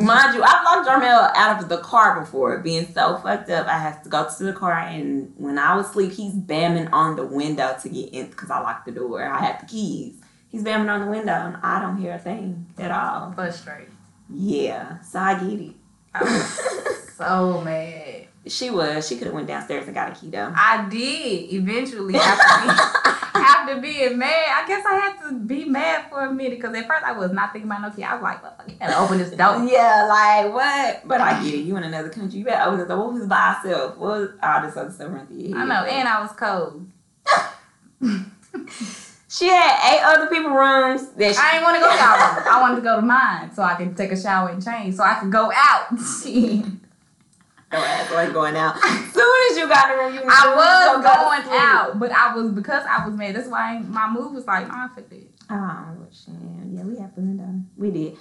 mind 0.00 0.34
you, 0.34 0.42
I've 0.42 0.64
locked 0.64 0.88
Jarmel 0.88 1.32
out 1.34 1.62
of 1.62 1.68
the 1.68 1.78
car 1.78 2.20
before, 2.20 2.58
being 2.58 2.86
so 2.86 3.18
fucked 3.18 3.50
up. 3.50 3.66
I 3.66 3.78
have 3.78 4.02
to 4.02 4.08
go 4.08 4.28
to 4.28 4.44
the 4.44 4.52
car, 4.52 4.72
and 4.72 5.32
when 5.36 5.58
I 5.58 5.76
was 5.76 5.90
asleep, 5.90 6.12
he's 6.12 6.34
bamming 6.34 6.88
on 6.92 7.16
the 7.16 7.24
window 7.26 7.76
to 7.80 7.88
get 7.88 8.12
in 8.12 8.26
because 8.26 8.50
I 8.50 8.60
locked 8.60 8.86
the 8.86 8.92
door. 8.92 9.22
I 9.24 9.38
had 9.38 9.60
the 9.60 9.66
keys. 9.66 10.14
He's 10.48 10.62
bamming 10.62 10.90
on 10.90 11.00
the 11.00 11.06
window, 11.06 11.32
and 11.32 11.56
I 11.62 11.80
don't 11.80 11.96
hear 11.96 12.12
a 12.12 12.18
thing 12.18 12.66
at 12.78 12.90
all. 12.90 13.32
But 13.34 13.54
straight. 13.54 13.88
Yeah, 14.28 15.00
so 15.00 15.18
I 15.18 15.34
get 15.34 15.60
it. 15.60 15.74
I 16.14 16.24
was 16.24 17.12
so 17.16 17.60
mad. 17.64 18.28
She 18.46 18.70
was. 18.70 19.06
She 19.06 19.16
could 19.16 19.26
have 19.28 19.34
went 19.34 19.46
downstairs 19.46 19.86
and 19.86 19.94
got 19.94 20.10
a 20.10 20.20
key 20.20 20.30
though. 20.30 20.52
I 20.54 20.88
did 20.88 21.52
eventually 21.52 22.16
after 22.16 22.66
being, 22.66 22.78
after 23.34 23.80
being 23.80 24.18
mad. 24.18 24.64
I 24.64 24.66
guess 24.66 24.84
I 24.84 24.94
had 24.94 25.28
to 25.28 25.34
be 25.38 25.64
mad 25.64 26.10
for 26.10 26.24
a 26.24 26.32
minute 26.32 26.58
because 26.58 26.74
at 26.76 26.86
first 26.86 27.04
I 27.04 27.12
was 27.12 27.32
not 27.32 27.52
thinking 27.52 27.70
about 27.70 27.82
no 27.82 27.90
key. 27.90 28.02
I 28.02 28.14
was 28.14 28.22
like, 28.22 28.42
well, 28.42 28.54
you 28.66 28.74
gotta 28.74 28.98
open 28.98 29.18
this 29.18 29.30
door. 29.30 29.64
Yeah, 29.72 30.06
like 30.08 30.52
what? 30.52 31.08
But 31.08 31.20
I 31.20 31.42
get 31.42 31.54
it. 31.54 31.58
You 31.58 31.76
in 31.76 31.84
another 31.84 32.08
country. 32.08 32.40
You 32.40 32.44
better 32.44 32.68
open 32.68 32.80
the 32.80 32.86
door. 32.86 33.04
What 33.04 33.14
was 33.14 33.26
by 33.26 33.54
herself? 33.62 33.96
What 33.96 34.20
was 34.20 34.30
all 34.42 34.62
this 34.62 34.76
other 34.76 34.90
stuff 34.90 35.10
running 35.12 35.26
through 35.26 35.36
your 35.36 35.58
I 35.58 35.64
know, 35.64 35.84
and 35.84 36.08
I 36.08 36.20
was 36.20 36.32
cold. 36.32 36.86
She 39.32 39.46
had 39.46 39.94
eight 39.94 40.02
other 40.04 40.26
people 40.26 40.50
rooms 40.50 41.08
that 41.12 41.34
she, 41.34 41.40
I 41.40 41.52
didn't 41.52 41.64
want 41.64 41.76
to 41.76 41.80
go 41.80 41.90
to 41.90 41.96
y'all 41.96 42.36
room. 42.36 42.44
I 42.50 42.60
wanted 42.60 42.76
to 42.76 42.82
go 42.82 42.96
to 42.96 43.02
mine 43.02 43.50
so 43.54 43.62
I 43.62 43.76
could 43.76 43.96
take 43.96 44.12
a 44.12 44.20
shower 44.20 44.50
and 44.50 44.62
change 44.62 44.96
so 44.96 45.04
I 45.04 45.14
could 45.14 45.32
go 45.32 45.50
out. 45.54 45.86
Shit. 47.72 47.80
Your 47.80 47.88
ass 47.88 48.10
was 48.10 48.32
going 48.32 48.56
out. 48.56 48.78
Soon 48.82 49.50
as 49.50 49.56
you 49.56 49.68
got 49.68 49.90
in 49.90 49.96
the 49.96 50.02
room, 50.02 50.14
you 50.14 50.20
knew 50.20 50.30
I 50.30 50.54
was 50.54 51.02
gonna 51.02 51.02
go 51.02 51.42
to 51.42 51.48
going 51.48 51.58
out, 51.60 51.98
but 51.98 52.12
I 52.12 52.34
was 52.34 52.52
because 52.52 52.84
I 52.88 53.06
was 53.06 53.14
mad. 53.14 53.34
That's 53.34 53.48
why 53.48 53.78
my 53.80 54.10
move 54.10 54.32
was 54.32 54.46
like, 54.46 54.68
nah, 54.68 54.88
fuck 54.88 55.10
it. 55.10 55.30
Oh 55.50 55.96
shit! 56.10 56.34
Yeah, 56.70 56.84
we 56.84 56.98
had 56.98 57.14
fun 57.14 57.36
though. 57.36 57.82
We 57.82 57.90
did. 57.90 58.16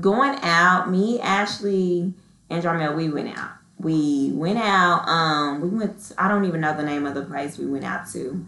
Going 0.00 0.38
out, 0.42 0.90
me, 0.90 1.20
Ashley, 1.20 2.14
and 2.50 2.62
Jarmel, 2.62 2.96
we 2.96 3.10
went 3.10 3.38
out. 3.38 3.52
We 3.78 4.32
went 4.34 4.58
out. 4.58 5.06
Um, 5.06 5.60
we 5.60 5.68
went. 5.68 5.98
To, 6.00 6.22
I 6.22 6.28
don't 6.28 6.44
even 6.46 6.60
know 6.60 6.76
the 6.76 6.82
name 6.82 7.06
of 7.06 7.14
the 7.14 7.22
place 7.22 7.58
we 7.58 7.66
went 7.66 7.84
out 7.84 8.08
to. 8.12 8.44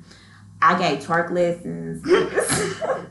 I 0.60 0.78
gave 0.78 1.04
twerk 1.06 1.30
lessons. 1.30 2.02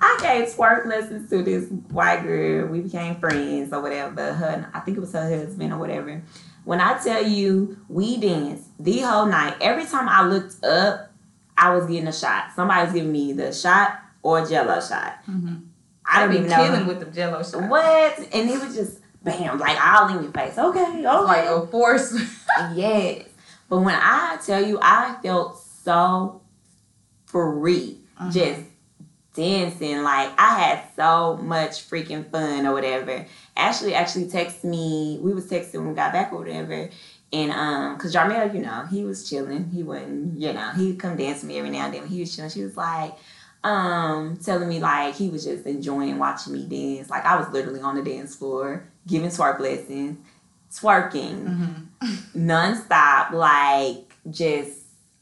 I 0.00 0.18
gave 0.20 0.48
twerk 0.54 0.86
lessons 0.86 1.30
to 1.30 1.42
this 1.42 1.70
white 1.90 2.22
girl. 2.22 2.66
We 2.66 2.80
became 2.80 3.16
friends 3.16 3.72
or 3.72 3.80
whatever. 3.80 4.34
Her, 4.34 4.70
I 4.74 4.80
think 4.80 4.96
it 4.96 5.00
was 5.00 5.12
her 5.12 5.28
husband 5.28 5.72
or 5.72 5.78
whatever. 5.78 6.22
When 6.66 6.80
I 6.80 6.98
tell 6.98 7.24
you, 7.24 7.78
we 7.88 8.16
danced 8.16 8.64
the 8.80 8.98
whole 8.98 9.26
night. 9.26 9.54
Every 9.60 9.84
time 9.86 10.08
I 10.08 10.26
looked 10.26 10.64
up, 10.64 11.12
I 11.56 11.72
was 11.74 11.86
getting 11.86 12.08
a 12.08 12.12
shot. 12.12 12.46
Somebody 12.56 12.84
was 12.86 12.92
giving 12.92 13.12
me 13.12 13.32
the 13.32 13.52
shot 13.52 14.00
or 14.20 14.40
a 14.42 14.46
Jello 14.48 14.80
shot. 14.80 15.20
Mm-hmm. 15.30 15.54
I 16.04 16.20
don't 16.20 16.30
be 16.30 16.38
even 16.38 16.50
know. 16.50 16.56
killing 16.56 16.86
with 16.88 16.98
the 16.98 17.06
Jello 17.06 17.42
shot. 17.44 17.68
What? 17.70 18.18
And 18.34 18.50
it 18.50 18.60
was 18.60 18.74
just 18.74 18.98
bam, 19.22 19.58
like 19.60 19.78
all 19.80 20.08
in 20.16 20.24
your 20.24 20.32
face. 20.32 20.58
Okay, 20.58 20.80
okay. 20.82 21.02
Like 21.06 21.46
a 21.46 21.66
force. 21.68 22.12
yes. 22.74 23.28
But 23.68 23.78
when 23.82 23.94
I 23.96 24.36
tell 24.44 24.60
you, 24.66 24.80
I 24.82 25.16
felt 25.22 25.58
so 25.84 26.40
free, 27.26 27.98
Mhm. 28.20 28.32
just 28.32 28.60
dancing. 29.36 30.02
Like 30.02 30.30
I 30.38 30.58
had 30.58 30.82
so 30.96 31.36
much 31.36 31.88
freaking 31.88 32.28
fun 32.30 32.66
or 32.66 32.72
whatever. 32.72 33.26
Ashley 33.56 33.94
actually 33.94 34.26
texted 34.26 34.64
me. 34.64 35.18
We 35.20 35.32
was 35.34 35.48
texting 35.48 35.74
when 35.76 35.88
we 35.90 35.94
got 35.94 36.12
back 36.12 36.32
or 36.32 36.38
whatever. 36.38 36.90
And 37.32 37.50
um, 37.52 37.98
cause 37.98 38.14
Jarmel, 38.14 38.54
you 38.54 38.62
know, 38.62 38.86
he 38.90 39.04
was 39.04 39.28
chilling. 39.28 39.70
He 39.70 39.82
wouldn't, 39.82 40.38
you 40.40 40.52
know, 40.52 40.70
he'd 40.76 40.98
come 40.98 41.16
dance 41.16 41.42
with 41.42 41.48
me 41.48 41.58
every 41.58 41.70
now 41.70 41.86
and 41.86 41.94
then. 41.94 42.02
When 42.02 42.10
he 42.10 42.20
was 42.20 42.34
chilling. 42.34 42.50
She 42.50 42.62
was 42.62 42.76
like, 42.76 43.14
um, 43.64 44.36
telling 44.36 44.68
me 44.68 44.78
like 44.78 45.14
he 45.16 45.28
was 45.28 45.44
just 45.44 45.66
enjoying 45.66 46.18
watching 46.18 46.52
me 46.52 46.64
dance. 46.66 47.10
Like 47.10 47.24
I 47.24 47.36
was 47.36 47.48
literally 47.50 47.80
on 47.80 47.96
the 47.96 48.02
dance 48.02 48.34
floor 48.36 48.88
giving 49.06 49.30
twerk 49.30 49.60
lessons, 49.60 50.18
twerking 50.72 51.44
Mm-hmm. 51.46 52.38
nonstop, 52.50 53.32
like 53.32 54.14
just 54.30 54.78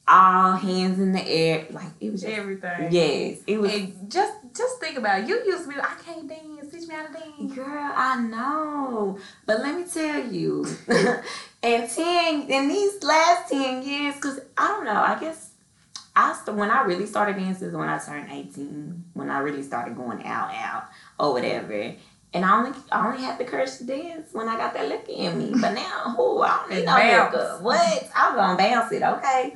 all 0.07 0.57
hands 0.57 0.99
in 0.99 1.12
the 1.12 1.27
air. 1.27 1.67
Like 1.71 1.87
it 2.01 2.12
was 2.12 2.23
just 2.23 2.33
Everything. 2.37 2.93
yes, 2.93 3.38
it 3.47 3.61
was. 3.61 3.71
Hey, 3.71 3.93
just 4.09 4.33
just 4.57 4.79
think 4.81 4.99
about 4.99 5.21
it. 5.23 5.29
You 5.29 5.37
used 5.45 5.64
to 5.64 5.71
be 5.71 5.77
like, 5.77 5.90
I 5.90 6.03
can't 6.03 6.29
dance. 6.29 6.71
Teach 6.73 6.88
me 6.88 6.95
how 6.95 7.07
to 7.07 7.12
dance. 7.12 7.55
Girl, 7.55 7.93
I 7.95 8.21
know, 8.21 9.19
but 9.47 9.61
let 9.61 9.77
me 9.77 9.85
tell 9.85 10.27
you, 10.27 10.67
in 11.62 11.88
ten, 11.88 12.43
in 12.51 12.69
these 12.69 13.03
last 13.03 13.51
ten 13.51 13.83
years, 13.83 14.17
cause 14.21 14.40
I 14.57 14.69
don't 14.69 14.85
know, 14.85 14.93
I 14.93 15.19
guess 15.21 15.51
I 16.17 16.33
st- 16.35 16.57
when 16.57 16.71
I 16.71 16.83
really 16.83 17.07
started 17.07 17.37
dancing 17.37 17.69
is 17.69 17.75
when 17.75 17.88
I 17.88 17.99
turned 17.99 18.31
eighteen, 18.31 19.05
when 19.14 19.31
I 19.31 19.38
really 19.38 19.62
started 19.62 19.97
going 19.97 20.25
out, 20.27 20.53
out 20.55 20.85
or 21.19 21.33
whatever. 21.33 21.95
And 22.33 22.45
I 22.45 22.57
only, 22.59 22.73
I 22.90 23.07
only 23.07 23.23
had 23.23 23.38
the 23.38 23.45
courage 23.45 23.77
to 23.79 23.85
dance 23.85 24.31
when 24.33 24.49
I 24.49 24.57
got 24.57 24.75
that 24.75 24.88
liquor 24.88 25.12
in 25.12 25.38
me. 25.38 25.53
But 25.61 25.71
now, 25.75 26.14
who 26.17 26.43
I 26.43 26.57
don't 26.69 26.71
need 26.71 26.85
no 26.85 26.97
bounce. 26.97 27.33
liquor. 27.33 27.59
What? 27.62 28.11
I'm 28.17 28.35
gonna 28.35 28.59
bounce 28.59 28.90
it, 28.90 29.03
okay? 29.05 29.55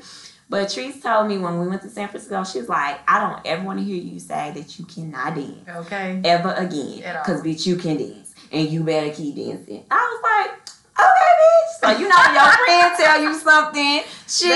But 0.51 0.69
Treese 0.69 1.03
told 1.03 1.29
me 1.29 1.37
when 1.37 1.61
we 1.61 1.67
went 1.67 1.83
to 1.83 1.91
San 1.91 2.09
Francisco, 2.09 2.43
she 2.45 2.59
was 2.61 2.69
like, 2.69 2.99
I 3.07 3.21
don't 3.21 3.47
ever 3.47 3.63
want 3.65 3.81
to 3.81 3.85
hear 3.85 3.97
you 4.03 4.19
say 4.19 4.51
that 4.55 4.79
you 4.79 4.87
cannot 4.87 5.35
dance 5.35 5.69
Okay. 5.69 6.21
ever 6.25 6.53
again. 6.55 6.97
Because, 6.99 7.43
bitch, 7.43 7.67
you 7.67 7.77
can 7.77 7.99
dance. 7.99 8.35
And 8.51 8.67
you 8.69 8.83
better 8.83 9.11
keep 9.11 9.37
dancing. 9.37 9.85
I 9.91 9.97
was 9.97 10.23
like, 10.23 10.59
okay, 10.99 11.33
bitch. 11.39 11.81
So, 11.81 11.91
you 12.01 12.09
know, 12.09 12.17
when 12.17 12.35
your 12.35 12.51
friend 12.51 12.95
tell 12.97 13.23
you 13.23 13.35
something, 13.35 14.01
shit. 14.27 14.49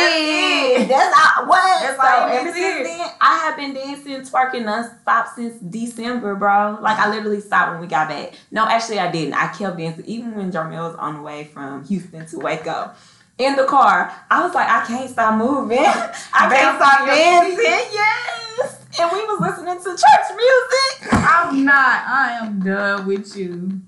it. 0.80 0.88
That's, 0.88 1.14
all, 1.14 1.46
what? 1.46 1.82
That's 1.82 2.00
so, 2.00 2.26
ever 2.26 2.44
need 2.46 2.52
to 2.52 2.58
hear. 2.58 2.84
since 2.84 2.88
then, 2.88 3.08
I 3.20 3.36
have 3.38 3.56
been 3.56 3.74
dancing, 3.74 4.20
twerking 4.22 4.64
nonstop 4.64 5.34
since 5.34 5.60
December, 5.60 6.34
bro. 6.36 6.78
Like, 6.80 6.98
I 6.98 7.10
literally 7.10 7.40
stopped 7.42 7.72
when 7.72 7.80
we 7.82 7.86
got 7.86 8.08
back. 8.08 8.32
No, 8.50 8.66
actually, 8.66 8.98
I 8.98 9.12
didn't. 9.12 9.34
I 9.34 9.48
kept 9.48 9.76
dancing. 9.76 10.06
Even 10.06 10.34
when 10.36 10.50
Jarmel 10.50 10.88
was 10.88 10.96
on 10.96 11.16
the 11.16 11.22
way 11.22 11.44
from 11.44 11.84
Houston 11.84 12.24
to 12.28 12.38
Waco. 12.38 12.92
In 13.38 13.56
the 13.56 13.64
car, 13.64 14.12
I 14.30 14.44
was 14.44 14.54
like, 14.54 14.68
I 14.68 14.84
can't 14.86 15.10
stop 15.10 15.36
moving. 15.36 15.78
I 15.78 16.48
can't 16.48 16.76
stop 16.76 17.06
dancing. 17.06 17.56
Yes. 17.58 18.78
And 19.00 19.10
we 19.10 19.20
was 19.24 19.40
listening 19.40 19.78
to 19.78 19.90
church 19.90 20.36
music. 20.36 21.12
I'm 21.12 21.64
not. 21.64 22.04
I 22.06 22.38
am 22.42 22.60
done 22.60 23.06
with 23.06 23.34
you. 23.34 23.80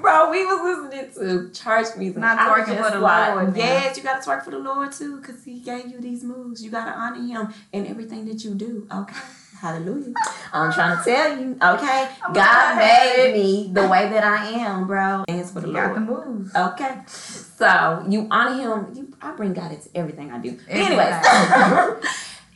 Bro, 0.00 0.30
we 0.30 0.44
was 0.44 0.92
listening 0.92 1.14
to 1.14 1.50
church 1.50 1.96
music. 1.96 2.18
Not 2.18 2.38
twerking 2.38 2.76
for 2.76 2.90
the 2.90 3.00
Lord, 3.00 3.52
man. 3.52 3.56
Yes, 3.56 3.96
you 3.96 4.02
gotta 4.02 4.20
twerk 4.20 4.44
for 4.44 4.50
the 4.50 4.58
Lord 4.58 4.92
too, 4.92 5.18
because 5.18 5.42
he 5.44 5.60
gave 5.60 5.86
you 5.90 5.98
these 5.98 6.22
moves. 6.22 6.62
You 6.62 6.70
gotta 6.70 6.92
honor 6.92 7.22
him 7.22 7.54
in 7.72 7.86
everything 7.86 8.26
that 8.26 8.44
you 8.44 8.54
do. 8.54 8.86
Okay. 8.94 9.16
Hallelujah. 9.60 10.12
I'm 10.52 10.72
trying 10.72 10.98
to 10.98 11.04
tell 11.04 11.38
you, 11.38 11.52
okay? 11.62 12.08
I'm 12.24 12.32
God 12.32 12.76
made 12.76 13.32
me 13.32 13.70
the 13.72 13.86
way 13.88 14.08
that 14.10 14.22
I 14.24 14.46
am, 14.50 14.86
bro. 14.86 15.24
Dance 15.26 15.52
for 15.52 15.60
the 15.60 15.68
You 15.68 15.74
got 15.74 15.94
the 15.94 16.00
Lord. 16.00 16.26
moves. 16.28 16.54
Okay. 16.54 16.98
So 17.06 18.04
you 18.08 18.26
honor 18.30 18.54
him. 18.60 18.94
You 18.94 19.16
I 19.22 19.32
bring 19.32 19.52
God 19.52 19.72
into 19.72 19.88
everything 19.94 20.30
I 20.32 20.38
do. 20.38 20.58
Anyways. 20.68 21.14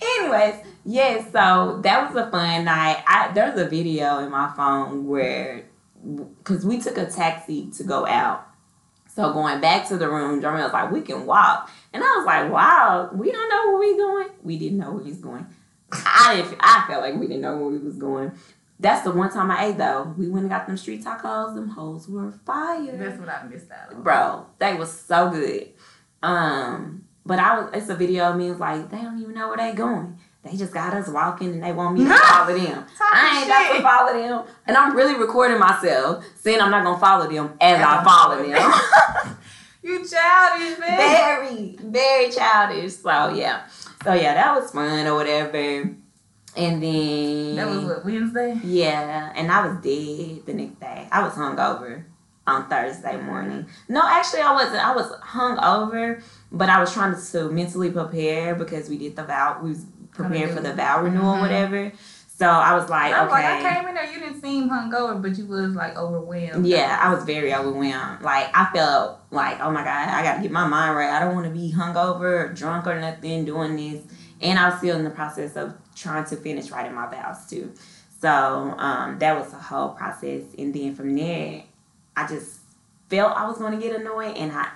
Anyways, 0.01 0.55
yes, 0.85 1.33
so 1.33 1.81
that 1.83 2.07
was 2.13 2.23
a 2.25 2.31
fun 2.31 2.65
night. 2.67 3.03
I 3.07 3.33
there's 3.33 3.59
a 3.59 3.67
video 3.69 4.19
in 4.19 4.31
my 4.31 4.53
phone 4.57 5.07
where 5.07 5.65
because 6.39 6.65
we 6.65 6.81
took 6.81 6.97
a 6.99 7.07
taxi 7.07 7.71
to 7.77 7.85
go 7.85 8.07
out. 8.07 8.47
So 9.09 9.33
going 9.33 9.61
back 9.61 9.89
to 9.89 9.97
the 9.97 10.09
room, 10.09 10.41
Jermaine 10.41 10.63
was 10.63 10.73
like, 10.73 10.93
we 10.93 11.01
can 11.01 11.27
walk. 11.27 11.69
And 11.93 12.05
I 12.05 12.07
was 12.19 12.25
like, 12.27 12.53
wow, 12.53 13.11
we 13.13 13.33
don't 13.33 13.49
know 13.49 13.73
where 13.73 13.79
we 13.81 13.97
going. 13.97 14.29
We 14.45 14.59
didn't 14.59 14.79
know 14.79 14.93
where 14.93 15.05
he's 15.05 15.19
going. 15.19 15.47
I 15.93 16.37
didn't 16.37 16.57
I 16.61 16.85
felt 16.89 17.03
like 17.03 17.15
we 17.15 17.27
didn't 17.27 17.43
know 17.43 17.57
where 17.57 17.69
we 17.69 17.79
was 17.79 17.97
going. 17.97 18.33
That's 18.81 19.03
the 19.03 19.11
one 19.11 19.31
time 19.31 19.51
I 19.51 19.67
ate 19.67 19.79
though. 19.79 20.15
We 20.17 20.29
went 20.29 20.43
and 20.45 20.51
got 20.51 20.67
them 20.67 20.77
street 20.77 21.05
tacos. 21.05 21.55
Them 21.55 21.69
hoes 21.69 22.09
were 22.09 22.31
fire 22.47 22.97
That's 22.97 23.19
what 23.19 23.29
I 23.29 23.45
missed 23.45 23.71
out 23.71 23.95
on. 23.95 24.03
bro, 24.03 24.47
they 24.59 24.75
was 24.75 24.93
so 24.93 25.31
good. 25.31 25.69
Um, 26.23 27.05
but 27.27 27.39
I 27.39 27.59
was 27.61 27.71
it's 27.75 27.89
a 27.89 27.95
video 27.97 28.31
of 28.31 28.37
me 28.37 28.51
was 28.51 28.61
like, 28.61 28.91
they 28.91 28.99
don't 28.99 29.21
even 29.21 29.35
know 29.35 29.49
where 29.49 29.57
they 29.57 29.73
going. 29.73 30.19
They 30.45 30.57
just 30.57 30.73
got 30.73 30.95
us 30.95 31.09
walking 31.09 31.53
and 31.55 31.63
they 31.63 31.73
want 31.73 31.99
me 31.99 32.05
to 32.05 32.15
follow 32.15 32.57
them. 32.57 32.85
I 33.01 33.39
ain't 33.41 33.49
got 33.49 33.77
to 33.77 33.83
follow 33.83 34.13
them. 34.13 34.55
And 34.67 34.77
I'm 34.77 34.97
really 34.97 35.19
recording 35.19 35.59
myself, 35.59 36.25
saying 36.37 36.61
I'm 36.61 36.71
not 36.71 36.85
gonna 36.85 36.99
follow 37.01 37.29
them 37.29 37.55
as 37.61 37.81
I 37.83 38.05
follow 38.05 38.43
them. 38.47 39.37
You 39.81 40.07
childish, 40.07 40.79
man. 40.79 40.99
very, 40.99 41.77
very 41.81 42.31
childish. 42.31 42.95
So 42.97 43.33
yeah. 43.33 43.63
So 44.05 44.15
yeah, 44.15 44.35
that 44.35 44.55
was 44.61 44.71
fun 44.71 45.07
or 45.07 45.15
whatever. 45.15 45.91
And 46.57 46.83
then 46.83 47.57
That 47.57 47.69
was 47.69 47.85
what 47.85 48.05
Wednesday. 48.05 48.59
Yeah, 48.65 49.33
and 49.37 49.51
I 49.53 49.67
was 49.67 49.77
dead 49.83 50.47
the 50.47 50.55
next 50.55 50.81
day. 50.81 51.09
I 51.13 51.23
was 51.23 51.33
hungover. 51.35 52.05
on 52.47 52.67
Thursday 52.69 53.21
morning. 53.21 53.67
No, 53.91 54.01
actually, 54.07 54.41
I 54.41 54.53
wasn't. 54.55 54.83
I 54.85 54.95
was 54.97 55.13
hung 55.21 55.59
over, 55.63 56.23
but 56.51 56.71
I 56.71 56.81
was 56.81 56.93
trying 56.95 57.15
to, 57.15 57.33
to 57.33 57.51
mentally 57.51 57.91
prepare 57.91 58.55
because 58.55 58.89
we 58.89 58.97
did 58.97 59.17
the 59.17 59.25
vow. 59.25 59.61
We 59.63 59.69
was 59.71 59.85
preparing 60.13 60.55
for 60.55 60.63
the 60.63 60.73
vow 60.73 61.03
renewal, 61.03 61.35
Mhm. 61.35 61.41
whatever. 61.43 61.93
So 62.39 62.47
I 62.47 62.77
was 62.77 62.89
like, 62.89 63.13
I 63.13 63.25
was 63.25 63.33
okay. 63.33 63.43
like, 63.43 63.65
I 63.65 63.75
came 63.75 63.89
in 63.89 63.95
there, 63.97 64.13
you 64.13 64.21
didn't 64.21 64.41
seem 64.41 64.71
hungover, 64.71 65.21
but 65.21 65.37
you 65.37 65.47
was 65.47 65.75
like 65.75 65.97
overwhelmed. 65.97 66.67
Yeah, 66.69 66.97
I 67.03 67.13
was 67.13 67.25
very 67.25 67.53
overwhelmed. 67.53 68.23
Like 68.23 68.57
I 68.57 68.71
felt 68.73 69.19
like, 69.33 69.59
oh 69.61 69.73
my 69.73 69.83
god, 69.83 70.09
I 70.09 70.23
gotta 70.23 70.43
get 70.43 70.53
my 70.53 70.65
mind 70.65 70.97
right. 70.97 71.11
I 71.11 71.19
don't 71.19 71.35
want 71.35 71.53
to 71.53 71.53
be 71.53 71.73
hungover 71.73 72.45
or 72.45 72.53
drunk 72.53 72.87
or 72.87 73.01
nothing 73.01 73.45
doing 73.45 73.75
this. 73.75 74.05
And 74.41 74.57
I 74.57 74.69
was 74.69 74.79
still 74.79 74.97
in 74.97 75.03
the 75.03 75.11
process 75.11 75.57
of 75.57 75.75
trying 75.97 76.27
to 76.27 76.37
finish 76.37 76.71
writing 76.71 76.95
my 76.95 77.11
vows 77.11 77.45
too. 77.51 77.73
So 78.21 78.29
um, 78.31 79.19
that 79.19 79.37
was 79.37 79.53
a 79.53 79.59
whole 79.59 79.89
process. 79.89 80.45
And 80.57 80.73
then 80.73 80.95
from 80.95 81.17
there, 81.17 81.65
I 82.17 82.29
just 82.29 82.61
felt 83.11 83.37
I 83.37 83.49
was 83.49 83.59
gonna 83.59 83.81
get 83.81 83.99
annoyed, 84.01 84.37
and 84.37 84.53
I 84.53 84.69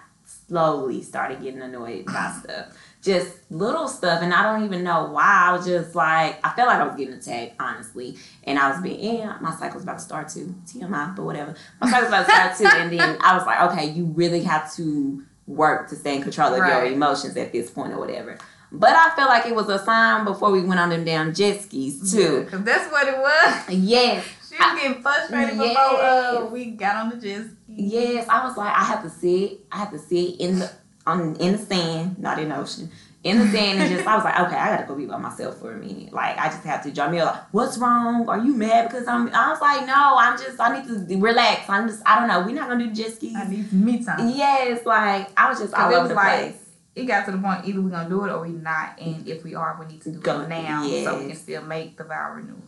slowly 0.52 1.02
started 1.02 1.42
getting 1.42 1.62
annoyed 1.62 2.04
by 2.04 2.30
stuff. 2.42 2.76
Just 3.02 3.50
little 3.50 3.88
stuff, 3.88 4.22
and 4.22 4.32
I 4.32 4.42
don't 4.42 4.64
even 4.64 4.84
know 4.84 5.10
why. 5.10 5.46
I 5.48 5.52
was 5.56 5.66
just 5.66 5.94
like, 5.94 6.38
I 6.46 6.52
felt 6.54 6.68
like 6.68 6.78
I 6.78 6.84
was 6.86 6.94
getting 6.94 7.14
attacked, 7.14 7.54
honestly. 7.58 8.16
And 8.44 8.58
I 8.58 8.70
was 8.70 8.80
being, 8.80 9.18
yeah, 9.18 9.38
my 9.40 9.52
cycle's 9.52 9.82
about 9.82 9.98
to 9.98 10.04
start 10.04 10.28
too. 10.28 10.54
TMI, 10.66 11.16
but 11.16 11.24
whatever. 11.24 11.56
My 11.80 11.90
cycle's 11.90 12.08
about 12.08 12.26
to 12.26 12.32
start 12.32 12.58
too. 12.58 12.66
And 12.66 12.92
then 12.92 13.18
I 13.20 13.36
was 13.36 13.46
like, 13.46 13.72
okay, 13.72 13.90
you 13.90 14.04
really 14.04 14.44
have 14.44 14.72
to 14.76 15.24
work 15.46 15.88
to 15.88 15.96
stay 15.96 16.16
in 16.16 16.22
control 16.22 16.52
of 16.52 16.58
your 16.58 16.84
emotions 16.84 17.36
at 17.36 17.50
this 17.50 17.70
point 17.70 17.92
or 17.92 17.98
whatever. 17.98 18.38
But 18.70 18.90
I 18.94 19.10
felt 19.16 19.28
like 19.28 19.46
it 19.46 19.54
was 19.54 19.68
a 19.68 19.78
sign 19.78 20.24
before 20.24 20.50
we 20.50 20.62
went 20.62 20.78
on 20.78 20.90
them 20.90 21.04
damn 21.04 21.34
jet 21.34 21.62
skis 21.62 22.12
too. 22.12 22.44
Because 22.44 22.62
that's 22.62 22.90
what 22.92 23.08
it 23.08 23.18
was. 23.18 23.70
Yes, 23.70 24.24
She 24.52 24.58
was 24.62 24.80
getting 24.82 25.02
frustrated 25.02 25.58
before 25.58 25.76
uh, 25.76 26.46
we 26.46 26.66
got 26.72 26.96
on 26.96 27.10
the 27.10 27.16
jet 27.16 27.44
ski. 27.46 27.56
yes. 27.68 28.28
I 28.28 28.46
was 28.46 28.56
like, 28.56 28.72
I 28.76 28.84
have 28.84 29.02
to 29.02 29.10
sit. 29.10 29.60
I 29.72 29.78
have 29.78 29.90
to 29.92 29.98
sit 29.98 30.40
in 30.40 30.58
the 30.58 30.70
on 31.06 31.36
in 31.36 31.52
the 31.52 31.58
sand, 31.58 32.18
not 32.18 32.38
in 32.38 32.50
the 32.50 32.58
ocean. 32.58 32.90
In 33.24 33.38
the 33.38 33.46
sand 33.56 33.78
and 33.80 33.88
just 33.88 34.04
I 34.06 34.16
was 34.16 34.24
like, 34.24 34.38
okay, 34.40 34.56
I 34.56 34.74
gotta 34.76 34.86
go 34.86 34.96
be 34.96 35.06
by 35.06 35.16
myself 35.16 35.58
for 35.58 35.72
a 35.72 35.78
minute. 35.78 36.12
Like 36.12 36.36
I 36.38 36.48
just 36.48 36.64
have 36.64 36.82
to 36.82 36.90
Jamil 36.90 37.24
like, 37.24 37.42
what's 37.52 37.78
wrong? 37.78 38.28
Are 38.28 38.38
you 38.38 38.52
mad 38.52 38.88
because 38.88 39.06
I'm 39.06 39.28
I 39.32 39.50
was 39.50 39.60
like, 39.60 39.86
no, 39.86 40.16
I'm 40.18 40.36
just 40.36 40.60
I 40.60 40.80
need 40.80 41.08
to 41.08 41.16
relax. 41.18 41.68
I'm 41.70 41.86
just 41.88 42.02
I 42.04 42.18
don't 42.18 42.26
know. 42.28 42.40
We're 42.40 42.54
not 42.56 42.68
gonna 42.68 42.84
do 42.86 42.92
jet 42.92 43.14
skis. 43.14 43.34
I 43.36 43.48
need 43.48 43.70
some 43.70 43.84
me 43.84 44.04
time. 44.04 44.28
Yes, 44.28 44.84
like 44.84 45.30
I 45.38 45.48
was 45.48 45.60
just 45.60 45.72
all 45.72 45.88
over 45.88 46.00
was 46.00 46.08
the 46.08 46.14
like, 46.16 46.40
place. 46.40 46.56
it 46.96 47.04
got 47.04 47.24
to 47.26 47.30
the 47.32 47.38
point 47.38 47.64
either 47.64 47.80
we're 47.80 47.90
going 47.90 48.04
to 48.04 48.10
do 48.10 48.24
it 48.24 48.30
or 48.32 48.40
we're 48.40 48.48
not. 48.48 49.00
And 49.00 49.26
if 49.28 49.44
we 49.44 49.54
are, 49.54 49.76
we 49.80 49.86
need 49.86 50.02
to 50.02 50.10
do 50.10 50.18
Go- 50.18 50.40
it 50.40 50.48
now 50.48 50.82
so 50.82 51.18
we 51.20 51.28
can 51.28 51.36
still 51.36 51.62
make 51.62 51.96
the 51.96 52.04
vow 52.04 52.32
renewal. 52.34 52.58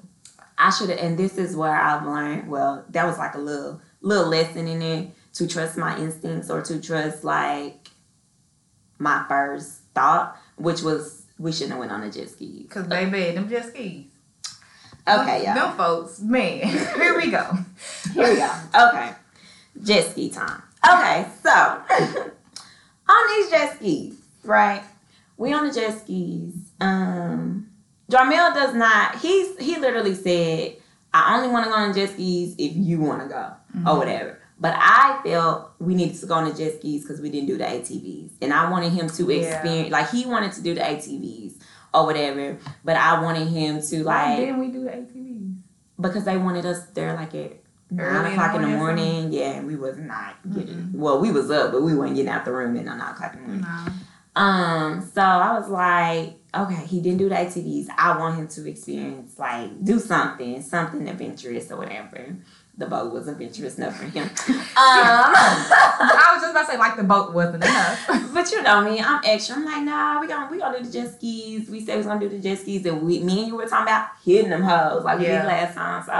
I 0.57 0.71
should 0.71 0.91
have, 0.91 0.99
and 0.99 1.19
this 1.19 1.37
is 1.37 1.57
where 1.57 1.75
I've 1.75 2.05
learned. 2.05 2.49
Well, 2.49 2.85
that 2.91 3.07
was 3.07 3.19
like 3.19 3.35
a 3.35 3.39
little 3.39 3.81
little 4.01 4.29
lesson 4.29 4.69
in 4.69 4.83
it 4.83 5.11
to 5.35 5.47
trust 5.49 5.77
my 5.77 5.99
instincts 5.99 6.51
or 6.51 6.63
to 6.63 6.81
trust 6.81 7.25
like 7.25 7.89
my 8.99 9.25
first 9.29 9.81
thought, 9.95 10.37
which 10.57 10.83
was 10.83 11.27
we 11.39 11.53
shouldn't 11.53 11.73
have 11.73 11.81
went 11.81 11.93
on 11.93 12.03
a 12.03 12.11
jet 12.11 12.31
ski. 12.31 12.65
Because, 12.69 12.87
baby, 12.87 13.35
them 13.35 13.49
jet 13.49 13.67
skis. 13.67 14.07
Okay, 15.07 15.45
y'all. 15.45 15.73
folks, 15.73 16.21
man. 16.21 16.61
Here 16.97 17.17
we 17.17 17.31
go. 17.31 17.59
Here 18.13 18.31
we 18.31 18.37
go. 18.37 18.51
Okay, 18.75 19.13
jet 19.83 20.11
ski 20.11 20.31
time. 20.31 20.63
Okay, 20.89 21.27
so 21.43 21.51
on 23.09 23.37
these 23.37 23.51
jet 23.51 23.77
skis, 23.77 24.17
right? 24.45 24.83
We 25.37 25.53
on 25.53 25.67
the 25.67 25.75
jet 25.75 25.99
skis. 25.99 26.55
Um, 26.81 27.69
Jarmel 28.11 28.55
does 28.55 28.75
not. 28.75 29.17
He's 29.17 29.57
he 29.59 29.79
literally 29.79 30.15
said, 30.15 30.77
"I 31.13 31.37
only 31.37 31.49
want 31.49 31.65
to 31.65 31.71
go 31.71 31.77
on 31.77 31.95
jet 31.95 32.11
skis 32.11 32.55
if 32.59 32.77
you 32.77 33.01
want 33.01 33.23
to 33.23 33.29
go 33.29 33.51
Mm-hmm. 33.77 33.89
or 33.89 33.97
whatever." 33.99 34.39
But 34.61 34.75
I 34.79 35.21
felt 35.25 35.73
we 35.81 35.95
needed 35.95 36.19
to 36.21 36.27
go 36.27 36.35
on 36.35 36.45
the 36.49 36.55
jet 36.55 36.79
skis 36.79 37.03
because 37.03 37.21
we 37.21 37.29
didn't 37.29 37.49
do 37.49 37.59
the 37.59 37.65
ATVs, 37.65 38.31
and 38.41 38.53
I 38.53 38.71
wanted 38.71 38.93
him 38.93 39.09
to 39.11 39.25
Yeah. 39.33 39.41
experience. 39.41 39.91
Like 39.91 40.11
he 40.11 40.27
wanted 40.27 40.53
to 40.53 40.63
do 40.63 40.75
the 40.75 40.81
ATVs 40.83 41.55
or 41.93 42.07
whatever, 42.07 42.59
but 42.85 42.97
I 42.97 43.21
wanted 43.23 43.49
him 43.49 43.81
to 43.83 44.05
Why 44.05 44.29
like 44.31 44.39
didn't 44.39 44.61
we 44.61 44.69
do 44.69 44.85
the 44.85 44.91
ATVs? 44.91 45.55
because 46.01 46.25
they 46.25 46.37
wanted 46.37 46.67
us 46.67 46.85
there 46.95 47.15
like 47.15 47.35
at 47.35 47.53
nine 47.91 48.33
o'clock 48.33 48.55
in 48.57 48.63
the 48.63 48.69
morning. 48.69 49.33
Yeah, 49.33 49.53
and 49.55 49.67
we 49.67 49.77
was 49.77 49.97
not 49.99 50.37
getting. 50.53 50.75
Mm-mm. 50.77 50.95
Well, 50.95 51.21
we 51.21 51.31
was 51.33 51.51
up, 51.51 51.73
but 51.73 51.83
we 51.83 51.95
weren't 51.95 52.15
getting 52.15 52.31
out 52.31 52.45
the 52.45 52.53
room 52.53 52.77
at 52.77 52.85
nine 52.85 53.01
o'clock 53.01 53.35
in 53.35 53.41
the 53.41 53.47
morning. 53.47 53.67
No. 54.37 54.41
Um, 54.43 55.11
so 55.15 55.21
I 55.23 55.59
was 55.59 55.69
like, 55.69 56.37
okay, 56.63 56.85
he 56.87 57.01
didn't 57.01 57.19
do 57.19 57.29
the 57.29 57.35
ATVs. 57.35 57.89
I 57.97 58.19
want 58.19 58.37
him 58.37 58.49
to 58.49 58.69
experience 58.69 59.39
like 59.39 59.85
do 59.85 59.99
something, 59.99 60.63
something 60.63 61.09
adventurous 61.09 61.71
or 61.71 61.79
whatever. 61.79 62.37
The 62.77 62.87
boat 62.87 63.13
was 63.13 63.29
adventurous 63.29 63.79
enough 63.79 63.97
for 63.97 64.05
him. 64.07 64.29
Um, 64.77 64.77
I 64.77 66.31
was 66.35 66.43
just 66.43 66.51
about 66.51 66.67
to 66.67 66.73
say, 66.73 66.79
like, 66.79 66.97
the 66.97 67.05
boat 67.05 67.33
wasn't 67.33 67.63
enough. 67.63 68.05
but 68.35 68.51
you 68.51 68.61
know 68.63 68.81
me, 68.91 68.99
I'm 69.01 69.21
extra. 69.25 69.55
I'm 69.55 69.65
like, 69.65 69.85
nah, 69.85 70.21
we 70.21 70.27
gonna 70.27 70.51
we 70.51 70.59
gonna 70.59 70.79
do 70.79 70.85
the 70.85 70.91
jet 70.93 71.15
skis. 71.15 71.71
We 71.71 71.79
said 71.81 71.93
we 71.93 71.97
was 71.99 72.07
gonna 72.07 72.19
do 72.19 72.29
the 72.29 72.41
jet 72.41 72.59
skis, 72.59 72.85
and 72.87 73.01
we, 73.03 73.21
me 73.21 73.39
and 73.41 73.49
you 73.49 73.55
were 73.57 73.67
talking 73.67 73.85
about 73.87 74.09
hitting 74.25 74.51
them 74.51 74.63
hoes 74.63 75.05
like 75.05 75.19
we 75.21 75.27
did 75.27 75.45
last 75.45 75.75
time. 75.77 76.03
So 76.05 76.13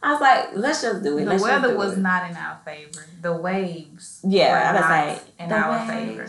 I 0.00 0.12
was 0.12 0.20
like, 0.20 0.50
let's 0.54 0.80
just 0.82 1.02
do 1.02 1.18
it. 1.18 1.24
the 1.24 1.30
Let's 1.32 1.42
weather 1.42 1.72
do 1.72 1.76
was 1.76 1.94
it. 1.94 2.00
not 2.00 2.30
in 2.30 2.36
our 2.36 2.60
favor. 2.64 3.04
The 3.20 3.32
waves 3.32 4.20
Yeah, 4.24 4.52
were 4.52 4.58
I 4.58 4.72
was 4.72 4.80
not 4.80 4.90
like, 4.90 5.22
in 5.40 5.52
our 5.52 5.88
waves 5.88 5.90
favor. 5.90 6.26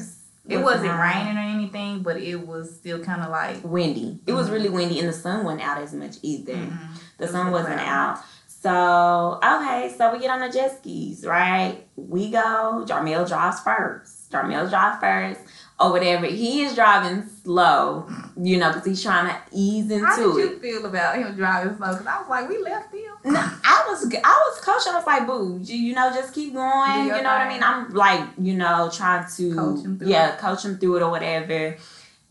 It 0.50 0.58
was 0.58 0.66
wasn't 0.66 0.86
not 0.88 1.02
raining 1.02 1.38
or 1.38 1.41
anything, 1.41 2.02
but 2.04 2.18
it 2.18 2.36
was 2.47 2.76
still 2.76 3.04
kind 3.04 3.22
of 3.22 3.30
like 3.30 3.58
windy. 3.64 4.20
It 4.26 4.34
was 4.34 4.47
Mhm. 4.50 4.52
really 4.54 4.70
windy, 4.70 5.00
and 5.00 5.08
the 5.08 5.14
sun 5.14 5.43
wasn't 5.45 5.68
out 5.68 5.78
as 5.82 5.93
much 5.93 6.16
either. 6.22 6.54
mhm. 6.54 6.78
The 7.18 7.28
sun 7.28 7.52
was 7.52 7.64
wasn't 7.64 7.82
out. 7.82 8.20
So 8.47 9.39
okay, 9.43 9.93
so 9.97 10.12
we 10.12 10.20
get 10.20 10.30
on 10.32 10.41
the 10.41 10.50
jet 10.50 10.78
skis, 10.80 11.26
right? 11.26 11.88
We 11.95 12.30
go. 12.32 12.84
Jarmel 12.88 13.28
drives 13.28 13.60
first. 13.62 14.30
Jarmel 14.32 14.70
drives 14.70 15.00
first, 15.00 15.41
or 15.80 15.92
whatever. 15.92 16.26
He 16.26 16.64
is 16.64 16.76
driving 16.76 17.28
slow, 17.44 18.08
you 18.40 18.58
know, 18.58 18.70
because 18.70 18.86
he's 18.86 19.02
trying 19.02 19.28
to 19.28 19.42
ease 19.52 19.90
into 19.90 20.04
it. 20.04 20.06
How 20.06 20.16
did 20.18 20.26
it. 20.26 20.40
you 20.40 20.60
feel 20.60 20.86
about 20.86 21.18
him 21.18 21.36
driving 21.36 21.78
slow? 21.78 21.92
Because 21.92 22.08
I 22.08 22.20
was 22.20 22.30
like, 22.30 22.50
we 22.50 22.58
left 22.60 22.94
him. 22.94 23.02
No, 23.26 23.40
I 23.40 23.86
was 23.88 24.06
I 24.14 24.50
was 24.50 24.62
coaching. 24.62 24.94
I 24.94 24.96
was 24.96 25.06
like, 25.08 25.28
"Boo, 25.28 25.60
you, 25.62 25.76
you 25.76 25.96
know, 25.96 26.10
just 26.14 26.34
keep 26.34 26.54
going." 26.54 27.06
You 27.06 27.10
know 27.10 27.16
what 27.18 27.26
I 27.26 27.50
mean? 27.50 27.64
I'm 27.64 27.94
like, 27.94 28.28
you 28.38 28.54
know, 28.54 28.90
trying 28.94 29.26
to 29.36 29.56
Coach 29.56 29.86
him 29.86 30.00
through 30.00 30.08
yeah, 30.08 30.36
coach 30.38 30.64
him 30.64 30.78
through 30.78 30.98
it 30.98 31.02
or 31.02 31.10
whatever. 31.10 31.78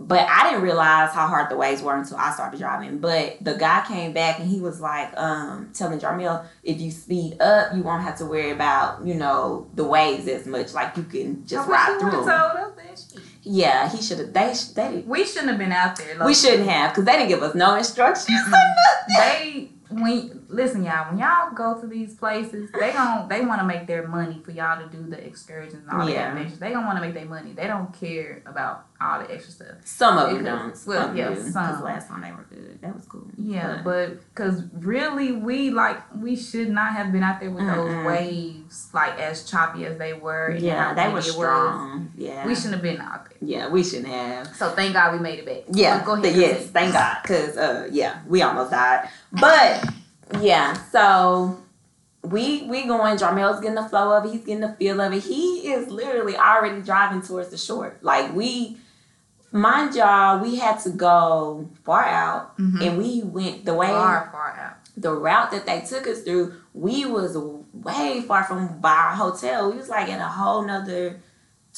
But 0.00 0.28
I 0.28 0.48
didn't 0.48 0.62
realize 0.62 1.10
how 1.10 1.26
hard 1.26 1.50
the 1.50 1.56
waves 1.56 1.82
were 1.82 1.96
until 1.96 2.18
I 2.18 2.32
started 2.32 2.60
driving. 2.60 2.98
But 2.98 3.38
the 3.44 3.54
guy 3.54 3.84
came 3.86 4.12
back 4.12 4.38
and 4.38 4.48
he 4.48 4.60
was 4.60 4.80
like, 4.80 5.12
um, 5.18 5.70
telling 5.74 5.98
Jarmel, 5.98 6.46
if 6.62 6.80
you 6.80 6.92
speed 6.92 7.40
up, 7.40 7.74
you 7.74 7.82
won't 7.82 8.04
have 8.04 8.16
to 8.18 8.24
worry 8.24 8.50
about, 8.52 9.04
you 9.04 9.14
know, 9.14 9.66
the 9.74 9.82
waves 9.82 10.28
as 10.28 10.46
much. 10.46 10.72
Like 10.72 10.96
you 10.96 11.02
can 11.02 11.44
just 11.44 11.68
I 11.68 11.72
ride 11.72 12.00
through. 12.00 12.24
Would've 13.44 13.56
'em. 13.56 13.90
told 13.90 13.90
us 13.90 13.90
that 13.90 13.90
shit. 13.90 13.90
Yeah, 13.90 13.90
he 13.90 14.02
should 14.02 14.18
have. 14.18 14.32
They 14.32 14.54
they 14.74 15.04
We 15.06 15.24
shouldn't 15.24 15.48
have 15.50 15.58
been 15.58 15.72
out 15.72 15.96
there. 15.96 16.24
we 16.26 16.34
shouldn't 16.34 16.68
have 16.68 16.90
because 16.90 17.04
they 17.04 17.12
didn't 17.12 17.28
give 17.28 17.42
us 17.42 17.54
no 17.54 17.74
instructions. 17.76 18.40
They 19.16 19.70
when 19.90 20.37
listen, 20.48 20.82
y'all. 20.84 21.10
When 21.10 21.18
y'all 21.18 21.52
go 21.54 21.80
to 21.80 21.86
these 21.86 22.14
places, 22.14 22.70
they 22.78 22.92
don't. 22.92 23.28
They 23.28 23.44
want 23.44 23.60
to 23.60 23.66
make 23.66 23.86
their 23.86 24.06
money 24.08 24.40
for 24.44 24.50
y'all 24.50 24.82
to 24.82 24.88
do 24.96 25.08
the 25.08 25.22
excursions 25.24 25.86
and 25.88 25.90
all 26.00 26.08
Yeah. 26.08 26.28
adventures. 26.30 26.58
They 26.58 26.70
don't 26.70 26.84
want 26.86 26.96
to 26.98 27.02
make 27.04 27.14
their 27.14 27.26
money. 27.26 27.52
They 27.52 27.66
don't 27.66 27.92
care 27.98 28.42
about 28.46 28.86
all 29.00 29.20
the 29.20 29.32
extra 29.32 29.52
stuff. 29.52 29.76
Some 29.84 30.18
of 30.18 30.30
them 30.32 30.44
don't. 30.44 30.76
well, 30.86 31.06
Some 31.06 31.16
yeah, 31.16 31.28
do, 31.34 31.40
some. 31.50 31.82
last 31.84 32.08
time 32.08 32.20
they 32.22 32.32
were 32.32 32.46
good. 32.50 32.80
That 32.82 32.94
was 32.96 33.04
cool. 33.06 33.28
Yeah, 33.36 33.80
but 33.84 34.20
because 34.34 34.62
really, 34.72 35.32
we 35.32 35.70
like 35.70 35.98
we 36.16 36.34
should 36.34 36.70
not 36.70 36.92
have 36.94 37.12
been 37.12 37.22
out 37.22 37.38
there 37.40 37.50
with 37.50 37.66
those 37.66 38.04
waves 38.04 38.88
like 38.92 39.18
as 39.20 39.48
choppy 39.48 39.84
as 39.86 39.98
they 39.98 40.14
were. 40.14 40.50
yeah, 40.58 40.94
they 40.94 41.04
were 41.04 41.10
it 41.10 41.14
was. 41.26 41.30
strong. 41.32 42.10
Yeah, 42.16 42.44
We 42.46 42.54
shouldn't 42.54 42.74
have 42.74 42.82
been 42.82 43.00
out 43.00 43.28
there. 43.28 43.38
Yeah, 43.40 43.68
we 43.68 43.84
shouldn't 43.84 44.08
have. 44.08 44.54
So 44.56 44.70
thank 44.70 44.94
God 44.94 45.12
we 45.12 45.18
made 45.20 45.38
it 45.38 45.46
back. 45.46 45.64
Yeah, 45.70 46.04
go 46.04 46.14
ahead. 46.14 46.34
yes, 46.34 46.66
thank 46.66 46.92
God, 46.92 47.18
cause 47.24 47.56
uh, 47.56 47.88
yeah, 47.92 48.20
we 48.26 48.42
almost 48.42 48.70
died. 48.72 49.08
But 49.32 49.88
yeah, 50.40 50.74
so 50.90 51.58
we 52.22 52.62
we 52.64 52.86
going. 52.86 53.16
Jarmel's 53.16 53.60
getting 53.60 53.76
the 53.76 53.88
flow 53.88 54.16
of 54.16 54.24
it. 54.26 54.32
He's 54.32 54.44
getting 54.44 54.60
the 54.60 54.72
feel 54.74 55.00
of 55.00 55.12
it. 55.12 55.22
He 55.22 55.70
is 55.72 55.88
literally 55.88 56.36
already 56.36 56.82
driving 56.82 57.22
towards 57.22 57.48
the 57.50 57.56
shore. 57.56 57.96
Like 58.02 58.34
we, 58.34 58.76
mind 59.52 59.94
y'all, 59.94 60.40
we 60.40 60.56
had 60.56 60.78
to 60.80 60.90
go 60.90 61.68
far 61.84 62.04
out, 62.04 62.56
Mhm. 62.58 62.86
and 62.86 62.98
we 62.98 63.22
went 63.22 63.64
the 63.64 63.74
way 63.74 63.86
Far, 63.88 64.28
far 64.32 64.58
out. 64.60 64.76
the 64.96 65.12
route 65.12 65.50
that 65.52 65.64
they 65.66 65.80
took 65.80 66.06
us 66.06 66.22
through, 66.22 66.54
we 66.74 67.06
was 67.06 67.36
way 67.72 68.20
far 68.22 68.44
from 68.44 68.80
by 68.80 68.92
our 68.92 69.12
hotel. 69.12 69.70
We 69.70 69.78
was 69.78 69.88
like 69.88 70.08
in 70.08 70.18
a 70.18 70.28
whole 70.28 70.62
nother 70.62 71.20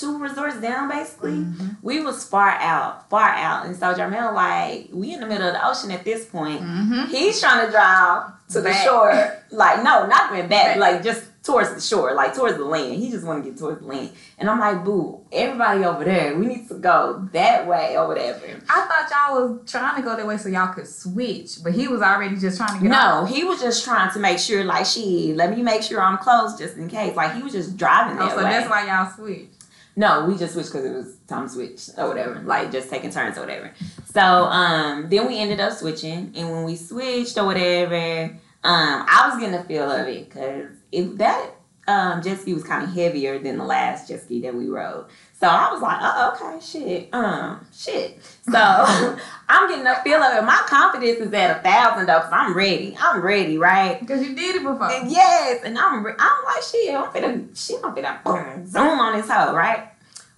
two 0.01 0.19
resorts 0.19 0.57
down 0.61 0.89
basically. 0.89 1.33
Mhm. 1.33 1.77
We 1.83 2.01
was 2.01 2.25
far 2.25 2.51
out, 2.51 3.09
far 3.11 3.29
out. 3.29 3.67
And 3.67 3.77
so 3.77 3.93
Jarmel 3.95 4.35
like, 4.35 4.89
we 4.93 5.13
in 5.13 5.21
the 5.21 5.27
middle 5.27 5.47
of 5.49 5.53
the 5.55 5.67
ocean 5.69 5.91
at 5.91 6.05
this 6.05 6.25
point. 6.27 6.63
Mhm. 6.63 7.09
He's 7.09 7.41
trying 7.41 7.67
to 7.67 7.71
drive 7.71 8.33
to 8.51 8.61
the 8.61 8.73
shore. 8.73 9.13
Like, 9.51 9.83
no, 9.83 10.07
not 10.07 10.33
even 10.33 10.49
back, 10.49 10.67
Back. 10.67 10.77
like 10.79 11.03
just 11.03 11.25
towards 11.43 11.73
the 11.75 11.81
shore, 11.81 12.13
like 12.15 12.35
towards 12.35 12.57
the 12.59 12.65
land. 12.65 12.95
He 12.95 13.11
just 13.11 13.25
want 13.25 13.43
to 13.43 13.51
get 13.51 13.59
towards 13.59 13.81
the 13.81 13.87
land. 13.87 14.11
And 14.39 14.49
I'm 14.51 14.61
like, 14.61 14.85
boo, 14.85 15.21
everybody 15.33 15.85
over 15.85 16.05
there, 16.05 16.37
we 16.37 16.47
need 16.47 16.69
to 16.69 16.75
go 16.75 17.29
that 17.33 17.67
way 17.67 17.97
or 17.97 18.09
whatever. 18.09 18.41
I 18.69 18.81
thought 18.83 19.11
y'all 19.11 19.41
was 19.49 19.71
trying 19.71 19.97
to 19.97 20.03
go 20.03 20.17
that 20.17 20.27
way 20.27 20.37
so 20.37 20.49
y'all 20.51 20.73
could 20.75 20.87
switch, 20.87 21.63
but 21.65 21.73
he 21.73 21.89
was 21.89 22.03
already 22.03 22.37
just 22.37 22.59
trying 22.59 22.75
to 22.79 22.83
get 22.83 22.91
No, 22.91 22.99
off. 23.23 23.29
he 23.31 23.43
was 23.45 23.61
just 23.61 23.85
trying 23.85 24.11
to 24.13 24.19
make 24.19 24.39
sure, 24.39 24.65
like, 24.65 24.85
she 24.87 25.33
let 25.35 25.51
me 25.57 25.63
make 25.63 25.83
sure 25.83 26.01
I'm 26.03 26.19
close 26.19 26.59
just 26.59 26.77
in 26.77 26.89
case. 26.89 27.17
Like 27.17 27.35
he 27.35 27.43
was 27.43 27.53
just 27.53 27.77
driving 27.77 28.19
Oh, 28.19 28.27
that 28.27 28.31
so 28.33 28.37
way. 28.39 28.43
that's 28.45 28.69
why 28.71 28.87
y'all 28.87 29.11
switched. 29.17 29.55
No, 29.97 30.25
we 30.27 30.37
just 30.37 30.55
switched 30.55 30.73
because 30.73 30.87
it 30.87 30.95
was 30.95 31.17
time 31.27 31.47
to 31.47 31.53
switch 31.53 31.91
or 31.99 32.09
whatever, 32.09 32.41
like 32.41 32.71
just 32.71 32.91
taking 32.91 33.11
turns 33.11 33.37
or 33.37 33.43
whatever. 33.43 33.73
So 34.13 34.21
um, 34.21 35.09
then 35.11 35.27
we 35.27 35.39
ended 35.39 35.61
up 35.61 35.73
switching, 35.73 36.33
and 36.37 36.51
when 36.51 36.65
we 36.65 36.77
switched 36.77 37.37
or 37.37 37.45
whatever, 37.45 38.25
um, 38.63 39.07
I 39.09 39.29
was 39.29 39.41
getting 39.41 39.55
a 39.55 39.65
feel 39.65 39.91
of 39.91 40.07
it 40.07 40.29
because 40.29 40.69
if 40.93 41.17
that 41.19 41.51
um 41.89 42.23
jet 42.23 42.39
ski 42.39 42.55
was 42.55 42.63
kind 42.63 42.85
of 42.85 42.93
heavier 42.93 43.39
than 43.39 43.59
the 43.59 43.65
last 43.65 44.09
jet 44.09 44.23
ski 44.23 44.41
that 44.43 44.55
we 44.55 44.69
rode. 44.69 45.07
So 45.41 45.47
I 45.49 45.73
was 45.73 45.81
like, 45.81 45.99
oh, 46.03 46.37
okay, 46.53 46.61
shit, 46.65 47.09
um, 47.15 47.67
shit. 47.75 48.23
So 48.45 48.53
I'm 49.49 49.69
getting 49.71 49.87
a 49.87 49.97
feel 50.03 50.23
of 50.23 50.37
it. 50.37 50.45
My 50.47 50.63
confidence 50.67 51.19
is 51.19 51.33
at 51.33 51.57
a 51.59 51.63
thousand 51.63 52.07
though, 52.07 52.21
cause 52.21 52.29
I'm 52.31 52.55
ready. 52.55 52.95
I'm 53.01 53.23
ready, 53.23 53.57
right? 53.57 53.99
Because 53.99 54.23
you 54.23 54.35
did 54.37 54.57
it 54.57 54.63
before. 54.63 54.91
And 54.93 55.11
yes, 55.11 55.63
and 55.65 55.79
I'm 55.79 56.05
re- 56.05 56.13
I'm 56.19 56.45
like 56.45 56.63
shit. 56.63 56.95
I'm 56.95 57.05
finna 57.11 57.57
she 57.57 57.77
I'm 57.83 57.95
finna 57.97 58.23
boom, 58.23 58.67
zoom 58.67 59.01
on 59.01 59.17
this 59.17 59.31
hoe, 59.31 59.55
right? 59.55 59.89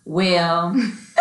Well, 0.05 0.73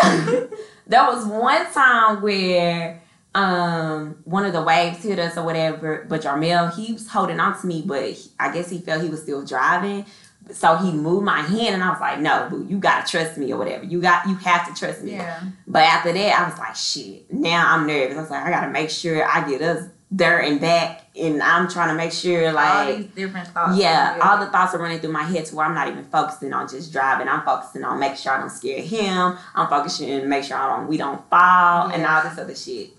there 0.88 1.04
was 1.06 1.26
one 1.26 1.66
time 1.72 2.22
where 2.22 3.02
um 3.34 4.18
one 4.26 4.46
of 4.46 4.52
the 4.54 4.62
waves 4.62 5.02
hit 5.04 5.18
us 5.18 5.38
or 5.38 5.44
whatever, 5.44 6.06
but 6.08 6.22
Jarmel 6.22 6.76
he 6.76 6.94
was 6.94 7.08
holding 7.08 7.40
on 7.40 7.60
to 7.60 7.66
me, 7.66 7.82
but 7.86 8.12
he- 8.12 8.30
I 8.40 8.54
guess 8.54 8.70
he 8.70 8.78
felt 8.80 9.02
he 9.02 9.10
was 9.10 9.22
still 9.24 9.44
driving. 9.44 10.06
So 10.50 10.76
he 10.78 10.92
moved 10.92 11.24
my 11.24 11.42
hand, 11.42 11.76
and 11.76 11.84
I 11.84 11.92
was 11.92 12.02
like, 12.02 12.20
"No, 12.20 12.48
boo, 12.50 12.66
you 12.68 12.78
gotta 12.78 13.10
trust 13.10 13.38
me 13.38 13.54
or 13.54 13.58
whatever. 13.58 13.86
You 13.86 14.02
got, 14.02 14.28
you 14.28 14.36
have 14.36 14.68
to 14.68 14.74
trust 14.78 15.04
me." 15.04 15.12
Yeah. 15.14 15.40
But 15.68 15.84
after 15.84 16.12
that, 16.12 16.40
I 16.40 16.50
was 16.50 16.60
like, 16.60 16.76
shit. 16.76 17.32
Now 17.32 17.74
I'm 17.74 17.88
nervous. 17.88 18.18
I 18.18 18.22
was 18.22 18.30
like, 18.32 18.44
I 18.46 18.50
gotta 18.50 18.72
make 18.72 18.90
sure 18.90 19.24
I 19.26 19.48
get 19.48 19.62
us 19.62 19.88
there 20.14 20.42
and 20.42 20.60
back, 20.60 21.06
and 21.18 21.42
I'm 21.42 21.70
trying 21.70 21.88
to 21.90 21.96
make 21.96 22.12
sure, 22.12 22.52
like 22.52 22.88
all 22.88 22.96
these 22.98 23.06
different 23.16 23.48
thoughts. 23.48 23.78
yeah, 23.78 24.20
all 24.22 24.40
the 24.44 24.52
thoughts 24.52 24.76
are 24.76 24.80
running 24.80 25.00
through 25.00 25.14
my 25.14 25.24
head 25.24 25.46
to 25.46 25.56
where 25.56 25.66
I'm 25.66 25.74
not 25.74 25.88
even 25.88 26.04
focusing 26.06 26.52
on 26.52 26.68
just 26.68 26.92
driving. 26.92 27.30
I'm 27.30 27.44
focusing 27.44 27.86
on 27.86 27.98
making 27.98 28.18
sure 28.18 28.34
I 28.34 28.40
don't 28.42 28.50
scare 28.50 28.82
him. 28.82 29.38
I'm 29.56 29.70
focusing 29.70 30.22
on 30.22 30.28
make 30.28 30.44
sure 30.44 30.58
I 30.58 30.76
don't 30.76 30.88
we 30.90 30.98
don't 30.98 31.28
fall 31.30 31.88
and 31.92 32.06
all 32.06 32.24
this 32.24 32.38
other 32.38 32.56
shit. 32.56 32.90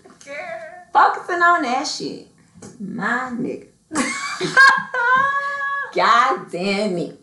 Focusing 0.91 1.41
on 1.41 1.61
that 1.61 1.85
shit, 1.85 2.27
my 2.79 3.29
nigga. 3.31 3.67
God 5.93 6.51
damn 6.51 6.97
it. 6.97 7.19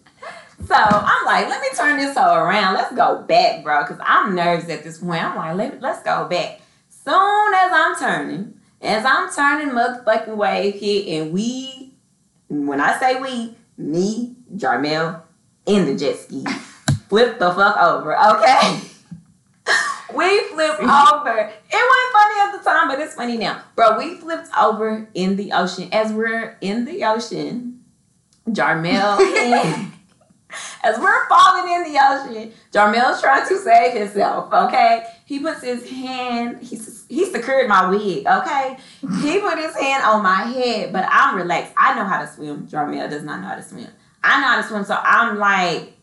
So 0.71 0.77
I'm 0.77 1.27
like, 1.27 1.49
let 1.49 1.61
me 1.61 1.69
turn 1.77 1.97
this 1.99 2.17
hoe 2.17 2.33
around. 2.33 2.75
Let's 2.75 2.95
go 2.95 3.23
back, 3.23 3.65
bro. 3.65 3.85
Cause 3.87 3.99
I'm 4.01 4.37
nervous 4.37 4.71
at 4.71 4.85
this 4.85 4.99
point. 4.99 5.21
I'm 5.21 5.35
like, 5.35 5.57
let, 5.57 5.83
let's 5.83 6.01
go 6.05 6.29
back. 6.29 6.61
Soon 6.89 7.55
as 7.55 7.73
I'm 7.75 7.99
turning, 7.99 8.55
as 8.81 9.05
I'm 9.05 9.29
turning, 9.35 9.75
motherfucking 9.75 10.37
wave 10.37 10.75
hit, 10.75 11.09
and 11.09 11.33
we, 11.33 11.93
when 12.49 12.81
I 12.81 12.97
say 13.01 13.21
we, 13.21 13.57
me, 13.77 14.37
Jarmel, 14.55 15.23
and 15.67 15.89
the 15.89 15.97
jet 15.97 16.17
ski, 16.17 16.45
flip 17.09 17.41
the 17.41 17.53
fuck 17.53 17.77
over, 17.77 18.17
okay? 18.17 18.81
we 20.15 20.41
flipped 20.51 20.81
over. 20.83 21.37
It 21.37 21.83
wasn't 21.91 22.13
funny 22.13 22.41
at 22.43 22.53
the 22.57 22.63
time, 22.63 22.87
but 22.87 23.01
it's 23.01 23.15
funny 23.17 23.39
now. 23.39 23.61
Bro, 23.75 23.99
we 23.99 24.15
flipped 24.15 24.51
over 24.57 25.09
in 25.15 25.35
the 25.35 25.51
ocean. 25.51 25.89
As 25.91 26.13
we're 26.13 26.57
in 26.61 26.85
the 26.85 27.03
ocean, 27.07 27.83
Jarmel 28.49 29.19
and 29.37 29.93
as 30.83 30.99
we're 30.99 31.29
falling 31.29 31.73
in 31.73 31.93
the 31.93 31.99
ocean, 32.01 32.53
Jarmel's 32.73 33.21
trying 33.21 33.49
to 33.49 33.57
save 33.59 33.95
himself, 33.95 34.53
okay? 34.53 35.05
He 35.25 35.39
puts 35.39 35.63
his 35.63 35.89
hand, 35.89 36.63
he, 36.63 36.79
he 37.09 37.25
secured 37.27 37.69
my 37.69 37.89
wig, 37.89 38.27
okay? 38.27 38.77
He 39.23 39.41
put 39.41 39.59
his 39.59 39.75
hand 39.77 40.05
on 40.05 40.23
my 40.23 40.43
head, 40.43 40.93
but 40.93 41.07
I'm 41.11 41.37
relaxed. 41.37 41.73
I 41.77 41.95
know 41.95 42.05
how 42.05 42.21
to 42.21 42.27
swim. 42.27 42.67
Jarmel 42.67 43.09
does 43.11 43.23
not 43.23 43.41
know 43.41 43.49
how 43.49 43.57
to 43.57 43.63
swim. 43.63 43.89
I 44.23 44.41
know 44.41 44.47
how 44.49 44.63
to 44.63 44.69
swim, 44.69 44.85
so 44.85 44.99
I'm 45.03 45.39
like, 45.39 45.95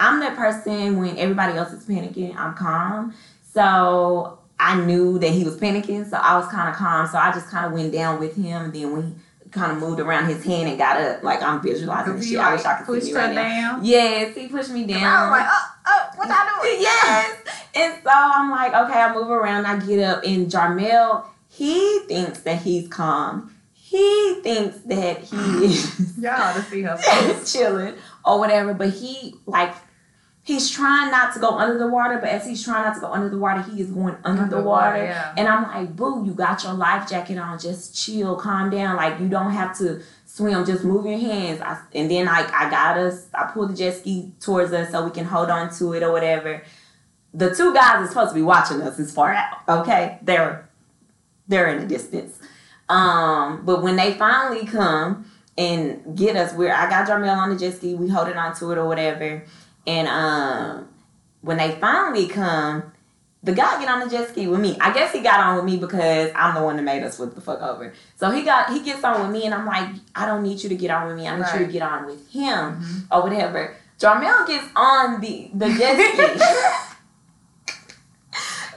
I'm 0.00 0.20
that 0.20 0.36
person 0.36 0.98
when 0.98 1.18
everybody 1.18 1.58
else 1.58 1.72
is 1.72 1.84
panicking, 1.84 2.36
I'm 2.36 2.54
calm. 2.54 3.14
So 3.52 4.38
I 4.60 4.80
knew 4.80 5.18
that 5.18 5.30
he 5.30 5.44
was 5.44 5.56
panicking, 5.56 6.08
so 6.08 6.16
I 6.16 6.36
was 6.36 6.46
kind 6.48 6.68
of 6.68 6.76
calm. 6.76 7.06
So 7.08 7.18
I 7.18 7.32
just 7.32 7.48
kind 7.48 7.66
of 7.66 7.72
went 7.72 7.92
down 7.92 8.20
with 8.20 8.36
him, 8.36 8.64
and 8.64 8.72
then 8.72 8.92
when 8.92 9.02
he 9.06 9.14
kind 9.50 9.72
of 9.72 9.78
moved 9.78 10.00
around 10.00 10.26
his 10.26 10.44
hand 10.44 10.68
and 10.68 10.78
got 10.78 11.00
up, 11.00 11.22
like 11.22 11.42
I'm 11.42 11.62
visualizing 11.62 12.16
this 12.16 12.28
shit. 12.28 12.38
I 12.38 12.54
wish 12.54 12.64
I 12.64 12.78
could 12.78 12.86
pushed 12.86 13.06
see 13.06 13.12
me 13.12 13.18
right 13.18 13.34
now. 13.34 13.76
down. 13.76 13.84
Yes, 13.84 14.36
he 14.36 14.48
pushed 14.48 14.70
me 14.70 14.84
down. 14.84 15.02
I 15.02 15.22
was 15.22 15.30
like, 15.30 15.46
oh, 15.50 15.74
oh, 15.86 16.08
what 16.16 16.28
I 16.30 16.60
doing? 16.62 16.80
yes. 16.80 17.38
And 17.74 17.94
so 18.02 18.10
I'm 18.12 18.50
like, 18.50 18.74
okay, 18.74 19.00
I 19.00 19.14
move 19.14 19.30
around, 19.30 19.66
I 19.66 19.78
get 19.84 20.00
up, 20.00 20.24
and 20.24 20.50
Jarmel, 20.50 21.24
he 21.48 22.00
thinks 22.06 22.40
that 22.40 22.62
he's 22.62 22.88
calm. 22.88 23.54
He 23.72 24.40
thinks 24.42 24.78
that 24.80 25.20
he 25.20 25.36
is 25.64 26.18
Y'all 26.18 26.54
to 26.54 26.62
see 26.62 26.82
her. 26.82 26.98
is 27.30 27.52
chilling 27.52 27.94
or 28.24 28.38
whatever, 28.38 28.74
but 28.74 28.90
he 28.90 29.34
like 29.46 29.74
he's 30.48 30.70
trying 30.70 31.10
not 31.10 31.34
to 31.34 31.38
go 31.38 31.58
under 31.58 31.78
the 31.78 31.86
water, 31.86 32.16
but 32.16 32.30
as 32.30 32.46
he's 32.46 32.64
trying 32.64 32.82
not 32.82 32.94
to 32.94 33.00
go 33.00 33.12
under 33.12 33.28
the 33.28 33.36
water, 33.36 33.60
he 33.60 33.82
is 33.82 33.90
going 33.90 34.16
under, 34.24 34.46
the 34.46 34.62
water. 34.62 34.96
yeah. 34.96 35.34
And 35.36 35.46
I'm 35.46 35.64
like, 35.64 35.94
boo, 35.94 36.24
you 36.24 36.32
got 36.32 36.64
your 36.64 36.72
life 36.72 37.06
jacket 37.06 37.36
on. 37.36 37.58
Just 37.58 37.94
chill, 37.94 38.34
calm 38.34 38.70
down. 38.70 38.96
Like 38.96 39.20
you 39.20 39.28
don't 39.28 39.50
have 39.50 39.76
to 39.76 40.00
swim. 40.24 40.64
Just 40.64 40.84
move 40.84 41.04
your 41.04 41.18
hands. 41.18 41.60
I, 41.60 41.78
and 41.94 42.10
then 42.10 42.24
like 42.24 42.50
I 42.50 42.70
got 42.70 42.96
us. 42.96 43.26
I 43.34 43.50
pulled 43.52 43.72
the 43.72 43.76
jet 43.76 43.96
ski 43.96 44.32
towards 44.40 44.72
us 44.72 44.90
so 44.90 45.04
we 45.04 45.10
can 45.10 45.26
hold 45.26 45.50
on 45.50 45.70
to 45.74 45.92
it 45.92 46.02
or 46.02 46.12
whatever. 46.12 46.62
The 47.34 47.54
two 47.54 47.74
guys 47.74 47.96
are 47.96 48.08
supposed 48.08 48.30
to 48.30 48.34
be 48.34 48.40
watching 48.40 48.80
us 48.80 48.98
as 48.98 49.12
far 49.12 49.34
out. 49.34 49.58
Okay, 49.68 50.18
they're 50.22 50.66
they're 51.46 51.68
in 51.68 51.82
the 51.82 51.86
distance. 51.86 52.38
Um, 52.88 53.66
but 53.66 53.82
when 53.82 53.96
they 53.96 54.14
finally 54.14 54.64
come 54.64 55.30
and 55.58 56.16
get 56.16 56.36
us, 56.36 56.54
where 56.54 56.74
I 56.74 56.88
got 56.88 57.06
Jarmel 57.06 57.36
on 57.36 57.50
the 57.50 57.56
jet 57.56 57.74
ski, 57.74 57.94
we 57.94 58.08
holding 58.08 58.38
on 58.38 58.56
to 58.56 58.72
it 58.72 58.78
or 58.78 58.86
whatever. 58.88 59.44
And 59.88 60.06
um, 60.06 60.88
when 61.40 61.56
they 61.56 61.72
finally 61.80 62.28
come, 62.28 62.92
the 63.42 63.52
guy 63.52 63.80
get 63.80 63.88
on 63.88 64.00
the 64.00 64.10
jet 64.10 64.28
ski 64.28 64.46
with 64.46 64.60
me. 64.60 64.76
I 64.78 64.92
guess 64.92 65.12
he 65.14 65.20
got 65.20 65.40
on 65.40 65.56
with 65.56 65.64
me 65.64 65.78
because 65.78 66.30
I'm 66.34 66.54
the 66.54 66.62
one 66.62 66.76
that 66.76 66.82
made 66.82 67.02
us 67.02 67.16
flip 67.16 67.34
the 67.34 67.40
fuck 67.40 67.62
over. 67.62 67.94
So 68.16 68.30
he 68.30 68.42
got 68.42 68.70
he 68.70 68.80
gets 68.82 69.02
on 69.02 69.22
with 69.22 69.30
me, 69.30 69.46
and 69.46 69.54
I'm 69.54 69.64
like, 69.64 69.88
I 70.14 70.26
don't 70.26 70.42
need 70.42 70.62
you 70.62 70.68
to 70.68 70.74
get 70.74 70.90
on 70.90 71.06
with 71.06 71.16
me. 71.16 71.26
I 71.26 71.36
need 71.38 71.46
you 71.58 71.64
to 71.66 71.72
get 71.72 71.80
on 71.80 72.04
with 72.04 72.28
him 72.30 72.82
Mhm. 72.82 73.02
or 73.10 73.22
whatever. 73.22 73.74
Jarmel 73.98 74.46
gets 74.46 74.66
on 74.76 75.22
the 75.22 75.50
the 75.54 75.68
jet 75.70 75.96
ski. 75.96 76.44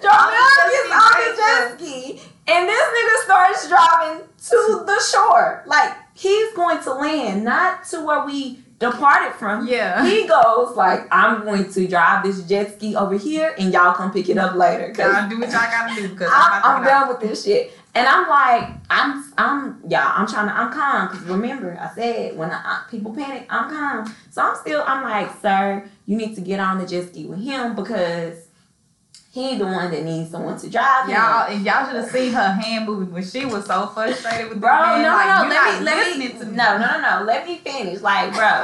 Jarmel 0.02 0.72
gets 0.72 0.92
on 0.94 1.12
the 1.20 1.36
jet 1.38 1.74
ski, 1.78 2.22
and 2.48 2.70
this 2.70 2.88
nigga 2.96 3.24
starts 3.26 3.68
driving 3.68 4.24
to 4.50 4.84
the 4.86 5.00
shore. 5.12 5.64
Like 5.66 5.94
he's 6.14 6.54
going 6.54 6.82
to 6.84 6.94
land, 6.94 7.44
not 7.44 7.84
to 7.86 8.06
where 8.06 8.26
we 8.26 8.61
departed 8.82 9.34
from. 9.38 9.68
Yeah. 9.68 10.06
He 10.06 10.28
goes 10.28 10.76
like, 10.76 11.08
I'm 11.12 11.46
going 11.46 11.72
to 11.72 11.88
drive 11.88 12.26
this 12.26 12.44
jet 12.44 12.74
ski 12.76 12.96
over 12.96 13.16
here, 13.18 13.56
and 13.58 13.72
y'all 13.72 13.94
come 13.94 14.12
pick 14.12 14.28
it 14.28 14.38
up 14.38 14.56
later. 14.56 14.92
Cause 14.94 15.14
Y'all 15.14 15.30
do 15.30 15.40
what 15.40 15.50
y'all 15.52 15.62
gotta 15.62 15.96
do 15.96 16.10
because 16.10 16.30
I'm, 16.34 16.64
I'm 16.64 16.78
I'm, 16.78 16.84
done 16.84 17.08
with 17.10 17.20
this 17.22 17.46
shit. 17.46 17.72
And 17.94 18.08
I'm 18.08 18.28
like, 18.28 18.70
I'm, 18.90 19.34
I'm, 19.38 19.82
yeah, 19.88 20.12
I'm 20.16 20.26
trying 20.28 20.48
to, 20.48 20.54
I'm 20.54 20.72
calm. 20.74 21.10
Cause 21.10 21.22
remember, 21.24 21.78
I 21.80 21.94
said 21.96 22.38
when 22.38 22.50
I, 22.52 22.56
I- 22.56 22.84
people 22.90 23.14
panic, 23.14 23.46
I'm 23.50 23.70
calm. 23.70 24.16
So 24.32 24.42
I'm 24.42 24.56
still, 24.58 24.84
I'm 24.86 25.04
like, 25.04 25.30
sir, 25.42 25.88
you 26.06 26.18
need 26.18 26.36
to 26.36 26.42
get 26.42 26.60
on 26.60 26.80
the 26.80 26.86
jet 26.88 27.08
ski 27.10 27.26
with 27.26 27.40
him 27.44 27.76
because 27.76 28.48
he 29.32 29.58
the 29.58 29.66
one 29.66 29.90
that 29.92 30.04
needs 30.04 30.30
someone 30.30 30.60
to 30.60 30.70
drive 30.70 31.06
to 31.06 31.12
him. 31.12 31.18
y'all 31.18 31.48
and 31.50 31.66
y'all 31.66 31.86
should 31.86 31.96
have 31.96 32.10
seen 32.12 32.34
her 32.34 32.52
hand 32.52 32.86
moving 32.86 33.12
when 33.14 33.24
she 33.24 33.46
was 33.46 33.66
so 33.66 33.88
frustrated 33.88 34.50
with 34.50 34.60
Bro, 34.60 34.72
the 34.72 34.86
man. 34.86 35.02
no, 35.04 35.10
like, 35.10 35.28
no, 35.28 35.44
you're 35.44 35.50
no. 35.50 35.56
not 35.56 35.84
Let 35.84 36.18
me, 36.18 36.28
let 36.28 36.40
me, 36.44 36.46
me. 36.52 36.56
no, 36.58 36.78
no, 36.78 37.02
no, 37.02 37.20
no. 37.20 37.26
Let 37.26 37.48
me 37.48 37.58
finish. 37.60 38.02
Like, 38.02 38.34
bro, 38.34 38.62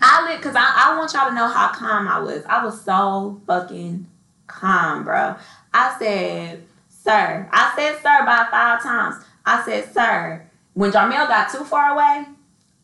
I 0.00 0.26
lit 0.28 0.38
because 0.38 0.56
I, 0.56 0.72
I 0.90 0.96
want 0.98 1.12
y'all 1.12 1.28
to 1.28 1.34
know 1.34 1.48
how 1.48 1.68
calm 1.72 2.08
I 2.08 2.18
was. 2.18 2.42
I 2.46 2.64
was 2.64 2.80
so 2.80 3.40
fucking 3.46 4.06
calm, 4.46 5.04
bro. 5.04 5.34
I 5.74 5.96
said, 5.98 6.62
sir. 6.88 7.46
I 7.52 7.72
said, 7.76 7.96
sir, 8.02 8.22
about 8.22 8.50
five 8.50 8.82
times. 8.82 9.16
I 9.44 9.62
said, 9.64 9.92
sir. 9.92 10.46
When 10.72 10.92
Jarmel 10.92 11.28
got 11.28 11.50
too 11.52 11.64
far 11.64 11.92
away, 11.92 12.24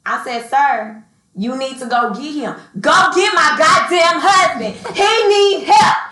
I 0.04 0.22
said, 0.22 0.48
sir, 0.50 1.02
you 1.34 1.56
need 1.56 1.78
to 1.78 1.86
go 1.86 2.12
get 2.12 2.34
him. 2.34 2.54
Go 2.80 2.92
get 3.14 3.34
my 3.34 3.56
goddamn 3.58 4.20
husband. 4.20 4.74
He 4.94 5.28
need 5.28 5.64
help. 5.66 6.09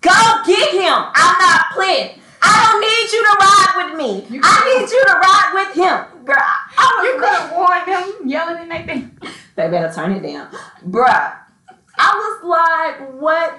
Go 0.00 0.42
get 0.46 0.70
him. 0.70 0.92
I'm 1.14 1.38
not 1.38 1.66
playing. 1.74 2.20
I 2.42 2.52
don't 2.64 2.80
need 2.80 3.12
you 3.12 3.22
to 3.22 3.34
ride 3.38 3.74
with 3.84 3.98
me. 3.98 4.34
You- 4.36 4.40
I 4.42 4.78
need 4.78 4.90
you 4.90 5.04
to 5.04 5.12
ride 5.12 5.50
with 5.54 5.74
him. 5.76 6.24
Girl, 6.24 6.36
I 6.38 7.02
You 7.04 7.20
could 7.20 7.28
have 7.28 7.52
warned 7.52 7.86
them 7.86 8.28
yelling 8.28 8.62
in 8.62 8.68
their 8.68 8.84
thing. 8.86 9.18
They 9.56 9.68
better 9.68 9.92
turn 9.92 10.12
it 10.12 10.22
down. 10.22 10.48
Bruh. 10.88 11.32
I 11.98 12.14
was 12.16 12.44
like, 12.44 13.20
what 13.20 13.58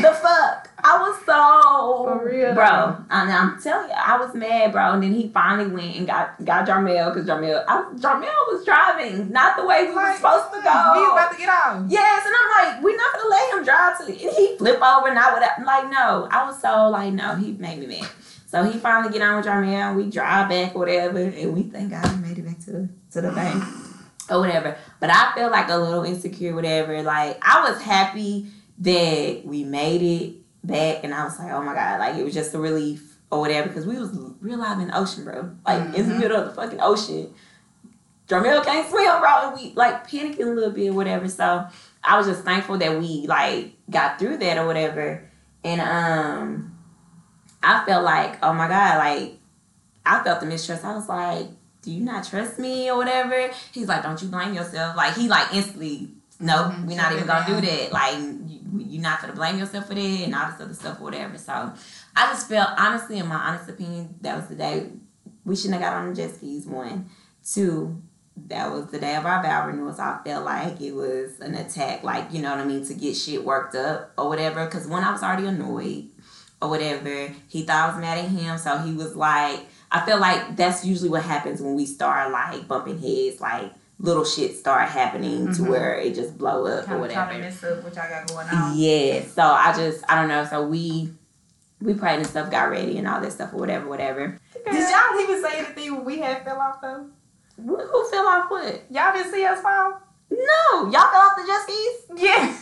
the 0.00 0.12
fuck? 0.14 0.70
I 0.86 1.02
was 1.02 1.16
so 1.26 2.04
For 2.04 2.24
real, 2.24 2.54
bro. 2.54 2.64
though. 2.64 3.04
I'm, 3.10 3.60
telling 3.60 3.88
you, 3.88 3.94
I 3.96 4.16
was 4.18 4.34
mad, 4.36 4.70
bro. 4.70 4.92
And 4.92 5.02
then 5.02 5.12
he 5.12 5.28
finally 5.30 5.68
went 5.68 5.96
and 5.96 6.06
got 6.06 6.44
got 6.44 6.64
Jarmel 6.64 7.12
because 7.12 7.28
Jarmel, 7.28 7.64
I, 7.66 7.82
Jarmel 7.96 8.38
was 8.52 8.64
driving 8.64 9.32
not 9.32 9.56
the 9.56 9.66
way 9.66 9.86
we 9.88 9.94
were 9.94 10.14
supposed 10.14 10.52
to 10.54 10.62
go. 10.62 10.70
He 10.94 11.00
was 11.00 11.12
about 11.12 11.32
to 11.32 11.38
get 11.38 11.48
off. 11.48 11.86
Yes, 11.88 12.24
and 12.24 12.34
I'm 12.38 12.74
like, 12.74 12.84
we're 12.84 12.96
not 12.96 13.14
gonna 13.14 13.28
let 13.28 13.58
him 13.58 13.64
drive 13.64 13.98
to. 13.98 14.04
And 14.06 14.36
he 14.36 14.56
flip 14.58 14.80
over, 14.80 15.12
not 15.12 15.34
without. 15.34 15.58
I'm 15.58 15.64
like, 15.64 15.90
no. 15.90 16.28
I 16.30 16.46
was 16.46 16.60
so 16.60 16.88
like, 16.88 17.12
no. 17.12 17.34
He 17.34 17.50
made 17.52 17.80
me 17.80 17.86
mad. 17.86 18.08
So 18.46 18.62
he 18.62 18.78
finally 18.78 19.12
get 19.12 19.22
on 19.22 19.36
with 19.38 19.46
Jarmel, 19.46 19.88
and 19.88 19.96
we 19.96 20.08
drive 20.08 20.48
back, 20.48 20.76
or 20.76 20.80
whatever, 20.80 21.18
and 21.18 21.52
we 21.52 21.64
thank 21.64 21.90
God 21.90 22.08
we 22.14 22.28
made 22.28 22.38
it 22.38 22.46
back 22.46 22.60
to 22.60 22.70
the 22.70 22.88
to 23.10 23.22
the 23.22 23.32
bank 23.32 23.64
or 24.30 24.38
whatever. 24.38 24.76
But 25.00 25.10
I 25.10 25.32
feel 25.34 25.50
like 25.50 25.68
a 25.68 25.76
little 25.76 26.04
insecure, 26.04 26.54
whatever. 26.54 27.02
Like 27.02 27.40
I 27.42 27.68
was 27.68 27.82
happy 27.82 28.52
that 28.78 29.42
we 29.44 29.64
made 29.64 30.02
it 30.02 30.45
back, 30.66 31.04
and 31.04 31.14
I 31.14 31.24
was 31.24 31.38
like, 31.38 31.52
oh 31.52 31.62
my 31.62 31.74
god, 31.74 32.00
like 32.00 32.16
it 32.16 32.24
was 32.24 32.34
just 32.34 32.54
a 32.54 32.58
relief 32.58 33.16
or 33.30 33.40
whatever, 33.40 33.68
because 33.68 33.86
we 33.86 33.98
was 33.98 34.10
real 34.40 34.58
live 34.58 34.78
in 34.80 34.88
the 34.88 34.98
ocean, 34.98 35.24
bro. 35.24 35.50
Like 35.66 35.94
in 35.94 36.08
the 36.08 36.14
middle 36.14 36.36
of 36.36 36.46
the 36.46 36.52
fucking 36.52 36.80
ocean. 36.80 37.32
Jarmel 38.28 38.64
can't 38.64 38.88
swim, 38.88 39.20
bro, 39.20 39.48
and 39.48 39.56
we 39.56 39.72
like 39.74 40.08
panicking 40.08 40.40
a 40.40 40.50
little 40.50 40.70
bit, 40.70 40.88
or 40.88 40.94
whatever. 40.94 41.28
So 41.28 41.66
I 42.02 42.18
was 42.18 42.26
just 42.26 42.42
thankful 42.42 42.78
that 42.78 42.98
we 42.98 43.26
like 43.26 43.72
got 43.88 44.18
through 44.18 44.38
that 44.38 44.58
or 44.58 44.66
whatever, 44.66 45.30
and 45.62 45.80
um, 45.80 46.76
I 47.62 47.84
felt 47.84 48.04
like, 48.04 48.44
oh 48.44 48.52
my 48.52 48.66
god, 48.68 48.98
like 48.98 49.38
I 50.04 50.22
felt 50.24 50.40
the 50.40 50.46
mistrust. 50.46 50.84
I 50.84 50.94
was 50.94 51.08
like, 51.08 51.46
do 51.82 51.92
you 51.92 52.00
not 52.00 52.26
trust 52.26 52.58
me 52.58 52.90
or 52.90 52.96
whatever? 52.96 53.50
He's 53.72 53.86
like, 53.86 54.02
don't 54.02 54.20
you 54.20 54.28
blame 54.28 54.54
yourself. 54.54 54.96
Like 54.96 55.14
he 55.14 55.28
like 55.28 55.54
instantly, 55.54 56.10
no, 56.40 56.54
Mhm, 56.70 56.86
we're 56.86 56.96
not 56.96 57.12
even 57.12 57.26
gonna 57.26 57.46
do 57.46 57.60
that. 57.66 57.92
Like 57.92 58.16
you, 58.18 58.60
you're 58.78 59.02
not 59.02 59.20
gonna 59.20 59.32
blame 59.34 59.58
yourself 59.58 59.86
for 59.86 59.94
that 59.94 60.00
and 60.00 60.34
all 60.34 60.50
this 60.50 60.60
other 60.60 60.74
stuff 60.74 61.00
or 61.00 61.04
whatever. 61.04 61.38
So 61.38 61.52
I 62.14 62.26
just 62.32 62.48
felt 62.48 62.70
honestly, 62.78 63.18
in 63.18 63.26
my 63.26 63.36
honest 63.36 63.68
opinion, 63.68 64.14
that 64.20 64.36
was 64.36 64.48
the 64.48 64.54
day 64.56 64.90
we 65.44 65.56
shouldn't 65.56 65.80
have 65.80 65.92
got 65.92 66.00
on 66.02 66.08
the 66.08 66.14
jet 66.14 66.34
skis. 66.34 66.66
One, 66.66 67.08
two. 67.44 68.02
That 68.48 68.70
was 68.70 68.88
the 68.88 68.98
day 68.98 69.16
of 69.16 69.24
our 69.24 69.42
vow 69.42 69.66
renewals. 69.66 69.98
I 69.98 70.18
felt 70.22 70.44
like 70.44 70.78
it 70.78 70.92
was 70.92 71.40
an 71.40 71.54
attack, 71.54 72.02
like 72.02 72.30
you 72.34 72.42
know 72.42 72.50
what 72.50 72.60
I 72.60 72.64
mean, 72.66 72.84
to 72.86 72.92
get 72.92 73.16
shit 73.16 73.42
worked 73.42 73.74
up 73.74 74.12
or 74.18 74.28
whatever. 74.28 74.66
Because 74.66 74.86
one, 74.86 75.02
I 75.02 75.10
was 75.10 75.22
already 75.22 75.46
annoyed 75.46 76.10
or 76.60 76.68
whatever. 76.68 77.32
He 77.48 77.62
thought 77.64 77.88
I 77.88 77.92
was 77.92 77.98
mad 78.00 78.18
at 78.18 78.28
him, 78.28 78.58
so 78.58 78.76
he 78.78 78.92
was 78.92 79.16
like, 79.16 79.60
I 79.90 80.04
feel 80.04 80.18
like 80.18 80.54
that's 80.54 80.84
usually 80.84 81.08
what 81.08 81.22
happens 81.22 81.62
when 81.62 81.74
we 81.76 81.86
start 81.86 82.30
like 82.30 82.68
bumping 82.68 82.98
heads, 82.98 83.40
like 83.40 83.72
little 83.98 84.24
shit 84.24 84.56
start 84.56 84.88
happening 84.88 85.46
to 85.54 85.62
Mhm. 85.62 85.68
where 85.68 85.94
it 85.94 86.14
just 86.14 86.36
blow 86.36 86.66
up 86.66 86.84
or 86.84 86.86
Kind 86.86 87.04
of 87.04 87.12
trying 87.12 87.28
to 87.28 87.34
whatever. 87.34 87.38
mess 87.38 87.64
up 87.64 87.82
what 87.84 87.94
y'all 87.96 88.08
got 88.10 88.26
going 88.28 88.48
on. 88.48 88.72
Yeah, 88.76 89.22
so 89.34 89.42
I 89.42 89.72
just 89.74 90.04
I 90.08 90.16
don't 90.16 90.28
know. 90.28 90.44
So 90.44 90.66
we 90.66 91.12
we 91.80 91.94
prayed 91.94 92.18
and 92.18 92.26
stuff, 92.26 92.50
got 92.50 92.70
ready 92.70 92.98
and 92.98 93.06
all 93.08 93.20
that 93.20 93.32
stuff 93.32 93.52
or 93.52 93.56
whatever, 93.58 93.86
whatever. 93.88 94.38
Did 94.64 94.74
y'all 94.90 95.20
even 95.20 95.42
say 95.42 95.58
anything 95.58 95.94
when 95.96 96.04
we 96.04 96.18
had 96.20 96.44
fell 96.44 96.58
off 96.60 96.80
though? 96.82 97.06
Who 97.56 98.08
fell 98.10 98.26
off 98.26 98.50
what? 98.50 98.82
Y'all 98.90 99.12
didn't 99.14 99.32
see 99.32 99.44
us 99.46 99.60
fall? 99.60 100.00
No, 100.30 100.90
y'all 100.90 101.10
fell 101.10 101.20
off 101.22 101.36
the 101.36 101.44
jet 101.46 101.62
skis. 101.62 102.22
Yeah, 102.22 102.54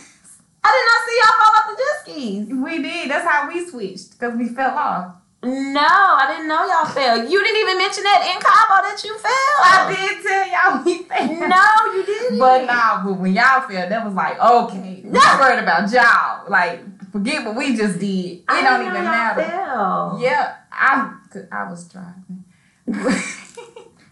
I 0.63 0.71
did 0.71 0.85
not 0.87 1.01
see 1.05 1.19
y'all 1.19 1.39
fall 1.39 1.55
off 1.57 1.67
the 1.67 1.83
jet 1.83 2.01
skis. 2.01 2.47
we 2.63 2.81
did. 2.81 3.09
That's 3.11 3.27
how 3.27 3.47
we 3.49 3.67
switched 3.67 4.11
because 4.11 4.35
we 4.35 4.47
fell 4.49 4.77
off. 4.77 5.15
No, 5.45 5.81
I 5.81 6.25
didn't 6.31 6.47
know 6.47 6.65
y'all 6.65 6.85
fell. 6.85 7.17
You 7.29 7.43
didn't 7.43 7.61
even 7.61 7.77
mention 7.77 8.03
that 8.03 8.21
in 8.25 8.41
Cabo 8.41 8.81
that 8.81 9.03
you 9.03 9.17
fell. 9.17 9.55
I 9.61 9.93
did 9.93 10.23
tell 10.25 10.45
y'all 10.49 10.83
we 10.83 11.03
fell. 11.03 11.49
No, 11.49 11.93
you 11.93 12.05
didn't. 12.05 12.39
But 12.39 12.65
nah, 12.65 13.03
but 13.05 13.13
when 13.13 13.33
y'all 13.33 13.61
fell, 13.67 13.87
that 13.89 14.05
was 14.05 14.13
like, 14.13 14.39
okay, 14.39 15.01
we 15.03 15.11
worried 15.11 15.59
about 15.63 15.91
y'all. 15.91 16.49
Like, 16.49 17.11
forget 17.11 17.45
what 17.45 17.55
we 17.55 17.75
just 17.75 17.99
did. 17.99 18.39
It 18.39 18.43
I 18.47 18.61
don't 18.61 18.81
even 18.87 19.03
matter. 19.03 19.43
fell. 19.43 20.17
Yeah, 20.21 20.55
I, 20.71 21.13
I 21.51 21.69
was 21.69 21.87
driving. 21.87 22.43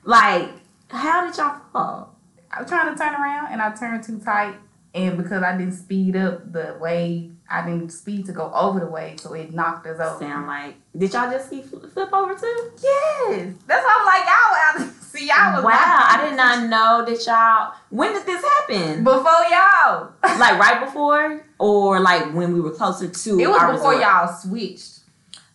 Like, 0.06 0.50
how 0.90 1.26
did 1.26 1.38
y'all 1.38 1.62
fall? 1.72 2.16
I 2.52 2.62
was 2.62 2.70
trying 2.70 2.94
to 2.94 3.00
turn 3.02 3.14
around 3.14 3.52
and 3.52 3.62
I 3.62 3.72
turned 3.74 4.04
too 4.04 4.20
tight. 4.20 4.56
And 4.94 5.18
because 5.18 5.42
I 5.42 5.58
didn't 5.58 5.74
speed 5.74 6.16
up 6.16 6.52
the 6.52 6.78
wave, 6.80 7.32
I 7.54 7.64
didn't 7.66 7.90
speed 7.92 8.26
to 8.26 8.32
go 8.32 8.52
over 8.54 8.80
the 8.80 8.88
wave, 8.88 9.20
so 9.20 9.34
it 9.34 9.54
knocked 9.54 9.86
us 9.86 10.00
over. 10.00 10.20
Sound 10.20 10.48
like 10.48 10.76
did 10.98 11.14
y'all 11.14 11.30
just 11.32 11.50
see 11.50 11.62
flip, 11.62 12.12
over 12.12 12.34
too? 12.34 12.72
Yes, 12.82 13.54
that's 13.68 13.84
why 13.86 13.98
I'm 14.00 14.06
like 14.06 14.26
y'all. 14.26 14.88
Out, 14.88 14.94
see 15.02 15.28
y'all 15.28 15.56
was 15.56 15.64
wow, 15.64 15.70
not- 15.72 16.20
I 16.20 16.28
did 16.30 16.36
not 16.36 16.70
know 16.70 17.06
that 17.06 17.26
y'all. 17.28 17.74
When 17.90 18.14
did 18.14 18.26
this 18.26 18.44
happen? 18.44 19.04
before 19.04 19.24
y'all. 19.52 20.12
like 20.40 20.60
right 20.60 20.84
before, 20.84 21.46
or 21.60 22.00
like 22.00 22.34
when 22.34 22.54
we 22.54 22.60
were 22.62 22.72
closer 22.72 23.08
to? 23.08 23.40
it 23.40 23.48
was 23.48 23.60
before 23.62 23.92
resort? 23.92 24.02
y'all 24.02 24.34
switched. 24.34 25.00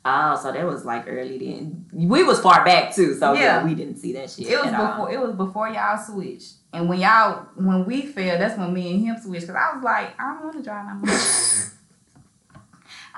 Oh, 0.05 0.39
so 0.41 0.53
that 0.53 0.65
was 0.65 0.85
like 0.85 1.05
early 1.09 1.37
then. 1.39 1.85
We 1.93 2.23
was 2.23 2.41
far 2.41 2.65
back 2.65 2.95
too, 2.95 3.15
so 3.15 3.33
yeah, 3.35 3.41
Yeah. 3.41 3.65
we 3.65 3.75
didn't 3.75 3.97
see 3.97 4.13
that 4.15 4.31
shit. 4.31 4.47
It 4.47 4.57
was 4.59 4.69
at 4.69 4.81
all. 4.81 4.91
before. 4.93 5.11
It 5.13 5.21
was 5.21 5.35
before 5.35 5.69
y'all 5.69 5.99
switched. 6.03 6.53
And 6.73 6.89
when 6.89 7.01
y'all, 7.01 7.47
when 7.57 7.85
we 7.85 8.03
fell, 8.03 8.39
that's 8.39 8.57
when 8.59 8.73
me 8.73 8.93
and 8.95 9.05
him 9.07 9.17
switched. 9.21 9.47
Cause 9.47 9.57
I 9.57 9.75
was 9.75 9.83
like, 9.83 10.19
I 10.21 10.35
don't 10.35 10.45
want 10.45 10.57
to 10.59 10.63
drive 10.63 10.87
no 10.87 10.95
more. 10.95 11.19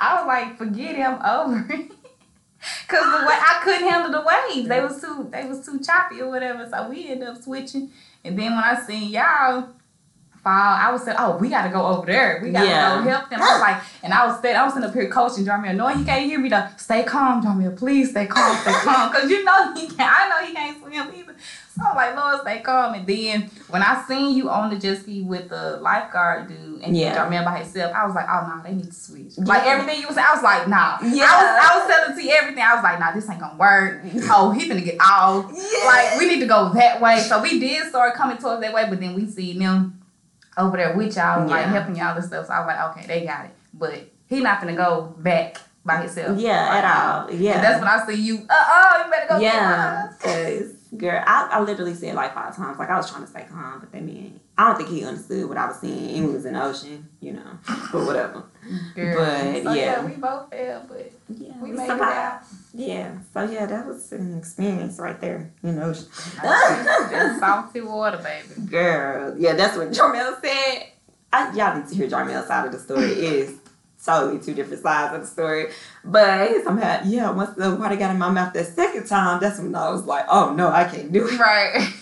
I 0.01 0.17
was 0.17 0.27
like, 0.27 0.57
forget 0.59 0.97
him 0.97 1.19
over. 1.25 1.67
it. 1.73 1.93
Cause 2.89 3.05
the 3.21 3.27
way 3.27 3.35
I 3.35 3.61
couldn't 3.65 3.89
handle 3.89 4.11
the 4.11 4.27
waves, 4.27 4.69
they 4.69 4.81
was 4.81 5.01
too, 5.01 5.29
they 5.33 5.47
was 5.47 5.65
too 5.65 5.79
choppy 5.81 6.21
or 6.21 6.29
whatever. 6.29 6.69
So 6.69 6.89
we 6.91 7.09
ended 7.09 7.29
up 7.29 7.43
switching. 7.43 7.91
And 8.23 8.39
then 8.39 8.55
when 8.55 8.65
I 8.65 8.79
seen 8.83 9.11
y'all 9.11 9.69
fall, 10.43 10.53
I 10.53 10.91
was 10.93 11.03
saying, 11.05 11.17
oh, 11.21 11.37
we 11.37 11.49
gotta 11.49 11.71
go 11.71 11.85
over 11.87 12.07
there. 12.07 12.41
We 12.43 12.51
gotta 12.51 12.67
Yeah. 12.69 12.97
go 13.03 13.09
help 13.11 13.31
them. 13.31 13.41
I 13.43 13.53
was 13.53 13.61
like, 13.61 13.83
and 14.03 14.13
I 14.13 14.27
was 14.27 14.41
sitting, 14.41 14.57
I 14.57 14.65
was 14.65 14.75
sitting 14.75 14.89
up 14.89 14.95
here 14.95 15.09
coaching 15.11 15.45
Jarmel. 15.45 15.75
No, 15.77 15.89
he 15.89 16.05
can't 16.05 16.25
hear 16.25 16.39
me 16.39 16.49
though. 16.49 16.67
Stay 16.77 17.03
calm, 17.03 17.43
Jarmel. 17.43 17.77
Please 17.77 18.11
stay 18.11 18.27
calm, 18.27 18.57
stay 18.59 18.73
calm. 18.85 19.13
Cause 19.13 19.31
you 19.31 19.45
know 19.45 19.75
he 19.75 19.87
can't. 19.89 20.01
I 20.01 20.29
know 20.29 20.47
he 20.47 20.53
can't 20.55 20.79
swim 20.79 20.93
either. 21.15 21.35
So 21.77 21.87
I'm 21.89 21.95
like, 21.97 22.17
Lord, 22.17 22.41
stay 22.43 22.59
calm. 22.61 22.95
And 22.95 23.07
then 23.07 23.51
when 23.69 23.83
I 23.83 24.03
seen 24.07 24.37
you 24.37 24.51
on 24.51 24.71
the 24.71 24.77
jet 24.79 24.99
ski 24.99 25.23
with 25.23 25.49
the 25.49 25.79
lifeguard 25.81 26.49
dude 26.49 26.83
and 26.83 26.97
Yeah. 26.97 27.17
Jarmel 27.17 27.45
by 27.45 27.59
himself, 27.59 27.93
I 27.95 28.05
was 28.07 28.15
like, 28.15 28.27
oh 28.29 28.47
no, 28.57 28.63
they 28.63 28.75
need 28.75 28.87
to 28.87 28.93
switch. 28.93 29.39
Like 29.39 29.65
everything 29.67 30.01
you 30.01 30.07
was 30.07 30.17
saying, 30.17 30.27
I 30.31 30.35
was 30.35 30.43
like, 30.43 30.69
nah. 30.69 30.99
Yeah. 31.03 31.27
I 31.29 31.37
was 31.37 31.71
I 31.71 31.79
was 31.79 31.97
telling 31.97 32.19
T 32.19 32.31
everything. 32.33 32.63
I 32.63 32.75
was 32.75 32.83
like, 32.83 32.99
nah, 32.99 33.13
this 33.13 33.29
ain't 33.31 33.41
gonna 33.41 33.57
work. 33.57 34.01
Oh, 34.33 34.51
he 34.51 34.69
finna 34.69 34.85
get 34.85 34.97
off. 35.01 35.51
Yeah. 35.55 35.87
Like 35.87 36.19
we 36.19 36.27
need 36.27 36.41
to 36.41 36.47
go 36.47 36.71
that 36.75 37.01
way. 37.01 37.19
So 37.21 37.41
we 37.41 37.59
did 37.61 37.89
start 37.89 38.15
coming 38.15 38.37
towards 38.39 38.61
that 38.63 38.73
way, 38.73 38.87
but 38.89 39.01
then 39.01 39.15
we 39.15 39.27
see 39.27 39.57
them 39.59 40.00
over 40.61 40.77
there 40.77 40.97
with 40.97 41.17
y'all, 41.17 41.47
like 41.49 41.67
helping 41.67 41.97
y'all 41.97 42.17
and 42.17 42.25
stuff. 42.25 42.47
So 42.47 42.53
I 42.53 42.61
was 42.61 42.67
like, 42.67 42.97
okay, 42.97 43.07
they 43.07 43.27
got 43.27 43.47
it. 43.47 43.51
But 43.75 44.11
he 44.29 44.41
not 44.41 44.61
gonna 44.61 44.77
go 44.77 45.15
back 45.19 45.59
by 45.85 45.99
himself. 46.03 46.39
yeah, 46.39 46.69
Like, 46.69 46.85
at 46.85 46.97
all. 47.25 47.33
Yeah, 47.33 47.55
And 47.55 47.65
that's 47.65 47.81
when 47.81 47.89
I 47.89 48.07
see 48.07 48.23
you. 48.23 48.47
Uh 48.49 48.55
oh, 48.69 49.03
you 49.05 49.11
better 49.11 49.27
go. 49.29 49.39
Yeah, 49.39 50.13
because 50.17 50.73
girl, 50.97 51.23
I, 51.27 51.49
I 51.53 51.61
literally 51.61 51.95
said 51.95 52.15
like 52.15 52.35
five 52.35 52.57
times, 52.57 52.79
like 52.79 52.91
I 52.91 52.97
was 52.97 53.11
trying 53.11 53.23
to 53.23 53.29
stay 53.31 53.47
calm, 53.51 53.81
but 53.81 53.93
that 53.93 54.03
man, 54.03 54.41
I 54.59 54.69
don't 54.69 54.77
think 54.77 54.91
he 54.91 55.05
understood 55.05 55.49
what 55.49 55.57
I 55.57 55.67
was 55.67 55.79
saying. 55.81 56.27
We 56.27 56.33
was 56.33 56.45
in 56.45 56.55
the 56.55 56.63
ocean, 56.63 57.09
you 57.21 57.33
know, 57.33 57.59
but 57.93 58.07
whatever. 58.07 58.45
Girl. 58.95 59.17
But, 59.17 59.63
so, 59.63 59.73
yeah. 59.73 60.05
we 60.05 60.13
both 60.13 60.51
fell, 60.51 60.85
but 60.89 61.13
Yeah, 61.29 61.53
we 61.61 61.71
we 61.71 61.77
made 61.77 61.85
it 61.91 62.01
out. 62.01 62.43
Yeah, 62.73 63.19
so 63.35 63.43
yeah, 63.43 63.67
that 63.67 63.87
was 63.87 64.13
an 64.13 64.39
experience 64.39 64.99
right 65.01 65.21
there 65.21 65.51
You 65.63 65.73
know, 65.73 65.93
salty 67.39 67.81
water, 67.81 68.19
baby. 68.19 68.69
Girl, 68.69 69.35
yeah, 69.37 69.55
that's 69.55 69.77
what 69.77 69.91
Jarmel 69.91 70.41
said. 70.41 70.87
I, 71.33 71.53
y'all 71.55 71.77
need 71.77 71.89
to 71.89 71.95
hear 71.95 72.09
Jarmel's 72.09 72.47
side 72.47 72.67
of 72.67 72.73
the 72.73 72.79
story. 72.79 73.11
It 73.11 73.19
is 73.19 73.59
totally 74.05 74.41
two 74.41 74.55
different 74.55 74.83
sides 74.83 75.15
of 75.15 75.21
the 75.21 75.27
story. 75.27 75.67
But 76.05 76.65
somehow, 76.65 77.03
yeah, 77.05 77.31
once 77.31 77.57
the 77.57 77.75
water 77.75 77.97
got 77.97 78.11
in 78.13 78.19
my 78.19 78.31
mouth 78.31 78.53
that 78.55 78.67
second 78.67 79.07
time, 79.07 79.41
that's 79.41 79.59
when 79.59 79.75
I 79.75 79.91
was 79.91 80.05
like, 80.05 80.27
oh 80.29 80.55
no, 80.55 80.69
I 80.71 80.85
can't 80.85 81.13
do 81.13 81.29
it. 81.29 81.39
Right. 81.39 81.93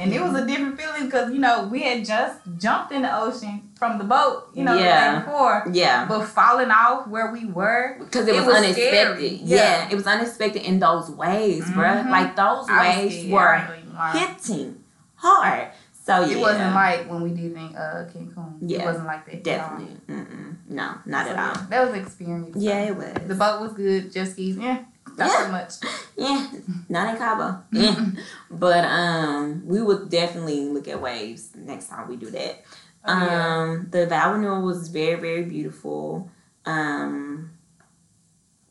And 0.00 0.12
it 0.12 0.20
was 0.20 0.34
a 0.34 0.46
different 0.46 0.80
feeling 0.80 1.06
because 1.06 1.32
you 1.32 1.38
know 1.38 1.64
we 1.70 1.82
had 1.82 2.04
just 2.04 2.38
jumped 2.58 2.92
in 2.92 3.02
the 3.02 3.16
ocean 3.16 3.70
from 3.76 3.98
the 3.98 4.04
boat, 4.04 4.48
you 4.54 4.62
know, 4.64 4.74
Yeah. 4.76 5.14
the 5.14 5.18
day 5.20 5.24
before, 5.24 5.64
Yeah. 5.72 6.04
but 6.06 6.24
falling 6.26 6.70
off 6.70 7.08
where 7.08 7.32
we 7.32 7.46
were. 7.46 7.96
Because 7.98 8.28
it, 8.28 8.36
It 8.36 8.46
was, 8.46 8.54
unexpected. 8.56 9.32
Yeah. 9.40 9.56
Yeah. 9.56 9.88
it 9.90 9.94
was 9.96 10.06
unexpected 10.06 10.62
in 10.62 10.78
those 10.78 11.10
waves, 11.10 11.66
bruh. 11.70 12.04
Mhm. 12.04 12.10
Like 12.10 12.36
those 12.36 12.68
I 12.68 12.72
were 12.72 12.78
I 12.80 12.86
ain't 12.92 13.30
gonna 13.30 13.66
even 13.74 13.94
lie. 13.94 14.12
hitting 14.12 14.84
hard. 15.16 15.68
So 16.04 16.20
yeah, 16.24 16.36
It 16.36 16.40
wasn't 16.40 16.74
like 16.74 17.08
when 17.10 17.22
we 17.22 17.30
did 17.30 17.52
in 17.52 17.76
uh, 17.76 18.08
Cancun. 18.12 18.54
Yeah, 18.60 18.82
It 18.82 18.84
wasn't 18.86 19.06
like 19.06 19.24
that. 19.26 19.34
at 19.34 19.60
all. 19.60 19.78
definitely. 19.78 19.96
Mm-mm. 20.08 20.56
No, 20.68 20.94
not 21.06 21.26
So, 21.26 21.32
at 21.32 21.38
all. 21.38 21.62
That 21.70 21.80
was 21.86 21.94
an 21.94 22.00
experience. 22.04 22.56
Yeah, 22.56 22.80
it 22.82 22.96
was. 22.96 23.12
The 23.28 23.34
boat 23.36 23.60
was 23.60 23.72
good. 23.72 24.12
Jet 24.12 24.26
skis, 24.28 24.56
yeah, 24.56 24.78
not 25.16 25.28
Yeah. 25.30 25.44
so 25.46 25.50
much. 25.52 25.72
Yeah, 26.16 26.46
not 26.88 27.12
in 27.12 27.16
Cabo. 27.18 27.62
Yeah. 27.72 28.06
But 28.50 28.84
um, 28.84 29.62
we 29.66 29.80
would 29.82 30.10
definitely 30.10 30.66
look 30.66 30.86
at 30.88 31.00
waves 31.00 31.50
next 31.56 31.88
time 31.88 32.08
we 32.08 32.16
do 32.16 32.30
that. 32.30 32.62
Oh, 33.04 33.24
yeah. 33.26 33.56
Um, 33.56 33.88
the 33.90 34.06
vow 34.06 34.32
renewal 34.34 34.62
was 34.62 34.88
very, 34.88 35.18
very 35.20 35.42
beautiful. 35.44 36.30
Um, 36.66 37.50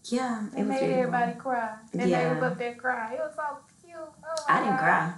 yeah, 0.06 0.46
it 0.56 0.60
was 0.60 0.68
made 0.68 0.80
beautiful. 0.80 0.94
everybody 1.00 1.34
cry. 1.40 1.76
Then 1.94 2.08
Yeah. 2.10 2.30
they 2.34 2.36
was 2.36 2.44
up 2.52 2.58
there 2.58 2.76
crying. 2.76 3.14
It 3.14 3.20
was 3.20 3.36
so 3.36 3.58
cute. 3.84 3.98
Oh 4.00 4.44
I 4.48 4.60
didn't 4.60 4.78
God. 4.78 4.80
cry. 4.80 5.14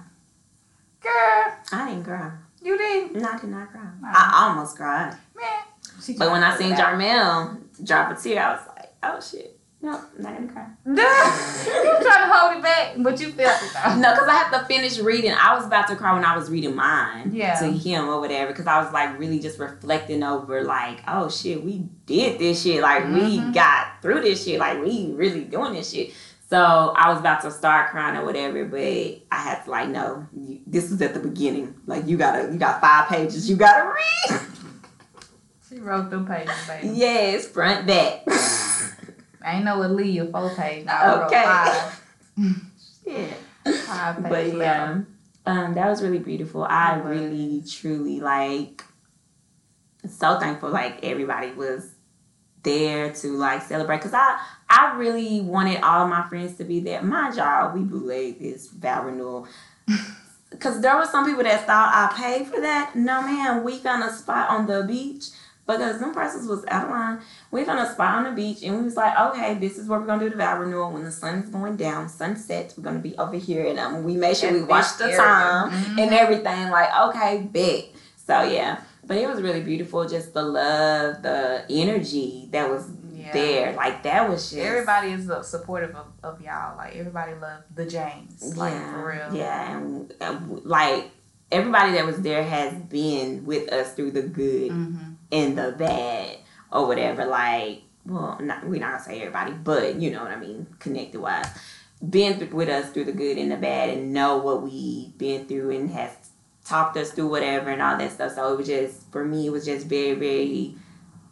Girl, 1.02 1.52
I 1.72 1.88
didn't 1.90 2.04
cry. 2.04 2.30
you 2.62 2.78
didn't. 2.78 3.16
No, 3.22 3.28
I 3.28 3.38
did 3.38 3.50
not 3.50 3.70
cry. 3.70 3.82
Wow. 4.02 4.12
I 4.14 4.48
almost 4.48 4.76
cried. 4.76 5.16
Man. 5.36 6.16
But 6.18 6.30
when 6.32 6.42
I 6.42 6.56
seen 6.56 6.72
it. 6.72 6.78
Jarmel, 6.78 7.58
drop 7.84 8.10
a 8.16 8.20
tear. 8.20 8.42
I 8.42 8.52
was 8.52 8.66
like, 8.76 8.92
oh 9.02 9.20
shit. 9.20 9.53
No, 9.84 10.00
I'm 10.16 10.22
not 10.22 10.34
gonna 10.34 10.48
cry. 10.50 10.66
you 10.86 10.94
trying 10.96 12.28
to 12.28 12.32
hold 12.34 12.56
it 12.56 12.62
back, 12.62 12.94
but 12.96 13.20
you 13.20 13.30
felt 13.32 13.62
it 13.62 13.70
though. 13.74 13.96
No, 13.96 14.12
because 14.14 14.28
I 14.28 14.34
have 14.34 14.52
to 14.52 14.66
finish 14.66 14.98
reading. 14.98 15.32
I 15.32 15.54
was 15.54 15.66
about 15.66 15.88
to 15.88 15.96
cry 15.96 16.14
when 16.14 16.24
I 16.24 16.34
was 16.36 16.48
reading 16.50 16.74
mine 16.74 17.30
Yeah. 17.34 17.54
to 17.60 17.66
him 17.70 18.08
or 18.08 18.18
whatever. 18.18 18.50
Because 18.50 18.66
I 18.66 18.82
was 18.82 18.90
like 18.94 19.18
really 19.18 19.38
just 19.40 19.58
reflecting 19.58 20.22
over 20.22 20.64
like, 20.64 21.00
oh 21.06 21.28
shit, 21.28 21.62
we 21.62 21.86
did 22.06 22.38
this 22.38 22.62
shit. 22.62 22.80
Like 22.80 23.04
we 23.04 23.38
Mhm. 23.38 23.52
got 23.52 24.00
through 24.00 24.22
this 24.22 24.42
shit. 24.42 24.58
Like 24.58 24.80
we 24.82 25.12
really 25.14 25.44
doing 25.44 25.74
this 25.74 25.90
shit. 25.90 26.14
So 26.48 26.58
I 26.96 27.10
was 27.10 27.18
about 27.20 27.42
to 27.42 27.50
start 27.50 27.90
crying 27.90 28.16
or 28.16 28.24
whatever, 28.24 28.64
but 28.64 28.78
I 28.80 29.36
had 29.42 29.64
to 29.64 29.70
like, 29.70 29.88
no, 29.90 30.26
you, 30.34 30.60
this 30.66 30.90
is 30.90 31.02
at 31.02 31.12
the 31.12 31.20
beginning. 31.20 31.74
Like 31.86 32.06
you 32.06 32.16
gotta, 32.16 32.50
you 32.50 32.58
got 32.58 32.80
five 32.80 33.08
pages. 33.08 33.50
You 33.50 33.56
gotta 33.56 33.92
read. 33.92 34.40
She 35.68 35.78
wrote 35.80 36.08
them 36.10 36.26
pages, 36.26 36.54
baby. 36.68 36.88
yes, 36.94 37.46
front 37.48 37.86
back. 37.86 38.22
I 39.44 39.56
ain't 39.56 39.64
know 39.64 39.78
what 39.78 39.90
Lee 39.90 40.18
a 40.18 40.26
four 40.26 40.50
page. 40.54 40.86
Now 40.86 41.24
Okay. 41.26 41.42
five. 41.44 42.02
yeah. 43.06 43.26
Five 43.86 44.16
page 44.16 44.22
but 44.24 44.46
letter. 44.46 44.56
yeah, 44.56 45.52
um, 45.64 45.74
that 45.74 45.88
was 45.88 46.02
really 46.02 46.18
beautiful. 46.18 46.64
I 46.64 46.96
really, 46.96 47.62
truly 47.68 48.20
like 48.20 48.82
so 50.08 50.38
thankful. 50.38 50.70
Like 50.70 51.04
everybody 51.04 51.52
was 51.52 51.90
there 52.62 53.12
to 53.12 53.28
like 53.36 53.62
celebrate 53.62 53.98
because 53.98 54.14
I 54.14 54.38
I 54.68 54.96
really 54.96 55.40
wanted 55.42 55.82
all 55.82 56.08
my 56.08 56.26
friends 56.28 56.56
to 56.56 56.64
be 56.64 56.80
there. 56.80 57.02
Mind 57.02 57.36
y'all, 57.36 57.74
we 57.74 57.82
bootlegged 57.84 58.40
this 58.40 58.68
vow 58.68 59.04
renewal. 59.04 59.46
Cause 60.60 60.80
there 60.80 60.96
were 60.96 61.04
some 61.06 61.26
people 61.26 61.42
that 61.42 61.66
thought 61.66 61.90
I 61.92 62.14
paid 62.16 62.46
for 62.46 62.60
that. 62.60 62.94
No 62.94 63.22
man, 63.22 63.64
we 63.64 63.76
found 63.78 64.04
a 64.04 64.12
spot 64.12 64.50
on 64.50 64.66
the 64.68 64.84
beach 64.84 65.26
because 65.66 65.98
them 65.98 66.12
prices 66.12 66.46
was 66.46 66.64
out 66.68 66.84
of 66.84 66.90
line. 66.90 67.20
We 67.50 67.64
found 67.64 67.80
a 67.80 67.90
spot 67.92 68.16
on 68.16 68.24
the 68.24 68.32
beach 68.32 68.62
and 68.62 68.76
we 68.76 68.82
was 68.82 68.96
like, 68.96 69.18
okay, 69.18 69.54
this 69.54 69.78
is 69.78 69.88
where 69.88 69.98
we're 69.98 70.06
gonna 70.06 70.24
do 70.24 70.30
the 70.30 70.36
vow 70.36 70.58
renewal. 70.58 70.90
When 70.92 71.04
the 71.04 71.10
sun 71.12 71.38
is 71.40 71.48
going 71.50 71.76
down, 71.76 72.08
sunset, 72.08 72.74
we're 72.76 72.84
gonna 72.84 72.98
be 72.98 73.16
over 73.16 73.36
here 73.36 73.66
and 73.66 73.78
um, 73.78 74.04
we 74.04 74.16
made 74.16 74.36
sure 74.36 74.52
we 74.52 74.62
watched 74.62 74.98
the 74.98 75.04
area. 75.06 75.16
time 75.18 75.70
Mhm. 75.70 76.02
and 76.02 76.12
everything. 76.14 76.70
Like, 76.70 76.88
okay, 77.08 77.48
bet. 77.50 77.84
So 78.26 78.42
yeah, 78.42 78.80
but 79.06 79.16
it 79.16 79.28
was 79.28 79.40
really 79.42 79.62
beautiful. 79.62 80.06
Just 80.08 80.34
the 80.34 80.42
love, 80.42 81.22
the 81.22 81.64
energy 81.70 82.48
that 82.52 82.68
was 82.70 82.88
Yeah. 83.12 83.32
there. 83.32 83.72
Like 83.74 84.02
that 84.02 84.28
was 84.28 84.50
just 84.50 84.60
Everybody 84.62 85.12
is 85.12 85.30
uh, 85.30 85.42
supportive 85.42 85.94
of, 85.96 86.06
of 86.22 86.40
y'all. 86.42 86.76
Like 86.76 86.94
everybody 86.96 87.32
loved 87.34 87.64
the 87.74 87.86
James. 87.86 88.54
Like 88.56 88.72
yeah, 88.74 88.92
for 88.92 89.06
real. 89.08 89.34
Yeah, 89.34 89.76
and 89.78 90.12
uh, 90.20 90.38
like 90.64 91.10
everybody 91.52 91.92
that 91.92 92.04
was 92.06 92.20
there 92.20 92.42
has 92.44 92.74
been 92.74 93.44
with 93.46 93.72
us 93.72 93.94
through 93.94 94.10
the 94.10 94.22
good 94.22 94.70
Mm-hmm. 94.72 95.12
And 95.34 95.58
the 95.58 95.72
bad 95.72 96.38
or 96.70 96.86
whatever. 96.86 97.24
Like, 97.24 97.82
well, 98.06 98.38
not, 98.40 98.66
we're 98.66 98.80
not 98.80 98.92
gonna 98.92 99.04
say 99.04 99.20
everybody, 99.20 99.52
but 99.52 99.96
you 99.96 100.10
know 100.10 100.22
what 100.22 100.30
I 100.30 100.36
mean, 100.36 100.66
connected 100.78 101.20
wise. 101.20 101.46
Been 102.08 102.38
th- 102.38 102.52
with 102.52 102.68
us 102.68 102.90
through 102.90 103.04
the 103.04 103.12
good 103.12 103.38
and 103.38 103.50
the 103.50 103.56
bad, 103.56 103.90
and 103.90 104.12
know 104.12 104.36
what 104.36 104.62
we've 104.62 105.16
been 105.16 105.46
through, 105.46 105.70
and 105.70 105.90
has 105.90 106.12
talked 106.64 106.96
us 106.96 107.10
through 107.10 107.28
whatever 107.28 107.70
and 107.70 107.82
all 107.82 107.96
that 107.98 108.12
stuff. 108.12 108.34
So 108.34 108.52
it 108.52 108.56
was 108.56 108.66
just 108.66 109.10
for 109.10 109.24
me, 109.24 109.46
it 109.46 109.50
was 109.50 109.64
just 109.64 109.86
very, 109.86 110.14
very 110.14 110.76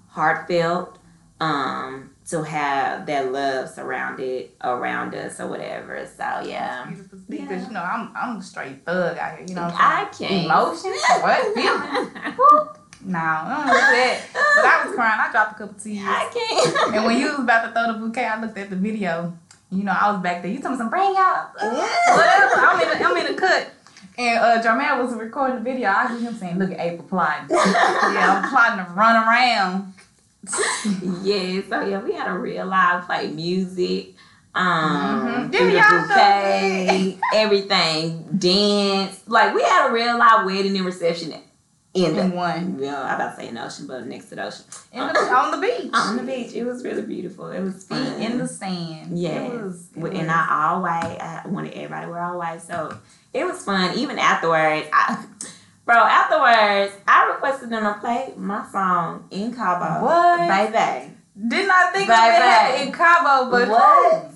heartfelt. 0.09 0.99
Um, 1.41 2.13
to 2.29 2.45
have 2.45 3.07
that 3.07 3.33
love 3.33 3.69
surrounded 3.69 4.51
around 4.63 5.15
us 5.15 5.41
or 5.41 5.49
whatever. 5.49 6.07
So 6.07 6.43
yeah. 6.47 6.87
Beautiful 6.87 7.19
Yeah. 7.29 7.47
Cause 7.47 7.67
you 7.67 7.73
know 7.73 7.83
I'm 7.83 8.13
I'm 8.17 8.37
a 8.37 8.43
straight 8.43 8.85
thug 8.87 9.19
out 9.19 9.39
here. 9.39 9.47
You 9.49 9.55
know 9.57 9.63
what 9.65 9.75
I'm 9.75 10.07
I 10.07 10.11
can't. 10.11 10.45
Emotions? 10.45 11.03
What? 11.21 11.55
Feelings? 11.55 12.79
No, 13.05 13.19
I 13.19 13.65
don't 13.67 13.67
do 13.67 13.73
that. 13.73 14.21
But 14.33 14.65
I 14.65 14.85
was 14.87 14.95
crying. 14.95 15.21
I 15.21 15.33
dropped 15.33 15.53
a 15.53 15.59
couple 15.59 15.75
tears. 15.81 16.05
I 16.09 16.31
can't. 16.33 16.95
And 16.95 17.05
when 17.05 17.19
you 17.19 17.27
was 17.27 17.41
about 17.41 17.67
to 17.67 17.73
throw 17.73 17.93
the 17.93 17.99
bouquet, 17.99 18.25
I 18.27 18.41
looked 18.41 18.57
at 18.59 18.71
the 18.71 18.77
video. 18.77 19.37
You 19.71 19.85
know, 19.85 19.93
I 19.99 20.13
was 20.13 20.23
back 20.23 20.43
there. 20.43 20.51
You 20.51 20.59
told 20.61 20.73
me 20.73 20.79
some 20.79 20.91
bring 20.91 21.15
out 21.17 21.51
whatever. 21.55 22.55
I'm 22.57 22.81
in 22.83 22.89
the, 22.99 23.05
I'm 23.05 23.17
in 23.27 23.35
the 23.35 23.41
cut. 23.41 23.71
And 24.19 24.39
uh 24.39 24.63
Jermaine 24.63 25.03
was 25.03 25.15
recording 25.15 25.57
the 25.57 25.63
video. 25.63 25.89
I 25.89 26.09
hear 26.09 26.19
him 26.19 26.35
saying, 26.35 26.59
look 26.59 26.71
at 26.71 26.79
April 26.79 27.09
plotting. 27.09 27.47
yeah, 27.51 28.41
I'm 28.43 28.51
plotting 28.51 28.85
to 28.85 28.91
run 28.93 29.17
around. 29.17 29.95
yeah, 31.23 31.63
so 31.69 31.81
yeah, 31.87 32.01
we 32.03 32.13
had 32.13 32.29
a 32.29 32.39
real 32.39 32.67
live 32.67 33.07
play 33.07 33.29
music. 33.29 34.15
Um, 34.55 35.49
Mhm. 35.51 35.53
the 35.53 35.59
bouquet, 35.59 37.19
everything, 37.35 38.25
dance. 38.39 39.21
Like 39.27 39.55
we 39.55 39.63
had 39.63 39.89
a 39.89 39.93
real 39.93 40.19
live 40.19 40.45
wedding 40.45 40.77
and 40.77 40.85
reception 40.85 41.33
in 41.95 42.15
the 42.17 42.23
In 42.23 42.33
one. 42.33 42.79
well, 42.79 43.03
I 43.03 43.15
about 43.17 43.31
to 43.37 43.43
say 43.43 43.49
in 43.49 43.55
the 43.57 43.65
ocean, 43.67 43.87
but 43.87 44.07
next 44.07 44.31
to 44.31 44.37
the 44.37 44.47
ocean. 44.47 44.65
In 44.93 45.01
the, 45.07 45.19
on 45.19 45.51
the 45.51 45.59
beach. 45.67 45.91
On 45.93 46.17
the 46.17 46.23
beach. 46.23 46.53
It 46.55 46.65
was 46.65 46.83
really 46.85 47.03
beautiful. 47.03 47.51
It 47.51 47.61
was. 47.61 47.85
Feet 47.85 47.97
in 48.19 48.39
the 48.39 48.49
sand. 48.49 49.19
Yes. 49.19 49.53
It 49.53 49.61
was, 49.63 49.89
it 49.95 49.99
With- 49.99 50.13
was. 50.13 50.21
and 50.23 50.31
I 50.31 50.47
all 50.71 50.83
white. 50.83 51.19
I 51.21 51.47
wanted 51.49 51.75
everybody 51.75 52.07
to 52.07 52.11
wear 52.13 52.23
all 52.25 52.39
white. 52.39 52.63
So 52.63 52.97
it 53.35 53.45
was 53.45 53.63
fun. 53.65 53.97
Even 53.99 54.19
afterwards, 54.19 54.87
I, 54.93 55.23
bro, 55.85 55.97
afterwards, 55.97 56.95
I 57.07 57.31
requested 57.35 57.69
them 57.71 57.83
to 57.85 58.01
play 58.01 58.33
my 58.37 58.67
song 58.73 59.27
in 59.31 59.55
Cabo. 59.55 60.05
What? 60.05 60.49
Baby. 60.49 61.13
Did 61.49 61.67
not 61.67 61.93
think 61.95 62.09
Bye, 62.09 62.73
of 62.75 62.81
it 62.81 62.87
in 62.87 62.93
Cabo, 62.93 63.51
but 63.51 63.69
what? 63.69 64.31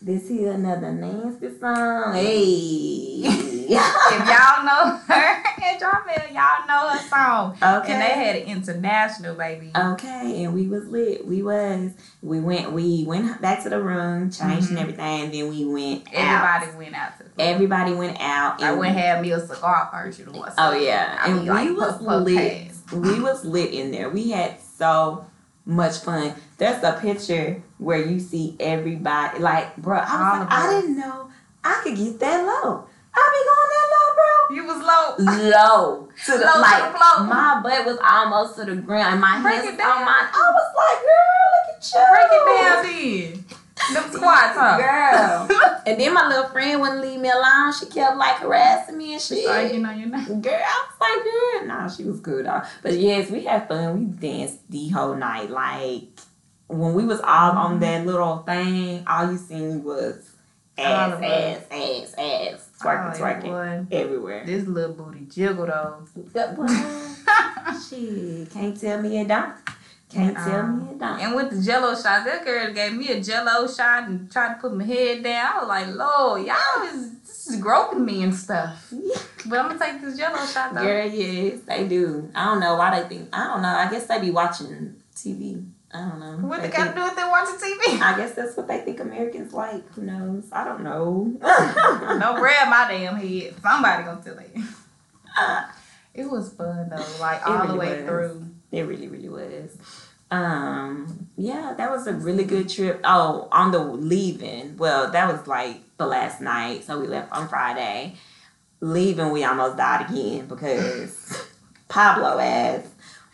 This 0.00 0.28
here 0.28 0.52
another 0.52 0.90
nasty 0.92 1.48
song. 1.60 2.14
Hey. 2.14 3.48
if 3.80 4.28
y'all 4.28 4.64
know 4.64 4.96
her 5.08 5.42
and 5.64 5.80
Jarmel, 5.80 6.32
y'all 6.32 6.66
know 6.66 6.88
her 6.90 6.98
song. 7.08 7.52
okay. 7.62 7.92
And 7.92 8.02
they 8.02 8.24
had 8.24 8.36
an 8.36 8.42
international 8.48 9.34
baby. 9.34 9.70
Okay, 9.76 10.44
and 10.44 10.54
we 10.54 10.66
was 10.68 10.86
lit. 10.88 11.26
We 11.26 11.42
was. 11.42 11.92
We 12.22 12.40
went. 12.40 12.72
We 12.72 13.04
went 13.06 13.40
back 13.40 13.62
to 13.64 13.68
the 13.70 13.80
room, 13.80 14.30
changed 14.30 14.68
Mhm. 14.68 14.70
and 14.70 14.78
everything, 14.78 15.20
and 15.22 15.34
then 15.34 15.48
we 15.48 15.64
went 15.64 16.08
out. 16.14 16.44
Everybody 16.62 16.78
went 16.84 16.94
out 16.96 17.18
to. 17.18 17.24
Everybody 17.42 17.92
went 17.94 18.16
out. 18.20 18.62
I 18.62 18.72
went 18.74 18.92
and 18.92 19.00
had 19.00 19.22
me 19.22 19.32
a 19.32 19.40
cigar 19.40 19.88
first, 19.92 20.18
you 20.18 20.26
know 20.26 20.32
what's 20.38 20.54
Oh 20.58 20.72
yeah, 20.74 21.18
I 21.20 21.28
and 21.30 21.46
like, 21.46 21.68
we 21.68 21.74
was 21.74 21.92
puff, 21.96 22.04
puff, 22.06 22.22
lit. 22.24 22.66
pass. 22.68 22.82
We 22.92 23.20
was 23.20 23.44
lit 23.44 23.72
in 23.72 23.90
there. 23.90 24.10
We 24.10 24.30
had 24.30 24.60
so 24.60 25.26
much 25.64 25.98
fun. 25.98 26.34
There's 26.58 26.82
a 26.84 26.92
picture 27.00 27.62
where 27.78 28.04
you 28.04 28.20
see 28.20 28.56
everybody. 28.60 29.38
Like, 29.38 29.76
bro, 29.76 29.98
I 29.98 30.00
was 30.00 30.10
All 30.12 30.38
like. 30.40 30.52
I 30.52 30.80
didn't 30.80 30.98
know 30.98 31.30
I 31.64 31.80
could 31.84 31.96
get 31.96 32.18
that 32.20 32.44
low. 32.44 32.86
I 33.14 33.20
You 33.20 33.32
be 33.32 33.40
going 33.48 33.70
that 33.72 33.86
low, 33.92 34.08
bro. 34.16 34.56
You 34.56 34.62
was 34.66 34.80
low 34.82 35.16
to 35.16 35.24
the 35.24 35.50
Low 35.50 36.08
to 36.26 36.60
like 36.60 36.92
the 36.92 36.98
floor. 36.98 37.26
my 37.26 37.60
butt 37.62 37.86
was 37.86 37.98
almost 38.02 38.56
to 38.56 38.64
the 38.64 38.76
ground, 38.76 39.12
and 39.12 39.20
my 39.20 39.40
Break 39.42 39.54
hands 39.56 39.66
was 39.68 39.76
down. 39.76 39.98
on 39.98 40.04
mine. 40.04 40.28
I 40.32 40.50
was 40.52 40.68
like, 40.80 41.00
girl, 41.04 41.46
look 41.52 41.66
at 41.76 41.82
you. 41.92 42.00
Break 42.12 42.30
it 42.32 42.44
down 42.48 43.44
then. 43.44 43.62
Them 43.92 44.12
squats, 44.12 44.56
huh? 44.56 44.78
girl. 44.78 45.80
and 45.86 46.00
then 46.00 46.14
my 46.14 46.28
little 46.28 46.48
friend 46.50 46.80
wouldn't 46.80 47.00
leave 47.00 47.20
me 47.20 47.28
alone. 47.30 47.72
She 47.72 47.86
kept 47.86 48.16
like 48.16 48.36
harassing 48.36 48.96
me 48.96 49.14
and 49.14 49.22
shit. 49.22 49.44
Sorry, 49.44 49.72
you 49.72 49.80
know 49.80 49.90
your 49.90 50.08
name. 50.08 50.40
Girl, 50.40 50.54
I 50.54 50.86
was 50.86 51.00
like, 51.00 51.24
girl, 51.24 51.66
nah, 51.66 51.88
she 51.88 52.04
was 52.04 52.20
good 52.20 52.46
though. 52.46 52.62
But 52.82 52.94
yes, 52.94 53.30
we 53.30 53.44
had 53.44 53.68
fun. 53.68 53.98
We 53.98 54.04
danced 54.04 54.70
the 54.70 54.88
whole 54.90 55.16
night. 55.16 55.50
Like 55.50 56.04
when 56.68 56.94
we 56.94 57.04
was 57.04 57.20
all 57.20 57.52
on 57.52 57.72
mm-hmm. 57.72 57.80
that 57.80 58.06
little 58.06 58.38
thing, 58.38 59.04
all 59.06 59.32
you 59.32 59.38
seen 59.38 59.82
was 59.82 60.14
All 60.14 60.31
ass, 60.78 61.22
ass, 61.22 61.64
ass, 61.70 62.14
ass, 62.18 62.70
twerking, 62.80 63.14
Oh, 63.14 63.20
twerking 63.20 63.86
everywhere. 63.92 64.44
This 64.44 64.66
little 64.66 64.94
booty 64.94 65.26
jiggle 65.26 65.66
though. 65.66 66.04
Shit, 67.88 68.50
can't 68.50 68.80
tell 68.80 69.02
me 69.02 69.20
it 69.20 69.28
don't. 69.28 69.54
Can't 70.10 70.36
tell 70.36 70.46
uh-uh. 70.46 70.66
me 70.66 70.90
it 70.90 70.98
don't. 70.98 71.20
And 71.20 71.34
with 71.34 71.50
the 71.50 71.62
jello 71.62 71.94
shot, 71.94 72.24
that 72.24 72.44
girl 72.44 72.72
gave 72.72 72.92
me 72.92 73.08
a 73.08 73.20
jello 73.20 73.66
shot 73.66 74.08
and 74.08 74.30
tried 74.30 74.54
to 74.54 74.60
put 74.60 74.74
my 74.74 74.84
head 74.84 75.22
down. 75.22 75.52
I 75.54 75.58
was 75.60 75.68
like, 75.68 75.86
Lord, 75.94 76.46
y'all 76.46 76.82
is 76.94 77.20
this 77.20 77.48
is 77.48 77.60
groping 77.60 78.04
me 78.04 78.22
and 78.22 78.34
stuff. 78.34 78.92
But 79.44 79.58
I'm 79.58 79.76
gonna 79.76 79.78
take 79.80 80.00
this 80.00 80.16
jello 80.16 80.38
shot 80.46 80.72
though. 80.72 80.82
Girl, 80.82 81.04
yes, 81.04 81.62
they 81.66 81.88
do. 81.88 82.30
I 82.32 82.44
don't 82.44 82.60
know 82.60 82.76
why 82.76 83.00
they 83.00 83.08
think. 83.08 83.28
I 83.32 83.48
don't 83.48 83.62
know. 83.62 83.68
I 83.68 83.90
guess 83.90 84.06
they 84.06 84.20
be 84.20 84.30
watching 84.30 85.02
TV. 85.16 85.66
I 85.94 86.08
don't 86.08 86.20
know. 86.20 86.48
What 86.48 86.62
They 86.62 86.68
they 86.68 86.76
got 86.76 86.88
to 86.88 86.94
do 86.94 87.02
with 87.04 87.16
them 87.16 87.30
watching 87.30 87.56
TV? 87.56 88.00
I 88.00 88.16
guess 88.16 88.34
that's 88.34 88.56
what 88.56 88.66
they 88.66 88.80
think 88.80 89.00
Americans 89.00 89.52
like. 89.52 89.86
Who 89.94 90.02
knows? 90.02 90.48
I 90.50 90.64
don't 90.64 90.82
know. 90.82 91.36
Don't 91.40 92.40
grab 92.40 92.68
my 92.68 92.86
damn 92.90 93.16
head. 93.16 93.54
Somebody 93.60 94.04
gonna 94.04 94.22
tell 94.22 94.38
it. 94.38 94.56
It 96.14 96.30
was 96.30 96.52
fun 96.52 96.90
though, 96.90 97.04
like 97.20 97.46
all 97.46 97.66
the 97.66 97.74
way 97.74 97.96
was. 97.96 98.04
through. 98.06 98.46
It 98.70 98.82
really, 98.82 99.08
really 99.08 99.28
was. 99.30 99.76
Um, 100.30 101.28
yeah, 101.36 101.74
that 101.76 101.90
was 101.90 102.06
a 102.06 102.12
really 102.12 102.44
good 102.44 102.68
trip. 102.68 103.00
Oh, 103.04 103.48
on 103.50 103.70
the 103.70 103.78
leaving, 103.78 104.76
well, 104.76 105.10
that 105.10 105.32
was 105.32 105.46
like 105.46 105.80
the 105.96 106.06
last 106.06 106.40
night, 106.40 106.84
so 106.84 107.00
we 107.00 107.06
left 107.06 107.32
on 107.32 107.48
Friday. 107.48 108.16
Leaving, 108.80 109.30
we 109.30 109.44
almost 109.44 109.76
died 109.76 110.10
again 110.10 110.46
because 110.46 111.46
Pablo 111.88 112.38
ass 112.38 112.86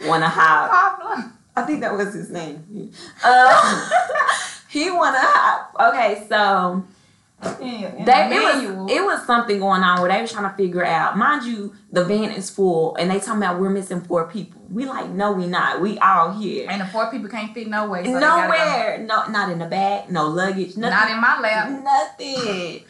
wanna 0.06 0.28
hop. 0.28 1.32
I 1.58 1.66
think 1.66 1.80
that 1.80 1.96
was 1.96 2.14
his 2.14 2.30
name. 2.30 2.92
Uh, 3.24 3.90
he 4.68 4.90
wanna 4.90 5.18
hop. 5.20 5.74
Okay, 5.94 6.24
so 6.28 6.84
Yeah, 7.60 8.04
They, 8.04 8.36
it 8.36 8.40
was 8.42 8.90
it 8.92 9.04
was 9.04 9.26
something 9.26 9.58
going 9.58 9.82
on 9.82 10.00
where 10.00 10.10
they 10.10 10.20
was 10.20 10.32
trying 10.32 10.50
to 10.50 10.56
figure 10.56 10.84
out. 10.84 11.16
Mind 11.16 11.44
you, 11.44 11.74
the 11.92 12.04
van 12.04 12.30
is 12.30 12.50
full, 12.50 12.96
and 12.96 13.10
they 13.10 13.18
talking 13.20 13.36
about 13.42 13.60
we're 13.60 13.70
missing 13.70 14.00
four 14.00 14.26
people. 14.28 14.60
We 14.70 14.86
like, 14.86 15.08
no, 15.10 15.32
we 15.32 15.46
not. 15.46 15.80
We 15.80 15.98
all 15.98 16.32
here. 16.32 16.66
and 16.68 16.80
the 16.80 16.86
four 16.86 17.10
people 17.10 17.28
can't 17.28 17.54
fit 17.54 17.68
nowhere. 17.68 18.04
So 18.04 18.18
Nowhere, 18.18 18.98
no, 19.06 19.26
not 19.28 19.50
in 19.50 19.58
the 19.58 19.66
bag, 19.66 20.10
no 20.10 20.26
luggage, 20.28 20.76
nothing. 20.76 20.96
Not 20.98 21.10
in 21.10 21.20
my 21.20 21.40
lap. 21.40 21.70
Nothing. 21.82 22.82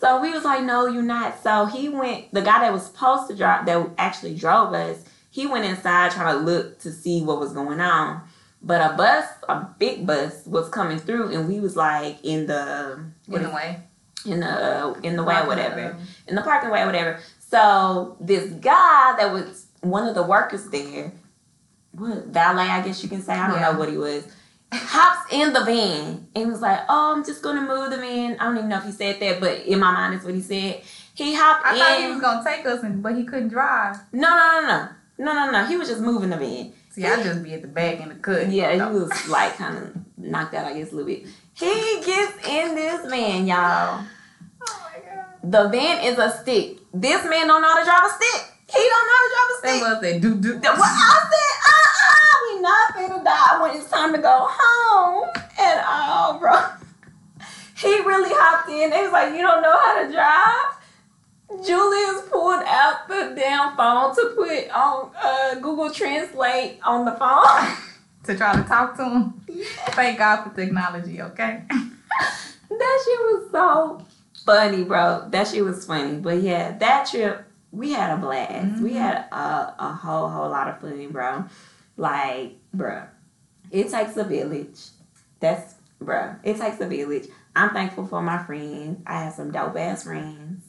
So 0.00 0.20
we 0.22 0.30
was 0.32 0.44
like, 0.44 0.64
no, 0.64 0.86
you're 0.86 1.02
not. 1.02 1.42
So 1.42 1.66
he 1.66 1.90
went, 1.90 2.32
the 2.32 2.40
guy 2.40 2.60
that 2.60 2.72
was 2.72 2.86
supposed 2.86 3.28
to 3.28 3.36
drive, 3.36 3.66
that 3.66 3.90
actually 3.98 4.34
drove 4.34 4.72
us, 4.72 5.04
he 5.30 5.46
went 5.46 5.64
inside 5.64 6.10
trying 6.10 6.36
to 6.36 6.40
look 6.42 6.78
to 6.80 6.92
see 6.92 7.22
what 7.22 7.38
was 7.40 7.52
going 7.52 7.80
on. 7.80 8.22
But 8.62 8.80
a 8.92 8.94
bus, 8.94 9.24
a 9.48 9.66
big 9.78 10.06
bus, 10.06 10.44
was 10.46 10.68
coming 10.68 10.98
through, 10.98 11.32
and 11.34 11.48
we 11.48 11.60
was 11.60 11.76
like 11.76 12.18
in 12.22 12.46
the 12.46 13.04
In 13.28 13.42
the 13.42 13.50
way. 13.50 13.80
in 14.26 14.40
the 14.40 14.98
in 15.02 15.16
the 15.16 15.22
way 15.24 15.38
or 15.40 15.46
whatever, 15.46 15.96
in 16.28 16.34
the 16.34 16.42
parking 16.42 16.70
way 16.70 16.82
or 16.82 16.86
whatever. 16.86 17.18
So 17.38 18.16
this 18.20 18.50
guy 18.52 19.14
that 19.18 19.32
was 19.32 19.66
one 19.80 20.06
of 20.06 20.14
the 20.14 20.22
workers 20.22 20.68
there, 20.68 21.12
what 21.92 22.26
valet, 22.26 22.64
I 22.68 22.82
guess 22.82 23.02
you 23.02 23.08
can 23.08 23.22
say, 23.22 23.32
I 23.32 23.46
don't 23.48 23.56
Yeah. 23.58 23.72
know 23.72 23.78
what 23.78 23.88
he 23.88 23.96
was, 23.96 24.24
hops 24.72 25.32
in 25.32 25.52
the 25.54 25.64
van 25.64 26.28
and 26.36 26.52
was 26.52 26.60
like, 26.60 26.80
"Oh, 26.88 27.14
I'm 27.16 27.24
just 27.24 27.42
gonna 27.42 27.62
move 27.62 27.90
the 27.90 27.96
van." 27.96 28.36
I 28.38 28.44
don't 28.44 28.58
even 28.58 28.68
know 28.68 28.76
if 28.78 28.84
he 28.84 28.92
said 28.92 29.18
that, 29.20 29.40
but 29.40 29.60
in 29.60 29.78
my 29.80 29.90
mind, 29.90 30.14
is 30.14 30.24
what 30.24 30.34
he 30.34 30.42
said. 30.42 30.82
He 31.14 31.34
hopped 31.34 31.64
I 31.66 31.72
in. 31.72 31.78
thought 31.78 32.00
he 32.02 32.06
was 32.12 32.20
gonna 32.20 32.44
take 32.44 32.66
us, 32.66 32.82
and 32.82 33.02
but 33.02 33.16
he 33.16 33.24
couldn't 33.24 33.48
drive. 33.48 33.96
no, 34.12 34.28
no, 34.28 34.60
no, 34.60 34.66
no, 34.68 34.88
no, 35.24 35.32
no, 35.34 35.50
no. 35.50 35.66
He 35.66 35.76
was 35.76 35.88
just 35.88 36.00
moving 36.00 36.30
the 36.30 36.36
van. 36.36 36.72
See, 36.90 37.06
I 37.06 37.22
just 37.22 37.42
be 37.42 37.54
at 37.54 37.62
the 37.62 37.68
back 37.68 38.00
in 38.00 38.08
the 38.08 38.14
cut. 38.16 38.50
Yeah, 38.50 38.72
he 38.72 38.80
was 38.98 39.10
like 39.28 39.56
kind 39.56 39.76
of 39.78 39.96
knocked 40.18 40.54
out, 40.54 40.66
I 40.66 40.74
guess, 40.74 40.90
a 40.92 40.96
little 40.96 41.06
bit. 41.06 41.26
He 41.54 42.00
gets 42.04 42.48
in 42.48 42.74
this 42.74 43.08
van, 43.08 43.46
y'all. 43.46 44.04
Oh 44.62 44.82
my 44.92 44.98
god. 44.98 45.24
The 45.44 45.68
van 45.68 46.04
is 46.04 46.18
a 46.18 46.30
stick. 46.42 46.78
This 46.92 47.22
man 47.24 47.46
don't 47.46 47.62
know 47.62 47.68
how 47.68 47.78
to 47.78 47.84
drive 47.84 48.10
a 48.10 48.14
stick. 48.14 48.46
He 48.72 48.78
don't 48.78 49.06
know 49.06 49.16
how 49.16 49.24
to 49.26 49.32
drive 49.34 49.50
a 49.50 49.62
That 49.62 49.70
stick. 49.70 49.82
was 49.82 50.00
that 50.02 50.20
do 50.20 50.34
do. 50.36 50.60
Well, 50.62 50.82
I 50.82 51.28
said, 51.30 51.54
uh-uh, 51.70 52.36
we 52.46 52.60
not 52.62 52.94
finna 52.94 53.24
die 53.24 53.62
when 53.62 53.76
it's 53.76 53.90
time 53.90 54.12
to 54.14 54.18
go 54.20 54.48
home 54.50 55.28
at 55.58 55.84
all, 55.86 56.38
bro. 56.38 56.52
He 57.80 57.88
really 58.00 58.28
hopped 58.34 58.68
in. 58.68 58.90
They 58.90 59.02
was 59.02 59.10
like, 59.12 59.32
you 59.32 59.40
don't 59.40 59.62
know 59.62 59.74
how 59.78 60.02
to 60.02 60.12
drive? 60.12 60.76
Julius 61.66 62.22
pulled 62.30 62.62
out 62.64 63.08
the 63.08 63.32
damn 63.36 63.76
phone 63.76 64.14
to 64.14 64.32
put 64.36 64.70
on 64.70 65.10
uh, 65.20 65.54
Google 65.56 65.90
Translate 65.90 66.78
on 66.84 67.04
the 67.04 67.12
phone. 67.12 67.76
to 68.24 68.36
try 68.36 68.54
to 68.54 68.62
talk 68.68 68.96
to 68.96 69.04
him. 69.04 69.34
Thank 69.90 70.18
God 70.18 70.44
for 70.44 70.54
technology, 70.54 71.20
okay? 71.22 71.64
that 71.70 73.02
shit 73.04 73.20
was 73.20 73.48
so 73.50 74.06
funny, 74.44 74.84
bro. 74.84 75.26
That 75.30 75.48
shit 75.48 75.64
was 75.64 75.84
funny. 75.84 76.18
But 76.18 76.40
yeah, 76.42 76.76
that 76.78 77.06
trip, 77.10 77.44
we 77.72 77.92
had 77.92 78.12
a 78.12 78.16
blast. 78.20 78.80
We 78.82 78.90
Mhm. 78.92 78.98
had 78.98 79.16
a, 79.32 79.74
a 79.78 79.92
whole, 80.00 80.28
whole 80.28 80.50
lot 80.50 80.68
of 80.68 80.80
fun, 80.80 81.08
bro. 81.10 81.44
Like, 81.96 82.56
bro, 82.72 83.02
it 83.70 83.88
takes 83.90 84.16
a 84.16 84.24
village. 84.24 84.78
That's, 85.40 85.74
bro, 86.00 86.36
it 86.42 86.58
takes 86.58 86.80
a 86.80 86.86
village. 86.86 87.26
I'm 87.56 87.70
thankful 87.70 88.06
for 88.06 88.22
my 88.22 88.42
friends. 88.44 89.02
I 89.06 89.24
have 89.24 89.32
some 89.34 89.50
dope 89.50 89.76
ass 89.76 90.04
friends, 90.04 90.59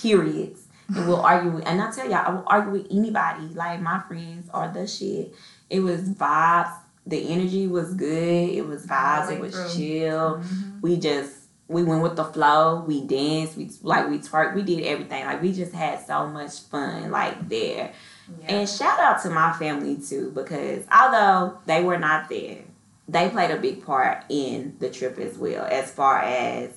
periods. 0.00 0.62
And 0.94 1.06
we'll 1.06 1.20
argue 1.20 1.50
with, 1.50 1.66
and 1.66 1.82
I 1.82 1.90
tell 1.90 2.08
y'all, 2.08 2.24
I 2.26 2.30
will 2.30 2.44
argue 2.46 2.72
with 2.72 2.86
anybody. 2.90 3.48
Like, 3.54 3.80
my 3.82 4.00
friends 4.08 4.48
are 4.54 4.72
the 4.72 4.86
shit. 4.86 5.34
It 5.68 5.80
was 5.80 6.00
vibes. 6.08 6.72
The 7.06 7.28
energy 7.30 7.66
was 7.66 7.92
good. 7.94 8.48
It 8.50 8.66
was 8.66 8.86
vibes. 8.86 9.30
It 9.32 9.40
was 9.40 9.52
chill 9.76 10.36
Mhm. 10.42 10.80
we 10.82 10.96
just 10.96 11.32
we 11.68 11.82
went 11.82 12.02
with 12.02 12.16
the 12.16 12.24
flow 12.24 12.82
we 12.86 13.02
danced 13.06 13.54
we 13.58 13.70
like 13.82 14.08
we 14.08 14.18
twerked 14.18 14.54
we 14.54 14.62
did 14.62 14.82
everything 14.84 15.26
like 15.26 15.42
we 15.42 15.52
just 15.52 15.72
had 15.74 16.00
so 16.06 16.26
much 16.26 16.60
fun 16.70 17.10
like 17.10 17.46
there 17.50 17.92
Yeah. 18.40 18.54
and 18.54 18.68
shout 18.68 18.98
out 18.98 19.20
to 19.24 19.28
my 19.30 19.52
family 19.52 19.96
too 19.96 20.30
because 20.34 20.84
although 20.90 21.58
they 21.66 21.84
were 21.84 21.98
not 21.98 22.30
there 22.30 22.60
they 23.06 23.28
played 23.28 23.50
a 23.50 23.58
big 23.58 23.84
part 23.84 24.24
in 24.30 24.76
the 24.78 24.88
trip 24.88 25.18
as 25.18 25.36
well 25.36 25.66
as 25.70 25.90
far 25.90 26.20
as 26.20 26.70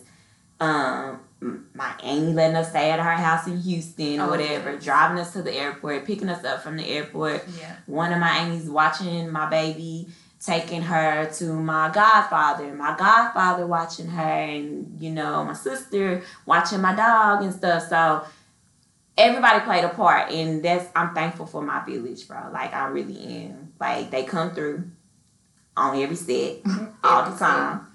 um 0.59 1.19
Mm. 1.41 1.63
my 1.73 1.91
auntie 2.03 2.33
letting 2.33 2.55
us 2.55 2.69
stay 2.69 2.91
at 2.91 2.99
her 2.99 3.13
house 3.13 3.47
in 3.47 3.59
Houston 3.59 4.19
or 4.19 4.25
Oh, 4.25 4.29
whatever, 4.29 4.77
driving 4.77 5.17
us 5.17 5.33
to 5.33 5.41
the 5.41 5.51
airport, 5.51 6.05
picking 6.05 6.29
us 6.29 6.43
up 6.45 6.61
from 6.61 6.77
the 6.77 6.87
airport, 6.87 7.43
yeah. 7.59 7.77
one 7.87 8.13
of 8.13 8.19
my 8.19 8.29
aunties 8.29 8.69
watching 8.69 9.31
my 9.31 9.49
baby, 9.49 10.07
taking 10.39 10.83
her 10.83 11.25
to 11.33 11.53
my 11.53 11.89
godfather, 11.91 12.71
my 12.75 12.95
godfather 12.95 13.65
watching 13.65 14.07
her, 14.07 14.21
and 14.21 14.97
you 14.99 15.09
know, 15.09 15.43
my 15.43 15.53
sister 15.53 16.21
watching 16.45 16.79
my 16.79 16.93
dog 16.93 17.41
and 17.43 17.53
stuff. 17.53 17.87
So 17.89 18.23
everybody 19.17 19.61
played 19.61 19.83
a 19.83 19.89
part, 19.89 20.31
and 20.31 20.63
that's 20.63 20.87
I'm 20.95 21.13
thankful 21.15 21.45
for 21.47 21.61
my 21.61 21.83
village, 21.85 22.27
bro. 22.27 22.49
Like 22.53 22.73
I 22.73 22.85
really 22.87 23.17
am. 23.17 23.73
Like 23.79 24.11
they 24.11 24.23
come 24.25 24.51
through 24.51 24.83
on 25.75 25.97
every 25.99 26.15
set 26.15 26.57
all 27.03 27.31
the 27.31 27.37
time. 27.37 27.87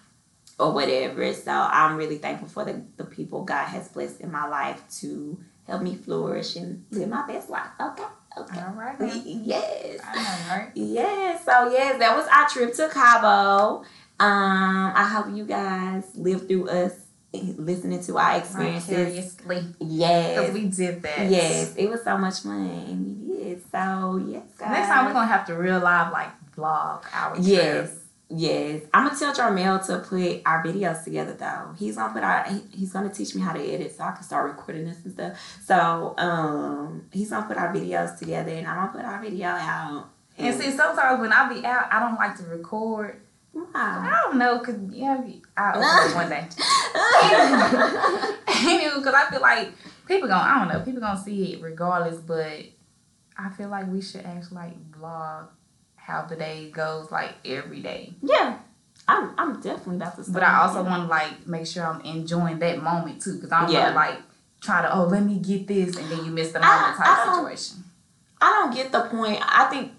Or 0.59 0.73
whatever. 0.73 1.33
So 1.35 1.51
I'm 1.53 1.97
really 1.97 2.19
thankful 2.19 2.49
for 2.49 2.65
the, 2.65 2.83
the 2.97 3.05
people 3.05 3.45
God 3.45 3.67
has 3.67 3.89
blessed 3.89 4.21
in 4.23 4.33
my 4.33 4.49
life 4.49 4.83
to 5.01 5.39
help 5.67 5.83
me 5.83 5.95
flourish 5.97 6.57
and 6.57 6.85
live 6.91 7.09
my 7.09 7.27
best 7.27 7.51
life. 7.51 7.69
Okay. 7.81 8.05
Okay. 8.39 8.61
All 8.61 8.73
right. 8.75 8.97
Yes. 9.25 9.99
Know, 9.99 10.57
right? 10.57 10.71
Yes. 10.75 11.45
So 11.45 11.71
yes, 11.71 11.99
that 11.99 12.17
was 12.17 12.27
our 12.33 12.49
trip 12.49 12.75
to 12.77 12.89
Cabo. 12.93 13.85
Um, 14.19 14.93
I 14.95 15.05
hope 15.05 15.35
you 15.37 15.45
guys 15.45 16.05
live 16.15 16.47
through 16.49 16.69
us 16.71 16.93
listening 17.33 18.03
to 18.05 18.17
our 18.19 18.39
experiences. 18.39 18.89
Vicariously. 19.37 19.61
Because 19.79 19.91
Yes. 19.91 20.53
we 20.55 20.65
did 20.69 21.03
that. 21.03 21.31
Yes. 21.31 21.75
It 21.77 21.91
was 21.91 22.03
so 22.03 22.17
much 22.17 22.41
fun. 22.41 23.27
We 23.29 23.37
did. 23.37 23.63
So 23.71 24.23
yes, 24.27 24.43
guys. 24.59 24.71
Next 24.71 24.89
time 24.89 25.07
we're 25.07 25.13
going 25.13 25.29
to 25.29 25.33
have 25.35 25.47
to 25.49 25.55
real 25.55 25.81
live, 25.81 26.13
like, 26.13 26.31
vlog 26.57 27.05
our 27.13 27.37
trip. 27.37 27.91
Yes. 28.29 28.83
I'm 28.93 29.07
gonna 29.07 29.19
tell 29.19 29.33
Jarmel 29.35 29.87
to 29.87 29.99
put 30.01 30.43
our 30.45 30.65
videos 30.65 31.05
together 31.05 31.35
though. 31.35 31.75
He's 31.79 31.95
gonna 31.97 32.13
put 32.13 32.25
our 32.25 32.45
he- 32.45 32.65
he's 32.73 32.93
gonna 32.93 33.09
teach 33.09 33.35
me 33.37 33.41
how 33.41 33.53
to 33.53 33.61
edit 33.61 33.95
so 33.97 34.03
I 34.05 34.13
can 34.13 34.25
start 34.25 34.51
recording 34.51 34.85
this 34.85 34.99
and 35.05 35.13
stuff. 35.15 35.61
So 35.65 36.15
um 36.19 37.07
he's 37.13 37.31
gonna 37.31 37.47
put 37.47 37.57
our 37.57 37.73
videos 37.73 38.19
together 38.19 38.51
and 38.51 38.67
I'm 38.67 38.77
gonna 38.77 38.93
put 38.93 39.05
our 39.05 39.21
video 39.23 39.47
out. 39.49 40.09
And 40.39 40.61
see, 40.61 40.71
sometimes 40.73 41.21
when 41.21 41.33
I 41.33 41.49
be 41.53 41.65
out, 41.65 41.87
I 41.93 42.01
don't 42.01 42.17
like 42.17 42.37
to 42.39 42.43
record. 42.45 43.21
wow. 43.55 43.65
I 43.75 44.21
don't 44.25 44.37
know, 44.37 44.59
because, 44.59 44.77
yeah, 44.93 45.15
I 45.17 45.23
be 45.23 45.43
out 45.57 46.15
one 46.15 46.29
day. 46.29 46.47
Anyway, 48.69 48.93
because 48.97 49.15
I 49.15 49.31
feel 49.31 49.41
like 49.41 49.71
people 50.07 50.29
to 50.29 50.35
I 50.35 50.59
don't 50.59 50.69
know, 50.69 50.81
people 50.85 51.01
to 51.01 51.17
see 51.25 51.55
it 51.55 51.63
regardless, 51.63 52.17
but 52.21 52.65
I 53.39 53.49
feel 53.57 53.69
like 53.69 53.87
we 53.91 54.01
should 54.03 54.25
actually, 54.27 54.57
like, 54.57 54.91
vlog 54.93 55.49
how 56.07 56.23
the 56.23 56.37
day 56.37 56.71
goes, 56.71 57.11
like, 57.11 57.33
every 57.45 57.81
day. 57.81 58.15
yeah. 58.23 58.59
I'm 59.09 59.31
I'm 59.39 59.61
definitely 59.61 59.97
about 59.97 60.17
to 60.17 60.25
start. 60.25 60.35
But 60.35 60.43
I 60.43 60.63
also 60.63 60.83
want 60.83 61.03
to, 61.05 61.09
like, 61.09 61.47
make 61.47 61.65
sure 61.67 61.85
I'm 61.87 62.01
enjoying 62.01 62.59
that 62.59 62.83
moment, 62.83 63.23
too, 63.23 63.35
because 63.35 63.53
I 63.53 63.61
don't 63.61 63.71
Yeah. 63.73 63.83
want 63.85 63.93
to, 63.93 63.97
like, 64.15 64.23
try 64.61 64.83
to, 64.83 64.93
oh, 64.97 65.05
let 65.05 65.23
me 65.23 65.39
get 65.39 65.69
this, 65.69 65.97
and 65.97 66.11
then 66.11 66.25
you 66.25 66.33
miss 66.33 66.51
the 66.53 66.59
moment 66.59 66.99
I 67.01 67.05
type 67.05 67.25
don't- 67.27 67.35
situation. 67.37 67.85
I 68.41 68.47
don't 68.51 68.75
get 68.75 68.91
the 68.93 69.03
point. 69.03 69.41
I 69.43 69.65
think 69.67 69.93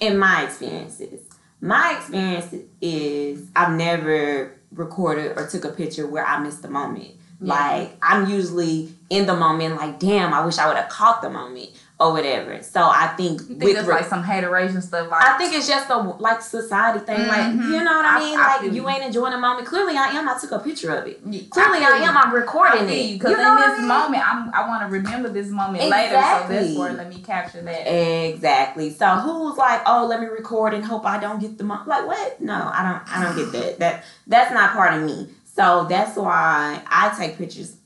in 0.00 0.18
my 0.18 0.42
experiences, 0.44 1.20
my 1.60 1.96
experience 1.96 2.54
is 2.80 3.48
I've 3.56 3.72
never 3.72 4.52
recorded 4.72 5.36
or 5.38 5.46
took 5.46 5.64
a 5.64 5.70
picture 5.70 6.06
where 6.06 6.26
I 6.26 6.38
missed 6.40 6.62
the 6.62 6.68
moment. 6.68 7.12
Yeah. 7.40 7.54
Like 7.54 7.96
I'm 8.02 8.28
usually 8.28 8.92
in 9.10 9.26
the 9.26 9.34
moment, 9.36 9.76
like 9.76 9.98
damn, 9.98 10.34
I 10.34 10.44
wish 10.44 10.58
I 10.58 10.66
would 10.68 10.76
have 10.76 10.88
caught 10.90 11.22
the 11.22 11.30
moment 11.30 11.70
or 11.98 12.12
whatever. 12.12 12.62
So 12.62 12.82
I 12.82 13.14
think, 13.16 13.40
You 13.40 13.46
think 13.56 13.62
with 13.62 13.86
re- 13.86 13.94
like, 13.94 14.04
some 14.06 14.22
hateration 14.22 14.82
stuff, 14.82 15.10
like, 15.10 15.22
I 15.22 15.38
think 15.38 15.54
it's 15.54 15.66
just 15.66 15.88
a 15.88 15.96
like 15.96 16.42
society 16.42 16.98
thing. 16.98 17.26
Like 17.26 17.40
Mhm. 17.54 17.70
you 17.70 17.82
know 17.82 17.96
what 17.96 18.04
I 18.04 18.16
I- 18.16 18.18
mean? 18.18 18.38
I 18.38 18.56
like 18.62 18.72
you 18.72 18.86
ain't 18.86 19.02
enjoying 19.02 19.32
the 19.32 19.38
moment. 19.38 19.66
Clearly 19.66 19.96
I 19.96 20.08
am. 20.10 20.28
I 20.28 20.36
took 20.38 20.52
a 20.52 20.58
picture 20.58 20.94
of 20.94 21.06
it. 21.06 21.22
Clearly 21.50 21.78
I, 21.78 22.00
am. 22.04 22.14
I'm 22.18 22.34
recording 22.34 22.86
it. 22.90 23.12
because 23.14 23.30
You 23.30 23.36
know 23.38 23.54
in 23.56 23.70
this 23.70 23.78
mean? 23.78 23.88
moment, 23.88 24.22
I'm, 24.30 24.52
I 24.52 24.68
want 24.68 24.82
to 24.82 24.88
remember 24.94 25.30
this 25.30 25.48
moment 25.48 25.84
later, 25.88 26.10
so 26.12 26.18
Exactly. 26.18 26.56
that's 26.56 26.78
where 26.78 26.92
let 26.92 27.08
me 27.08 27.18
capture 27.22 27.62
that. 27.62 27.86
Exactly. 28.26 28.90
So 28.92 29.06
who's 29.06 29.56
like, 29.56 29.80
oh, 29.86 30.06
let 30.06 30.20
me 30.20 30.26
record 30.26 30.74
and 30.74 30.84
hope 30.84 31.06
I 31.06 31.18
don't 31.18 31.40
get 31.40 31.56
the 31.56 31.64
mo-. 31.64 31.80
like 31.86 32.06
what? 32.06 32.40
No, 32.42 32.52
I 32.74 32.82
don't. 32.82 33.16
I 33.16 33.24
don't 33.24 33.36
get 33.36 33.52
that. 33.52 33.78
That 33.78 34.04
that's 34.26 34.52
not 34.52 34.72
part 34.74 34.92
of 34.94 35.02
me. 35.02 35.30
So 35.54 35.86
that's 35.88 36.14
why 36.16 36.82
I 36.86 37.14
take 37.18 37.38
pictures 37.38 37.76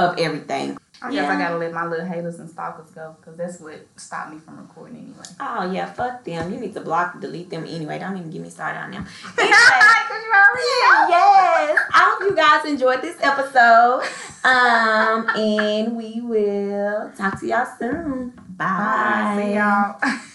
of 0.00 0.18
everything. 0.18 0.78
I 1.02 1.10
guess 1.10 1.14
Yeah. 1.14 1.28
I 1.28 1.38
gotta 1.38 1.56
let 1.58 1.72
my 1.72 1.86
little 1.86 2.06
haters 2.06 2.38
and 2.38 2.48
stalkers 2.48 2.90
go 2.90 3.16
because 3.18 3.36
that's 3.36 3.60
what 3.60 3.86
stopped 3.96 4.32
me 4.32 4.38
from 4.38 4.58
recording 4.58 4.96
anyway. 4.98 5.24
Oh 5.40 5.70
yeah, 5.72 5.86
fuck 5.92 6.24
them. 6.24 6.52
You 6.52 6.60
need 6.60 6.74
to 6.74 6.80
block, 6.80 7.20
delete 7.20 7.50
them 7.50 7.64
anyway. 7.64 7.98
Don't 7.98 8.16
even 8.16 8.30
get 8.30 8.40
me 8.42 8.50
started 8.50 8.78
on 8.80 8.90
them. 8.92 9.06
Because 9.36 10.22
you 10.24 10.32
already 10.32 10.62
know. 10.82 11.08
yes. 11.08 11.78
I 11.94 12.16
hope 12.18 12.30
you 12.30 12.36
guys 12.36 12.64
enjoyed 12.66 13.02
this 13.02 13.16
episode. 13.20 14.02
Um, 14.44 15.28
and 15.38 15.96
we 15.96 16.20
will 16.20 17.10
talk 17.16 17.38
to 17.40 17.46
y'all 17.46 17.66
soon. 17.78 18.32
Bye. 18.56 19.38
See 19.40 19.54
y'all. 19.54 20.20